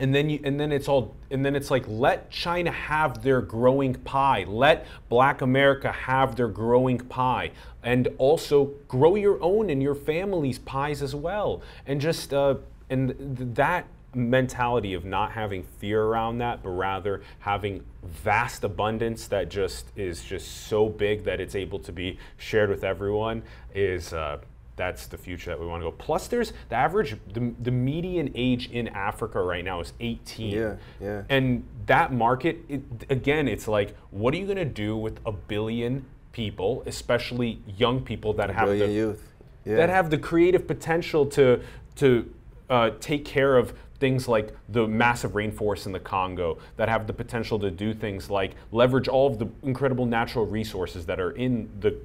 and 0.00 0.14
then 0.14 0.30
you 0.30 0.40
and 0.44 0.58
then 0.58 0.72
it's 0.72 0.88
all 0.88 1.14
and 1.30 1.44
then 1.44 1.54
it's 1.54 1.70
like 1.70 1.84
let 1.86 2.30
china 2.30 2.70
have 2.70 3.22
their 3.22 3.40
growing 3.40 3.94
pie. 3.94 4.44
Let 4.46 4.86
black 5.08 5.40
america 5.40 5.92
have 5.92 6.36
their 6.36 6.48
growing 6.48 6.98
pie. 6.98 7.52
And 7.82 8.08
also 8.18 8.72
grow 8.88 9.14
your 9.14 9.42
own 9.42 9.70
and 9.70 9.82
your 9.82 9.94
family's 9.94 10.58
pies 10.58 11.02
as 11.02 11.14
well. 11.14 11.62
And 11.86 12.00
just 12.00 12.32
uh, 12.34 12.56
and 12.90 13.08
th- 13.36 13.54
that 13.54 13.86
mentality 14.14 14.94
of 14.94 15.04
not 15.04 15.32
having 15.32 15.62
fear 15.62 16.02
around 16.02 16.38
that 16.38 16.62
but 16.62 16.70
rather 16.70 17.22
having 17.40 17.84
vast 18.02 18.64
abundance 18.64 19.28
that 19.28 19.50
just 19.50 19.86
is 19.96 20.24
just 20.24 20.66
so 20.66 20.88
big 20.88 21.24
that 21.24 21.40
it's 21.40 21.54
able 21.54 21.78
to 21.78 21.92
be 21.92 22.18
shared 22.38 22.70
with 22.70 22.82
everyone 22.84 23.42
is 23.74 24.14
uh, 24.14 24.38
that's 24.78 25.06
the 25.06 25.18
future 25.18 25.50
that 25.50 25.60
we 25.60 25.66
want 25.66 25.82
to 25.82 25.90
go 25.90 25.94
plus 25.98 26.28
there's 26.28 26.54
the 26.70 26.74
average 26.74 27.16
the, 27.34 27.52
the 27.60 27.70
median 27.70 28.30
age 28.34 28.70
in 28.70 28.88
africa 28.88 29.42
right 29.42 29.64
now 29.64 29.80
is 29.80 29.92
18 30.00 30.50
Yeah, 30.50 30.76
yeah. 31.00 31.22
and 31.28 31.64
that 31.86 32.12
market 32.12 32.58
it, 32.68 32.82
again 33.10 33.46
it's 33.48 33.68
like 33.68 33.94
what 34.10 34.32
are 34.32 34.38
you 34.38 34.46
going 34.46 34.56
to 34.56 34.64
do 34.64 34.96
with 34.96 35.20
a 35.26 35.32
billion 35.32 36.06
people 36.32 36.82
especially 36.86 37.60
young 37.76 38.00
people 38.00 38.32
that 38.34 38.48
have 38.50 38.68
the 38.70 38.88
youth. 38.88 39.34
Yeah. 39.66 39.76
that 39.76 39.90
have 39.90 40.08
the 40.08 40.18
creative 40.18 40.66
potential 40.66 41.26
to 41.26 41.60
to 41.96 42.32
uh, 42.70 42.90
take 43.00 43.24
care 43.24 43.56
of 43.56 43.74
things 43.98 44.28
like 44.28 44.54
the 44.68 44.86
massive 44.86 45.32
rainforests 45.32 45.86
in 45.86 45.92
the 45.92 46.00
Congo, 46.00 46.58
that 46.76 46.88
have 46.88 47.06
the 47.06 47.12
potential 47.12 47.58
to 47.58 47.70
do 47.70 47.92
things 47.92 48.30
like 48.30 48.54
leverage 48.70 49.08
all 49.08 49.26
of 49.26 49.38
the 49.38 49.48
incredible 49.62 50.06
natural 50.06 50.46
resources 50.46 51.06
that 51.06 51.18
are 51.20 51.32
in 51.32 51.68
the 51.80 51.96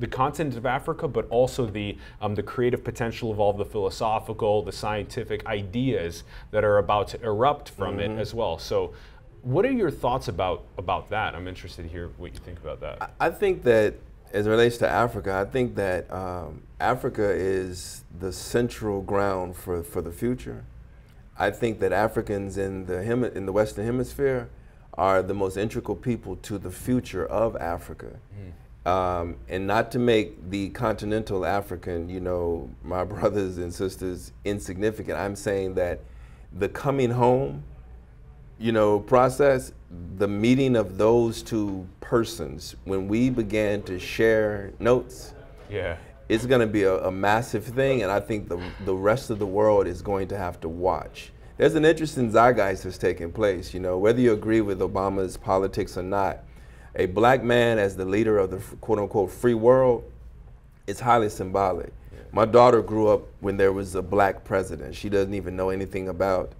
the 0.00 0.06
continent 0.06 0.56
of 0.56 0.66
Africa, 0.66 1.06
but 1.06 1.28
also 1.28 1.66
the 1.66 1.96
um, 2.20 2.34
the 2.34 2.42
creative 2.42 2.82
potential 2.82 3.30
of 3.30 3.38
all 3.38 3.52
the 3.52 3.64
philosophical, 3.64 4.62
the 4.62 4.72
scientific 4.72 5.46
ideas 5.46 6.24
that 6.50 6.64
are 6.64 6.78
about 6.78 7.08
to 7.08 7.22
erupt 7.22 7.68
from 7.68 8.00
it 8.00 8.10
as 8.18 8.34
well. 8.34 8.58
So, 8.58 8.94
what 9.42 9.64
are 9.64 9.72
your 9.72 9.90
thoughts 9.90 10.28
about 10.28 10.64
about 10.78 11.10
that? 11.10 11.34
I'm 11.34 11.46
interested 11.46 11.82
to 11.82 11.88
hear 11.88 12.08
what 12.16 12.32
you 12.32 12.40
think 12.40 12.58
about 12.58 12.80
that. 12.80 13.12
I 13.20 13.30
think 13.30 13.62
that 13.64 13.94
as 14.32 14.46
it 14.46 14.50
relates 14.50 14.78
to 14.78 14.88
Africa, 14.88 15.34
I 15.34 15.50
think 15.50 15.74
that 15.74 16.10
um, 16.12 16.62
Africa 16.78 17.30
is 17.30 18.04
the 18.18 18.32
central 18.32 19.02
ground 19.02 19.56
for, 19.56 19.82
for 19.82 20.00
the 20.00 20.12
future. 20.12 20.64
I 21.36 21.50
think 21.50 21.80
that 21.80 21.92
Africans 21.92 22.56
in 22.56 22.86
the 22.86 23.02
hemi- 23.02 23.30
in 23.34 23.46
the 23.46 23.52
Western 23.52 23.84
Hemisphere 23.84 24.48
are 24.94 25.22
the 25.22 25.34
most 25.34 25.56
integral 25.56 25.96
people 25.96 26.36
to 26.36 26.58
the 26.58 26.70
future 26.70 27.26
of 27.26 27.56
Africa. 27.56 28.18
Um, 28.86 29.36
and 29.48 29.66
not 29.66 29.90
to 29.92 29.98
make 29.98 30.50
the 30.50 30.70
continental 30.70 31.44
African, 31.44 32.08
you 32.08 32.20
know, 32.20 32.70
my 32.82 33.04
brothers 33.14 33.58
and 33.58 33.72
sisters 33.72 34.32
insignificant. 34.44 35.18
I'm 35.18 35.36
saying 35.36 35.74
that 35.74 36.00
the 36.52 36.68
coming 36.68 37.10
home 37.10 37.62
you 38.58 38.72
know, 38.72 39.00
process, 39.00 39.72
the 40.18 40.28
meeting 40.28 40.76
of 40.76 40.98
those 40.98 41.40
two 41.42 41.86
persons, 42.02 42.76
when 42.84 43.08
we 43.08 43.30
began 43.30 43.82
to 43.84 43.98
share 43.98 44.70
notes, 44.78 45.32
Yeah. 45.70 45.96
it's 46.28 46.44
going 46.44 46.60
to 46.60 46.66
be 46.66 46.82
a, 46.82 46.98
a 47.06 47.10
massive 47.10 47.64
thing, 47.64 48.02
and 48.02 48.12
I 48.12 48.20
think 48.20 48.50
the, 48.50 48.60
the 48.84 48.94
rest 48.94 49.30
of 49.30 49.38
the 49.38 49.46
world 49.46 49.86
is 49.86 50.02
going 50.02 50.28
to 50.28 50.36
have 50.36 50.60
to 50.60 50.68
watch. 50.68 51.32
There's 51.56 51.74
an 51.74 51.86
interesting 51.86 52.30
zeitgeist 52.30 52.84
that's 52.84 52.98
taking 52.98 53.32
place, 53.32 53.72
you 53.72 53.80
know, 53.80 53.96
whether 53.96 54.20
you 54.20 54.34
agree 54.34 54.60
with 54.60 54.80
Obama's 54.80 55.38
politics 55.38 55.96
or 55.96 56.02
not, 56.02 56.40
a 56.96 57.06
black 57.06 57.42
man 57.42 57.78
as 57.78 57.96
the 57.96 58.04
leader 58.04 58.38
of 58.38 58.50
the 58.50 58.58
quote 58.78 58.98
unquote 58.98 59.30
free 59.30 59.54
world 59.54 60.04
is 60.86 61.00
highly 61.00 61.28
symbolic. 61.28 61.92
My 62.32 62.44
daughter 62.44 62.80
grew 62.80 63.08
up 63.08 63.22
when 63.40 63.56
there 63.56 63.72
was 63.72 63.94
a 63.94 64.02
black 64.02 64.44
president. 64.44 64.94
She 64.94 65.08
doesn't 65.08 65.34
even 65.34 65.56
know 65.56 65.70
anything 65.70 66.08
about 66.08 66.52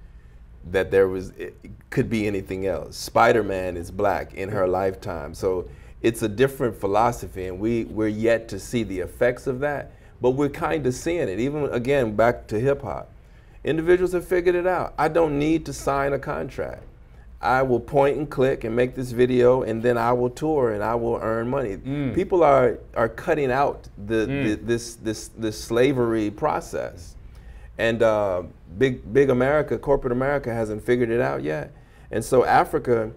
that 0.70 0.90
there 0.90 1.08
was 1.08 1.30
it 1.30 1.54
could 1.90 2.10
be 2.10 2.26
anything 2.26 2.66
else. 2.66 2.96
Spider-Man 2.96 3.76
is 3.76 3.90
black 3.90 4.34
in 4.34 4.48
her 4.48 4.66
lifetime. 4.66 5.34
So 5.34 5.68
it's 6.02 6.22
a 6.22 6.28
different 6.28 6.76
philosophy 6.76 7.46
and 7.46 7.58
we 7.58 7.84
we're 7.84 8.08
yet 8.08 8.48
to 8.48 8.58
see 8.58 8.82
the 8.82 9.00
effects 9.00 9.46
of 9.46 9.60
that, 9.60 9.92
but 10.20 10.30
we're 10.30 10.48
kind 10.48 10.86
of 10.86 10.94
seeing 10.94 11.28
it. 11.28 11.38
Even 11.40 11.64
again 11.72 12.14
back 12.14 12.46
to 12.48 12.60
hip 12.60 12.82
hop. 12.82 13.10
Individuals 13.62 14.12
have 14.12 14.26
figured 14.26 14.54
it 14.54 14.66
out. 14.66 14.94
I 14.98 15.08
don't 15.08 15.38
need 15.38 15.66
to 15.66 15.72
sign 15.72 16.12
a 16.12 16.18
contract. 16.18 16.82
I 17.42 17.62
will 17.62 17.80
point 17.80 18.18
and 18.18 18.28
click 18.28 18.64
and 18.64 18.76
make 18.76 18.94
this 18.94 19.12
video, 19.12 19.62
and 19.62 19.82
then 19.82 19.96
I 19.96 20.12
will 20.12 20.28
tour 20.28 20.72
and 20.72 20.82
I 20.82 20.94
will 20.94 21.18
earn 21.22 21.48
money. 21.48 21.78
Mm. 21.78 22.14
People 22.14 22.42
are 22.42 22.78
are 22.94 23.08
cutting 23.08 23.50
out 23.50 23.88
the, 24.06 24.26
mm. 24.26 24.44
the 24.44 24.54
this 24.56 24.96
this 24.96 25.28
this 25.28 25.58
slavery 25.58 26.30
process, 26.30 27.16
and 27.78 28.02
uh, 28.02 28.42
big 28.76 29.10
big 29.12 29.30
America, 29.30 29.78
corporate 29.78 30.12
America 30.12 30.52
hasn't 30.52 30.84
figured 30.84 31.08
it 31.10 31.22
out 31.22 31.42
yet. 31.42 31.72
And 32.10 32.22
so 32.22 32.44
Africa, 32.44 33.10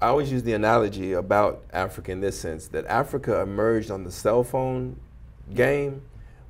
I 0.00 0.06
always 0.06 0.32
use 0.32 0.44
the 0.44 0.54
analogy 0.54 1.12
about 1.12 1.62
Africa 1.72 2.12
in 2.12 2.20
this 2.20 2.38
sense 2.38 2.68
that 2.68 2.86
Africa 2.86 3.40
emerged 3.40 3.90
on 3.90 4.04
the 4.04 4.10
cell 4.10 4.44
phone 4.44 4.96
game 5.52 6.00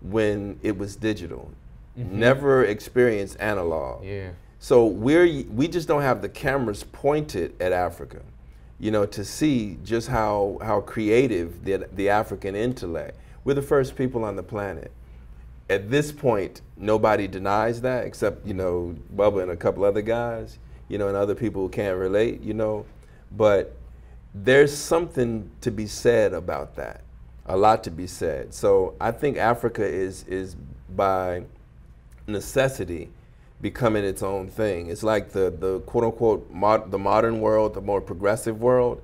when 0.00 0.60
it 0.62 0.78
was 0.78 0.94
digital, 0.94 1.50
mm-hmm. 1.98 2.16
never 2.16 2.64
experienced 2.64 3.40
analog. 3.40 4.04
Yeah. 4.04 4.30
So 4.62 4.86
we're 4.86 5.42
we 5.50 5.66
just 5.66 5.88
don't 5.88 6.02
have 6.02 6.22
the 6.22 6.28
cameras 6.28 6.84
pointed 6.84 7.60
at 7.60 7.72
Africa, 7.72 8.22
you 8.78 8.92
know, 8.92 9.04
to 9.06 9.24
see 9.24 9.76
just 9.82 10.06
how 10.06 10.58
how 10.62 10.82
creative 10.82 11.64
the 11.64 11.88
the 11.92 12.08
African 12.08 12.54
intellect. 12.54 13.18
We're 13.42 13.54
the 13.54 13.62
first 13.62 13.96
people 13.96 14.22
on 14.22 14.36
the 14.36 14.42
planet. 14.44 14.92
At 15.68 15.90
this 15.90 16.12
point, 16.12 16.60
nobody 16.76 17.26
denies 17.26 17.80
that 17.80 18.06
except 18.06 18.46
you 18.46 18.54
know 18.54 18.94
Bubba 19.16 19.42
and 19.42 19.50
a 19.50 19.56
couple 19.56 19.82
other 19.82 20.00
guys, 20.00 20.60
you 20.86 20.96
know, 20.96 21.08
and 21.08 21.16
other 21.16 21.34
people 21.34 21.62
who 21.62 21.68
can't 21.68 21.98
relate, 21.98 22.40
you 22.40 22.54
know. 22.54 22.86
But 23.32 23.74
there's 24.32 24.72
something 24.72 25.50
to 25.62 25.72
be 25.72 25.88
said 25.88 26.34
about 26.34 26.76
that, 26.76 27.00
a 27.46 27.56
lot 27.56 27.82
to 27.82 27.90
be 27.90 28.06
said. 28.06 28.54
So 28.54 28.94
I 29.00 29.10
think 29.10 29.38
Africa 29.38 29.84
is 29.84 30.22
is 30.28 30.54
by 30.88 31.46
necessity 32.28 33.10
becoming 33.62 34.04
its 34.04 34.22
own 34.22 34.48
thing. 34.48 34.88
It's 34.88 35.04
like 35.04 35.30
the 35.30 35.50
the 35.50 35.80
quote 35.80 36.04
unquote 36.04 36.50
mod, 36.50 36.90
the 36.90 36.98
modern 36.98 37.40
world, 37.40 37.74
the 37.74 37.80
more 37.80 38.00
progressive 38.00 38.60
world, 38.60 39.00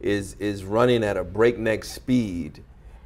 is 0.00 0.36
is 0.38 0.64
running 0.64 1.04
at 1.04 1.16
a 1.16 1.24
breakneck 1.24 1.84
speed, 1.84 2.62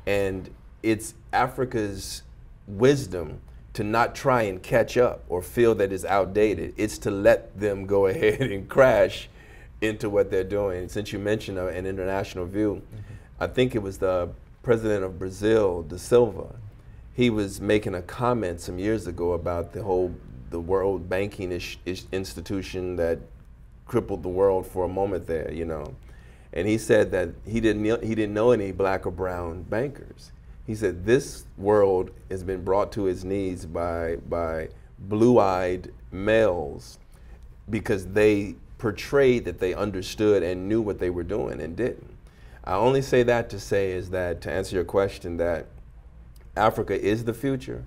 and 0.07 0.51
it's 0.83 1.15
Africa's 1.33 2.23
wisdom 2.69 3.41
to 3.73 3.83
not 3.83 4.15
try 4.15 4.43
and 4.43 4.63
catch 4.63 4.97
up 4.97 5.25
or 5.29 5.43
feel 5.43 5.75
that 5.77 5.93
it's 5.93 6.05
outdated. 6.05 6.75
It's 6.77 6.99
to 6.99 7.11
let 7.11 7.59
them 7.59 7.87
go 7.87 8.07
ahead 8.13 8.43
and 8.43 8.69
crash 8.69 9.29
into 9.81 10.11
what 10.11 10.31
they're 10.31 10.45
doing. 10.45 10.89
Since 10.89 11.13
you 11.13 11.19
mentioned 11.19 11.59
uh, 11.59 11.69
an 11.69 11.87
international 11.87 12.45
view, 12.45 12.83
I 13.39 13.47
think 13.47 13.75
it 13.75 13.83
was 13.83 13.99
the 13.99 14.29
president 14.63 15.05
of 15.05 15.19
Brazil, 15.19 15.83
Da 15.83 15.97
Silva. 15.97 16.57
He 17.15 17.31
was 17.31 17.61
making 17.61 17.95
a 17.95 18.03
comment 18.03 18.61
some 18.61 18.79
years 18.79 19.07
ago 19.07 19.33
about 19.33 19.73
the 19.73 19.83
whole 19.83 20.15
the 20.51 20.61
world 20.61 21.09
banking 21.09 21.53
ish, 21.53 21.79
ish 21.87 22.05
institution 22.13 22.97
that 22.97 23.19
crippled 23.87 24.23
the 24.23 24.29
world 24.29 24.67
for 24.67 24.85
a 24.85 24.89
moment 24.89 25.27
there, 25.27 25.53
you 25.53 25.65
know. 25.65 25.95
And 26.53 26.67
he 26.67 26.79
said 26.79 27.13
that 27.13 27.31
he 27.47 27.61
didn't 27.61 28.03
he 28.03 28.15
didn't 28.15 28.35
know 28.35 28.51
any 28.51 28.73
black 28.73 29.07
or 29.07 29.11
brown 29.11 29.63
bankers. 29.63 30.33
He 30.67 30.75
said 30.75 31.05
this 31.05 31.45
world 31.57 32.11
has 32.31 32.43
been 32.43 32.65
brought 32.65 32.93
to 32.93 33.07
its 33.07 33.25
knees 33.25 33.67
by 33.67 34.17
by 34.29 34.69
blue-eyed 34.99 35.93
males 36.13 36.99
because 37.69 38.07
they 38.07 38.57
portrayed 38.79 39.45
that 39.45 39.59
they 39.59 39.75
understood 39.75 40.43
and 40.43 40.69
knew 40.69 40.81
what 40.81 40.99
they 40.99 41.11
were 41.11 41.23
doing 41.23 41.61
and 41.61 41.77
didn't. 41.77 42.17
I 42.65 42.75
only 42.75 43.03
say 43.03 43.23
that 43.23 43.49
to 43.51 43.61
say 43.61 43.93
is 43.93 44.11
that 44.11 44.41
to 44.43 44.53
answer 44.53 44.77
your 44.77 44.85
question 44.85 45.37
that 45.39 45.67
Africa 46.57 47.01
is 47.01 47.25
the 47.25 47.35
future, 47.35 47.85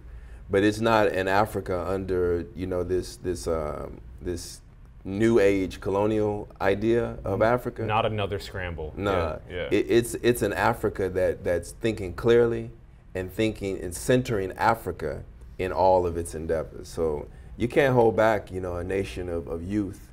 but 0.53 0.63
it's 0.63 0.79
not 0.79 1.07
an 1.07 1.27
Africa 1.27 1.83
under 1.89 2.45
you 2.55 2.67
know 2.67 2.83
this 2.83 3.15
this 3.17 3.47
um, 3.47 3.99
this 4.21 4.61
new 5.03 5.39
age 5.39 5.81
colonial 5.81 6.47
idea 6.61 7.17
of 7.25 7.41
Africa. 7.41 7.83
Not 7.83 8.05
another 8.05 8.37
scramble. 8.37 8.93
Nah, 8.95 9.11
Yeah. 9.11 9.37
yeah. 9.49 9.67
It, 9.71 9.87
it's 9.89 10.13
it's 10.21 10.43
an 10.43 10.53
Africa 10.53 11.09
that 11.09 11.43
that's 11.43 11.71
thinking 11.71 12.13
clearly 12.13 12.69
and 13.15 13.33
thinking 13.33 13.81
and 13.81 13.95
centering 13.95 14.51
Africa 14.51 15.23
in 15.57 15.71
all 15.71 16.05
of 16.05 16.17
its 16.17 16.35
endeavors. 16.35 16.87
So 16.87 17.27
you 17.57 17.67
can't 17.67 17.95
hold 17.95 18.15
back, 18.15 18.51
you 18.51 18.61
know, 18.61 18.75
a 18.75 18.83
nation 18.83 19.29
of, 19.29 19.47
of 19.47 19.63
youth 19.63 20.12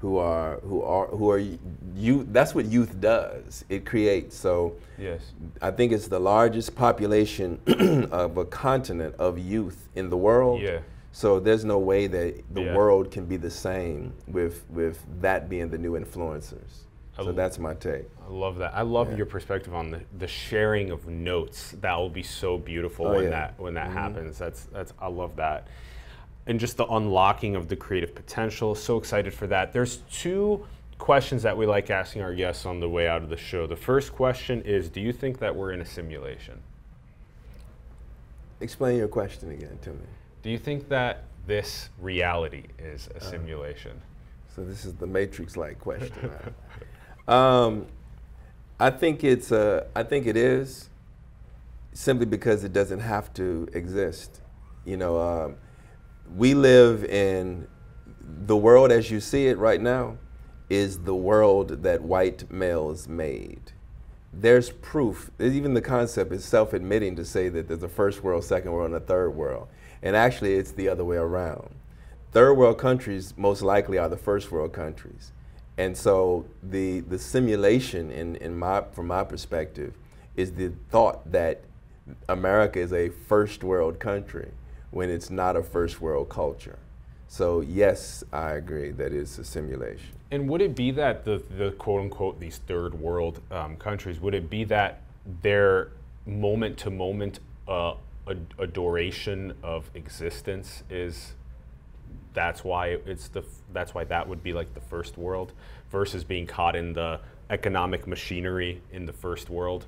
who 0.00 0.16
are 0.16 0.60
who 0.60 0.82
are 0.82 1.06
who 1.08 1.30
are 1.30 1.42
you. 1.94 2.26
That's 2.30 2.54
what 2.54 2.64
youth 2.66 3.00
does. 3.00 3.64
It 3.68 3.84
creates. 3.84 4.36
So 4.36 4.74
yes. 4.98 5.32
I 5.60 5.70
think 5.70 5.92
it's 5.92 6.08
the 6.08 6.18
largest 6.18 6.74
population 6.74 7.60
of 8.10 8.38
a 8.38 8.44
continent 8.46 9.14
of 9.18 9.38
youth 9.38 9.88
in 9.94 10.08
the 10.08 10.16
world. 10.16 10.62
Yeah. 10.62 10.78
So 11.12 11.38
there's 11.40 11.64
no 11.64 11.78
way 11.78 12.06
that 12.06 12.42
the 12.54 12.62
Yeah. 12.62 12.76
world 12.76 13.10
can 13.10 13.26
be 13.26 13.36
the 13.36 13.50
same 13.50 14.14
with 14.26 14.64
with 14.70 15.04
that 15.20 15.48
being 15.50 15.68
the 15.68 15.78
new 15.78 15.92
influencers. 15.98 16.84
I 17.18 17.24
So 17.24 17.32
that's 17.32 17.58
my 17.58 17.74
take. 17.74 18.08
I 18.26 18.32
love 18.32 18.56
that. 18.58 18.72
I 18.74 18.82
love 18.82 19.10
Yeah. 19.10 19.16
your 19.18 19.26
perspective 19.26 19.74
on 19.74 19.90
the, 19.90 20.00
the 20.16 20.28
sharing 20.28 20.90
of 20.90 21.06
notes. 21.08 21.72
That 21.80 21.96
will 21.98 22.08
be 22.08 22.22
so 22.22 22.56
beautiful 22.56 23.06
Oh, 23.08 23.14
when 23.16 23.24
yeah. 23.24 23.30
that 23.30 23.60
when 23.60 23.74
that 23.74 23.88
mm-hmm. 23.88 23.98
happens. 23.98 24.38
That's 24.38 24.64
that's 24.72 24.94
I 24.98 25.08
love 25.08 25.36
that. 25.36 25.66
And 26.46 26.58
just 26.58 26.76
the 26.76 26.86
unlocking 26.86 27.54
of 27.54 27.68
the 27.68 27.76
creative 27.76 28.14
potential. 28.14 28.74
So 28.74 28.96
excited 28.96 29.32
for 29.32 29.46
that. 29.48 29.72
There's 29.72 29.98
two 30.10 30.66
questions 30.98 31.42
that 31.42 31.56
we 31.56 31.66
like 31.66 31.90
asking 31.90 32.22
our 32.22 32.34
guests 32.34 32.66
on 32.66 32.80
the 32.80 32.88
way 32.88 33.08
out 33.08 33.22
of 33.22 33.28
the 33.28 33.36
show. 33.36 33.66
The 33.66 33.76
first 33.76 34.12
question 34.12 34.62
is 34.62 34.88
Do 34.88 35.00
you 35.00 35.12
think 35.12 35.38
that 35.38 35.54
we're 35.54 35.72
in 35.72 35.80
a 35.80 35.86
simulation? 35.86 36.60
Explain 38.60 38.98
your 38.98 39.08
question 39.08 39.50
again 39.50 39.78
to 39.82 39.90
me. 39.90 40.06
Do 40.42 40.50
you 40.50 40.58
think 40.58 40.88
that 40.88 41.24
this 41.46 41.88
reality 41.98 42.64
is 42.78 43.08
a 43.14 43.20
simulation? 43.20 44.00
So 44.54 44.64
this 44.64 44.84
is 44.84 44.94
the 44.94 45.06
Matrix-like 45.06 45.78
question. 45.78 46.30
um, 47.28 47.86
I 48.78 48.90
think 48.90 49.24
it's 49.24 49.52
uh, 49.52 49.86
I 49.94 50.02
think 50.02 50.26
it 50.26 50.36
is 50.36 50.88
simply 51.92 52.26
because 52.26 52.64
it 52.64 52.72
doesn't 52.72 53.00
have 53.00 53.32
to 53.34 53.68
exist. 53.72 54.40
You 54.84 54.96
know, 54.96 55.20
um, 55.20 55.56
we 56.36 56.54
live 56.54 57.04
in 57.04 57.66
the 58.46 58.56
world 58.56 58.92
as 58.92 59.10
you 59.10 59.20
see 59.20 59.46
it 59.46 59.58
right 59.58 59.80
now 59.80 60.16
is 60.68 61.00
the 61.00 61.14
world 61.14 61.82
that 61.82 62.02
white 62.02 62.50
males 62.50 63.08
made. 63.08 63.72
There's 64.32 64.70
proof. 64.70 65.30
Even 65.40 65.74
the 65.74 65.82
concept 65.82 66.32
is 66.32 66.44
self-admitting 66.44 67.16
to 67.16 67.24
say 67.24 67.48
that 67.48 67.66
there's 67.66 67.82
a 67.82 67.88
first 67.88 68.22
world, 68.22 68.44
second 68.44 68.70
world, 68.70 68.92
and 68.92 68.94
a 68.94 69.04
third 69.04 69.30
world. 69.30 69.66
And 70.02 70.14
actually, 70.14 70.54
it's 70.54 70.70
the 70.70 70.88
other 70.88 71.04
way 71.04 71.16
around. 71.16 71.74
Third 72.30 72.54
world 72.54 72.78
countries 72.78 73.34
most 73.36 73.60
likely 73.60 73.98
are 73.98 74.08
the 74.08 74.16
first 74.16 74.52
world 74.52 74.72
countries. 74.72 75.32
And 75.76 75.96
so 75.96 76.46
the, 76.62 77.00
the 77.00 77.18
simulation 77.18 78.12
in, 78.12 78.36
in 78.36 78.56
my, 78.56 78.84
from 78.92 79.08
my 79.08 79.24
perspective 79.24 79.94
is 80.36 80.52
the 80.52 80.72
thought 80.90 81.32
that 81.32 81.62
America 82.28 82.78
is 82.78 82.92
a 82.92 83.08
first 83.08 83.64
world 83.64 83.98
country 83.98 84.52
when 84.90 85.10
it's 85.10 85.30
not 85.30 85.56
a 85.56 85.62
first 85.62 86.00
world 86.00 86.28
culture. 86.28 86.78
So 87.28 87.60
yes, 87.60 88.24
I 88.32 88.52
agree 88.52 88.90
that 88.92 89.12
it's 89.12 89.38
a 89.38 89.44
simulation. 89.44 90.08
And 90.32 90.48
would 90.48 90.60
it 90.60 90.74
be 90.74 90.90
that 90.92 91.24
the, 91.24 91.42
the 91.56 91.72
quote 91.72 92.02
unquote 92.02 92.40
these 92.40 92.58
third 92.58 92.94
world 92.94 93.40
um, 93.50 93.76
countries 93.76 94.20
would 94.20 94.34
it 94.34 94.50
be 94.50 94.64
that 94.64 95.02
their 95.42 95.92
moment 96.26 96.76
to 96.78 96.90
moment 96.90 97.40
uh, 97.68 97.94
of 99.62 99.90
existence 99.94 100.82
is 100.88 101.32
that's 102.32 102.62
why 102.62 102.98
it's 103.06 103.28
the 103.28 103.42
that's 103.72 103.94
why 103.94 104.04
that 104.04 104.28
would 104.28 104.42
be 104.42 104.52
like 104.52 104.72
the 104.74 104.80
first 104.80 105.18
world 105.18 105.52
versus 105.90 106.22
being 106.22 106.46
caught 106.46 106.76
in 106.76 106.92
the 106.92 107.18
economic 107.50 108.06
machinery 108.06 108.80
in 108.92 109.06
the 109.06 109.12
first 109.12 109.50
world 109.50 109.86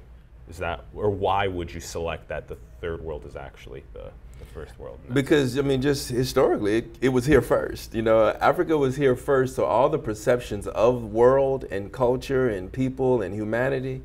is 0.49 0.59
that 0.59 0.85
or 0.95 1.11
why 1.11 1.47
would 1.47 1.73
you 1.73 1.81
select 1.81 2.29
that 2.29 2.49
the 2.49 2.57
third 2.81 3.01
world 3.01 3.25
is 3.25 3.37
actually 3.37 3.85
the, 3.93 4.11
the 4.43 4.53
first 4.53 4.79
world 4.79 4.99
Because 5.13 5.59
I 5.59 5.63
mean, 5.63 5.83
just 5.83 6.09
historically, 6.09 6.79
it, 6.79 6.97
it 7.01 7.09
was 7.11 7.27
here 7.27 7.43
first. 7.43 7.95
You 7.95 8.03
know, 8.03 8.29
Africa 8.41 8.77
was 8.77 8.97
here 8.97 9.17
first, 9.17 9.57
so 9.57 9.65
all 9.65 9.89
the 9.89 9.99
perceptions 9.99 10.67
of 10.67 11.05
world 11.05 11.65
and 11.71 11.93
culture 11.93 12.49
and 12.49 12.73
people 12.73 13.23
and 13.23 13.35
humanity 13.35 14.03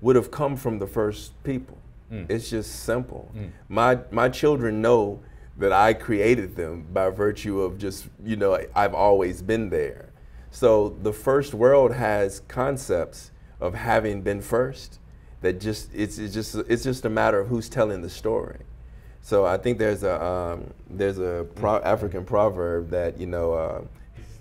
would 0.00 0.16
have 0.16 0.30
come 0.30 0.56
from 0.56 0.78
the 0.78 0.86
first 0.86 1.42
people. 1.44 1.78
Mm. 2.10 2.30
It's 2.30 2.50
just 2.50 2.84
simple. 2.84 3.30
Mm. 3.36 3.50
My 3.68 3.98
my 4.10 4.28
children 4.28 4.80
know 4.80 5.20
that 5.56 5.72
I 5.72 5.94
created 5.94 6.56
them 6.56 6.86
by 6.92 7.10
virtue 7.10 7.60
of 7.60 7.78
just 7.78 8.06
you 8.24 8.36
know 8.36 8.58
I've 8.74 8.94
always 8.94 9.42
been 9.42 9.70
there. 9.70 10.10
So 10.50 10.96
the 11.02 11.12
first 11.12 11.54
world 11.54 11.92
has 11.94 12.40
concepts 12.48 13.32
of 13.60 13.74
having 13.74 14.22
been 14.22 14.40
first. 14.40 15.00
That 15.40 15.60
just 15.60 15.90
it's, 15.94 16.18
it's 16.18 16.32
just 16.32 16.54
it's 16.54 16.84
just 16.84 17.04
a 17.04 17.10
matter 17.10 17.40
of 17.40 17.48
who's 17.48 17.68
telling 17.68 18.00
the 18.02 18.08
story. 18.10 18.60
So 19.24 19.46
I 19.46 19.56
think 19.56 19.78
there's 19.78 20.02
a 20.02 20.22
um, 20.22 20.70
there's 20.90 21.18
a 21.18 21.46
pro- 21.54 21.80
African 21.80 22.26
proverb 22.26 22.90
that 22.90 23.18
you 23.18 23.26
know 23.26 23.54
uh, 23.54 23.80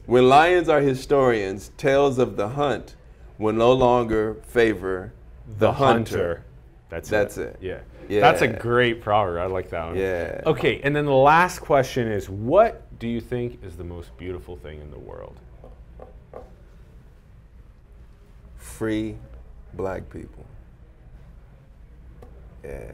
when 0.08 0.28
lions 0.28 0.68
are 0.68 0.82
historians, 0.82 1.72
tales 1.78 2.20
of 2.20 2.36
the 2.36 2.50
hunt 2.50 2.98
will 3.38 3.54
no 3.54 3.72
longer 3.72 4.36
favor 4.44 5.14
the, 5.58 5.72
hunter. 5.72 6.44
That's 6.90 7.08
That's 7.08 7.38
it. 7.38 7.42
it. 7.42 7.58
Yeah. 7.62 7.80
Yeah. 8.10 8.20
That's 8.20 8.42
a 8.42 8.48
great 8.50 9.00
proverb. 9.00 9.38
I 9.38 9.46
like 9.46 9.70
that 9.70 9.86
one. 9.86 9.98
Yeah. 9.98 10.42
Okay, 10.46 10.82
and 10.84 10.94
then 10.94 11.06
the 11.06 11.12
last 11.14 11.60
question 11.60 12.12
is 12.12 12.30
what 12.30 12.82
do 13.00 13.08
you 13.08 13.22
think 13.22 13.64
is 13.64 13.78
the 13.78 13.86
most 13.86 14.16
beautiful 14.18 14.58
thing 14.58 14.82
in 14.82 14.92
the 14.92 15.00
world? 15.00 15.40
Free 18.58 19.16
black 19.76 20.10
people. 20.10 20.46
Yeah, 22.66 22.92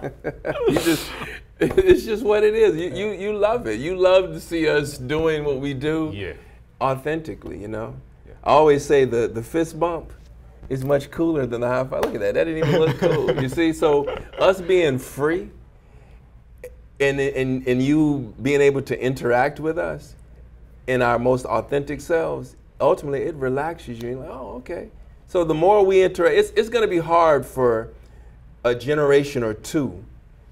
you 0.69 0.75
just 0.75 1.11
it's 1.61 2.05
just 2.05 2.25
what 2.25 2.43
it 2.43 2.55
is. 2.55 2.77
You, 2.77 2.95
you 2.95 3.13
you 3.13 3.33
love 3.37 3.67
it. 3.67 3.79
You 3.79 3.97
love 3.97 4.31
to 4.33 4.41
see 4.41 4.69
us 4.69 4.99
doing 4.99 5.45
what 5.45 5.61
we 5.61 5.75
do. 5.75 6.11
Yeah. 6.15 6.33
authentically, 6.81 7.61
you 7.61 7.69
know. 7.69 7.95
Yeah. 8.27 8.35
I 8.43 8.51
always 8.51 8.85
say 8.85 9.05
the 9.05 9.29
the 9.29 9.43
fist 9.43 9.79
bump 9.79 10.13
is 10.69 10.85
much 10.85 11.11
cooler 11.11 11.47
than 11.47 11.61
the 11.61 11.69
high 11.69 11.85
five. 11.85 12.05
Look 12.05 12.15
at 12.15 12.21
that. 12.21 12.35
That 12.35 12.45
didn't 12.45 12.67
even 12.67 12.81
look 12.81 12.99
cool. 12.99 13.41
You 13.41 13.49
see, 13.49 13.73
so 13.73 14.09
us 14.39 14.61
being 14.61 14.99
free 14.99 15.51
and 16.99 17.21
and 17.21 17.67
and 17.67 17.83
you 17.83 18.35
being 18.43 18.61
able 18.61 18.83
to 18.83 19.01
interact 19.01 19.61
with 19.61 19.79
us 19.79 20.15
in 20.87 21.03
our 21.03 21.19
most 21.19 21.45
authentic 21.47 22.01
selves, 22.01 22.57
ultimately 22.81 23.23
it 23.23 23.35
relaxes 23.37 24.03
you. 24.03 24.11
You're 24.11 24.19
like, 24.21 24.31
oh, 24.31 24.55
okay. 24.57 24.91
So 25.33 25.45
the 25.45 25.55
more 25.55 25.83
we 25.83 26.03
interact, 26.03 26.37
it's 26.37 26.51
it's 26.57 26.69
gonna 26.69 26.87
be 26.87 26.99
hard 26.99 27.47
for 27.47 27.89
a 28.65 28.75
generation 28.75 29.43
or 29.43 29.55
two 29.55 30.05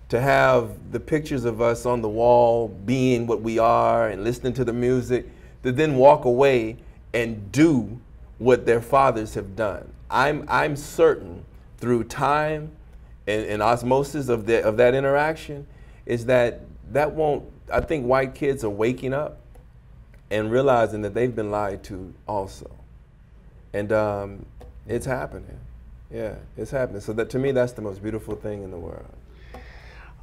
to 0.08 0.18
have 0.18 0.90
the 0.90 0.98
pictures 0.98 1.44
of 1.44 1.60
us 1.60 1.84
on 1.84 2.00
the 2.00 2.08
wall 2.08 2.68
being 2.86 3.26
what 3.26 3.42
we 3.42 3.58
are 3.58 4.08
and 4.08 4.24
listening 4.24 4.54
to 4.54 4.64
the 4.64 4.72
music 4.72 5.26
to 5.64 5.70
then 5.70 5.96
walk 5.96 6.24
away 6.24 6.78
and 7.12 7.52
do 7.52 8.00
what 8.38 8.64
their 8.64 8.80
fathers 8.80 9.34
have 9.34 9.54
done. 9.54 9.86
I'm, 10.10 10.46
I'm 10.48 10.76
certain 10.76 11.44
through 11.76 12.04
time 12.04 12.70
and, 13.26 13.44
and 13.44 13.62
osmosis 13.62 14.30
of, 14.30 14.46
the, 14.46 14.64
of 14.64 14.78
that 14.78 14.94
interaction 14.94 15.66
is 16.06 16.24
that 16.24 16.62
that 16.90 17.12
won't, 17.12 17.44
I 17.70 17.82
think 17.82 18.06
white 18.06 18.34
kids 18.34 18.64
are 18.64 18.70
waking 18.70 19.12
up 19.12 19.40
and 20.30 20.50
realizing 20.50 21.02
that 21.02 21.12
they've 21.12 21.36
been 21.36 21.50
lied 21.50 21.84
to 21.84 22.14
also. 22.26 22.70
And 23.74 23.92
um, 23.92 24.46
it's 24.86 25.06
happening. 25.06 25.58
Yeah, 26.12 26.34
it's 26.56 26.70
happening. 26.70 27.00
So 27.00 27.12
that 27.14 27.30
to 27.30 27.38
me, 27.38 27.52
that's 27.52 27.72
the 27.72 27.82
most 27.82 28.02
beautiful 28.02 28.34
thing 28.34 28.62
in 28.62 28.70
the 28.70 28.78
world. 28.78 29.06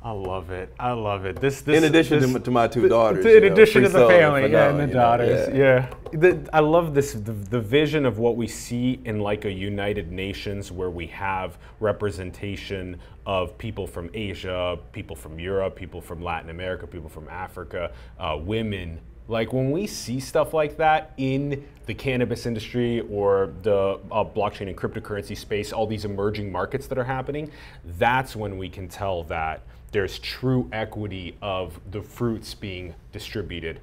I 0.03 0.11
love 0.11 0.51
it. 0.51 0.73
I 0.79 0.91
love 0.91 1.25
it. 1.25 1.41
This, 1.41 1.61
this 1.61 1.77
In 1.77 1.83
addition 1.83 2.19
this, 2.19 2.31
to, 2.31 2.39
to 2.39 2.51
my 2.51 2.67
two 2.67 2.87
daughters. 2.87 3.25
in 3.25 3.41
know, 3.41 3.51
addition 3.51 3.81
to 3.81 3.89
the 3.89 4.07
family, 4.07 4.43
and 4.43 4.53
yeah, 4.53 4.69
and 4.69 4.79
the 4.79 4.83
you 4.83 4.87
know, 4.87 4.93
daughters, 4.93 5.55
yeah. 5.55 5.89
The- 6.11 6.47
I 6.53 6.59
love 6.59 6.93
this 6.93 7.13
the, 7.13 7.31
the 7.33 7.59
vision 7.59 8.05
of 8.05 8.19
what 8.19 8.37
we 8.37 8.47
see 8.47 8.99
in 9.05 9.19
like 9.19 9.45
a 9.45 9.51
United 9.51 10.11
Nations 10.11 10.71
where 10.71 10.91
we 10.91 11.07
have 11.07 11.57
representation 11.79 12.99
of 13.25 13.57
people 13.57 13.87
from 13.87 14.09
Asia, 14.13 14.77
people 14.93 15.15
from 15.15 15.39
Europe, 15.39 15.75
people 15.75 15.99
from 15.99 16.23
Latin 16.23 16.51
America, 16.51 16.85
people 16.85 17.09
from 17.09 17.27
Africa, 17.27 17.91
uh, 18.19 18.37
women. 18.39 18.99
Like 19.27 19.51
when 19.51 19.71
we 19.71 19.87
see 19.87 20.19
stuff 20.19 20.53
like 20.53 20.77
that 20.77 21.13
in 21.17 21.65
the 21.85 21.93
cannabis 21.93 22.45
industry 22.45 23.01
or 23.11 23.53
the 23.63 23.99
uh, 24.11 24.23
blockchain 24.23 24.67
and 24.67 24.77
cryptocurrency 24.77 25.37
space, 25.37 25.73
all 25.73 25.85
these 25.85 26.05
emerging 26.05 26.51
markets 26.51 26.87
that 26.87 26.97
are 26.97 27.03
happening, 27.03 27.51
that's 27.97 28.35
when 28.35 28.57
we 28.57 28.69
can 28.69 28.87
tell 28.87 29.23
that 29.23 29.61
there's 29.91 30.19
true 30.19 30.69
equity 30.71 31.35
of 31.41 31.79
the 31.91 32.01
fruits 32.01 32.53
being 32.53 32.93
distributed. 33.11 33.79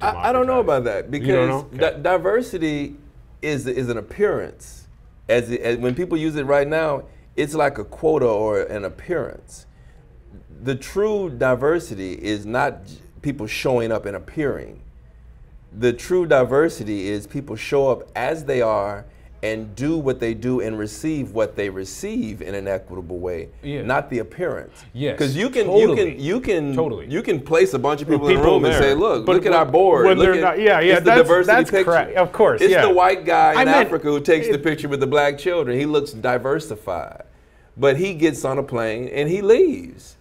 I, 0.00 0.30
I 0.30 0.32
don't 0.32 0.46
know 0.46 0.60
about 0.60 0.84
that 0.84 1.10
because 1.10 1.48
know? 1.48 1.68
di- 1.76 1.98
diversity 2.00 2.96
is 3.42 3.66
is 3.66 3.88
an 3.88 3.98
appearance. 3.98 4.86
As, 5.28 5.50
it, 5.50 5.60
as 5.60 5.78
when 5.78 5.94
people 5.94 6.16
use 6.16 6.36
it 6.36 6.44
right 6.44 6.66
now, 6.66 7.04
it's 7.36 7.54
like 7.54 7.78
a 7.78 7.84
quota 7.84 8.26
or 8.26 8.62
an 8.62 8.84
appearance. 8.84 9.66
The 10.62 10.74
true 10.74 11.30
diversity 11.30 12.12
is 12.12 12.46
not 12.46 12.78
people 13.22 13.46
showing 13.46 13.90
up 13.92 14.04
and 14.06 14.16
appearing. 14.16 14.80
The 15.78 15.92
true 15.92 16.26
diversity 16.26 17.08
is 17.08 17.26
people 17.26 17.56
show 17.56 17.88
up 17.90 18.08
as 18.14 18.44
they 18.44 18.60
are 18.60 19.06
and 19.44 19.74
do 19.74 19.96
what 19.96 20.20
they 20.20 20.34
do 20.34 20.60
and 20.60 20.78
receive 20.78 21.32
what 21.32 21.56
they 21.56 21.68
receive 21.68 22.42
in 22.42 22.54
an 22.54 22.68
equitable 22.68 23.18
way, 23.18 23.48
Yeah. 23.62 23.82
not 23.82 24.08
the 24.08 24.20
appearance. 24.20 24.84
Yes, 24.92 25.14
because 25.18 25.36
you 25.36 25.50
can 25.50 25.66
totally. 25.66 25.82
you 25.82 25.96
can 26.14 26.20
you 26.24 26.40
can 26.40 26.74
Totally. 26.76 27.06
you 27.08 27.22
can 27.22 27.40
place 27.40 27.74
a 27.74 27.78
bunch 27.78 28.02
of 28.02 28.08
people, 28.08 28.28
in 28.28 28.34
the 28.34 28.40
people 28.40 28.52
room 28.60 28.64
and 28.66 28.74
say, 28.74 28.94
look, 28.94 29.26
But 29.26 29.34
look 29.36 29.46
at 29.46 29.52
our 29.52 29.66
board. 29.66 30.06
when 30.06 30.16
look 30.18 30.26
they're 30.26 30.34
at, 30.34 30.40
not- 30.40 30.58
yeah, 30.60 30.78
yeah, 30.78 30.92
it's 30.92 31.00
the 31.00 31.04
that's- 31.06 31.26
diversity 31.26 31.56
that's 31.56 31.70
picture. 31.72 31.84
correct. 31.90 32.16
Of 32.16 32.32
course, 32.32 32.60
It's 32.60 32.70
yeah. 32.70 32.82
the 32.86 32.90
white 32.94 33.24
guy 33.24 33.54
I 33.54 33.62
in 33.62 33.68
meant- 33.68 33.86
Africa 33.88 34.06
who 34.08 34.20
takes 34.20 34.46
the 34.48 34.58
picture 34.58 34.88
with 34.88 35.00
the 35.00 35.08
black 35.08 35.38
children. 35.38 35.76
He 35.76 35.86
looks 35.86 36.12
diversified, 36.12 37.24
but 37.76 37.96
he 37.96 38.14
gets 38.14 38.44
on 38.44 38.58
a 38.58 38.62
plane 38.62 39.08
and 39.08 39.28
he 39.28 39.42
leaves. 39.42 40.16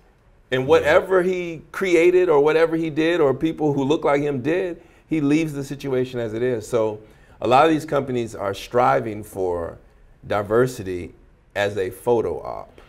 And 0.51 0.67
whatever 0.67 1.23
he 1.23 1.61
created 1.71 2.27
or 2.27 2.41
whatever 2.41 2.75
he 2.75 2.89
did 2.89 3.21
or 3.21 3.33
people 3.33 3.73
who 3.73 3.83
look 3.83 4.03
like 4.03 4.21
him 4.21 4.41
did, 4.41 4.81
he 5.07 5.21
leaves 5.21 5.53
the 5.53 5.63
situation 5.63 6.19
as 6.19 6.33
it 6.33 6.43
is. 6.43 6.67
So 6.67 6.99
a 7.39 7.47
lot 7.47 7.65
of 7.65 7.71
these 7.71 7.85
companies 7.85 8.35
are 8.35 8.53
striving 8.53 9.23
for 9.23 9.77
diversity 10.27 11.13
as 11.55 11.77
a 11.77 11.89
photo 11.89 12.41
op. 12.41 12.79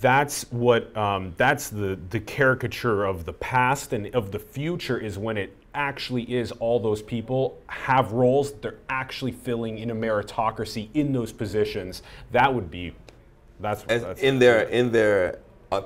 that's 0.00 0.50
what 0.50 0.94
um, 0.96 1.34
that's 1.36 1.68
the 1.68 1.98
the 2.10 2.20
caricature 2.20 3.04
of 3.04 3.24
the 3.24 3.32
past 3.34 3.92
and 3.92 4.14
of 4.14 4.30
the 4.32 4.38
future 4.38 4.98
is 4.98 5.18
when 5.18 5.36
it 5.36 5.54
actually 5.74 6.22
is 6.22 6.52
all 6.52 6.78
those 6.78 7.02
people 7.02 7.58
have 7.66 8.12
roles 8.12 8.52
they're 8.54 8.78
actually 8.88 9.32
filling 9.32 9.78
in 9.78 9.90
a 9.90 9.94
meritocracy 9.94 10.88
in 10.94 11.12
those 11.12 11.32
positions 11.32 12.02
that 12.32 12.52
would 12.52 12.70
be 12.70 12.94
that's, 13.60 13.84
as 13.84 14.02
that's 14.02 14.22
in 14.22 14.38
their 14.38 14.62
in 14.62 14.90
their 14.92 15.38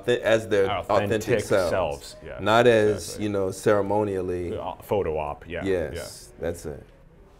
as 0.07 0.47
their 0.47 0.69
Authentic 0.69 1.17
authentic, 1.17 1.39
selves, 1.41 1.69
selves, 1.69 2.15
yeah, 2.25 2.37
not 2.39 2.67
as 2.67 3.03
exactly. 3.03 3.23
you 3.23 3.29
know 3.29 3.51
ceremonially. 3.51 4.57
uh, 4.57 4.73
photo 4.81 5.17
op 5.17 5.47
yeah 5.47 5.63
yes, 5.63 6.29
that's 6.39 6.65
it. 6.65 6.85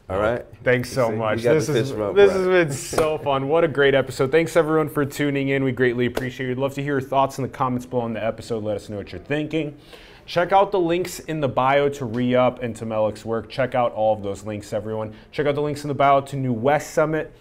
All 0.10 0.20
right. 0.20 0.43
Thanks 0.64 0.91
so 0.91 1.10
See, 1.10 1.16
much. 1.16 1.43
This 1.43 1.70
is 1.70 1.76
this 1.76 1.91
right. 1.91 2.18
has 2.18 2.47
been 2.47 2.72
so 2.72 3.20
fun. 3.20 3.47
What 3.47 3.64
a 3.64 3.68
great 3.68 3.93
episode. 3.93 4.32
Thanks 4.32 4.56
everyone 4.56 4.89
for 4.89 5.06
tuning 5.06 5.50
in. 5.50 5.64
We 5.64 5.72
greatly 5.72 6.08
appreciate 6.08 6.47
it. 6.47 6.50
We'd 6.50 6.58
love 6.62 6.74
to 6.76 6.82
hear 6.82 6.93
your 6.93 7.02
thoughts 7.08 7.38
in 7.38 7.43
the 7.43 7.47
comments 7.50 7.86
below 7.86 8.02
on 8.02 8.14
the 8.14 8.24
episode. 8.26 8.64
Let 8.64 8.76
us 8.78 8.89
know 8.89 8.97
what 8.97 9.12
you're 9.12 9.22
thinking. 9.22 9.78
Check 10.26 10.52
out 10.52 10.72
the 10.72 10.80
links 10.80 11.20
in 11.20 11.41
the 11.41 11.47
bio 11.47 11.89
to 11.89 12.06
re-up 12.06 12.64
and 12.64 12.76
to 12.78 12.86
Melik's 12.86 13.24
work. 13.24 13.50
Check 13.50 13.76
out 13.76 13.91
all 13.93 14.16
of 14.16 14.24
those 14.24 14.43
links, 14.45 14.74
everyone. 14.74 15.14
Check 15.32 15.45
out 15.45 15.54
the 15.54 15.62
links 15.62 15.84
in 15.84 15.88
the 15.89 15.93
bio 15.93 16.22
to 16.22 16.36
New 16.36 16.54
West 16.54 16.91
Summit. 16.95 17.32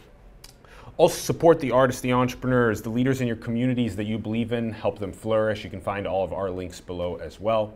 Also 0.99 1.17
support 1.17 1.61
the 1.61 1.71
artists, 1.71 2.03
the 2.03 2.13
entrepreneurs, 2.13 2.83
the 2.83 2.91
leaders 2.91 3.21
in 3.21 3.27
your 3.29 3.37
communities 3.37 3.95
that 3.97 4.05
you 4.05 4.19
believe 4.19 4.53
in. 4.53 4.73
Help 4.73 4.99
them 4.99 5.13
flourish. 5.13 5.63
You 5.63 5.71
can 5.71 5.81
find 5.81 6.07
all 6.09 6.25
of 6.25 6.33
our 6.33 6.51
links 6.51 6.81
below 6.81 7.17
as 7.17 7.39
well. 7.41 7.73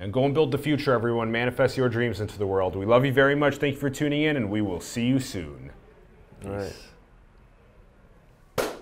And 0.00 0.12
go 0.12 0.24
and 0.24 0.34
build 0.34 0.50
the 0.50 0.58
future, 0.58 0.92
everyone. 0.92 1.30
Manifest 1.30 1.76
your 1.76 1.88
dreams 1.88 2.20
into 2.20 2.38
the 2.38 2.46
world. 2.46 2.74
We 2.74 2.84
love 2.84 3.06
you 3.06 3.12
very 3.12 3.36
much. 3.36 3.56
Thank 3.56 3.74
you 3.74 3.80
for 3.80 3.88
tuning 3.88 4.22
in, 4.22 4.36
and 4.36 4.50
we 4.50 4.60
will 4.60 4.80
see 4.80 5.06
you 5.06 5.20
soon. 5.20 5.70
All 6.44 6.50
right. 6.50 6.76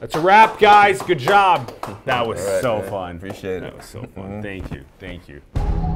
That's 0.00 0.14
a 0.16 0.20
wrap, 0.20 0.58
guys. 0.58 1.00
Good 1.02 1.18
job. 1.20 1.72
That 2.04 2.26
was 2.26 2.44
All 2.44 2.52
right, 2.52 2.62
so 2.62 2.78
man. 2.80 2.90
fun. 2.90 3.16
Appreciate 3.16 3.56
it. 3.56 3.60
That 3.62 3.76
was 3.76 3.86
so 3.86 4.02
fun. 4.14 4.24
Mm-hmm. 4.24 4.42
Thank 4.42 4.72
you. 4.72 4.84
Thank 4.98 5.28
you. 5.28 5.93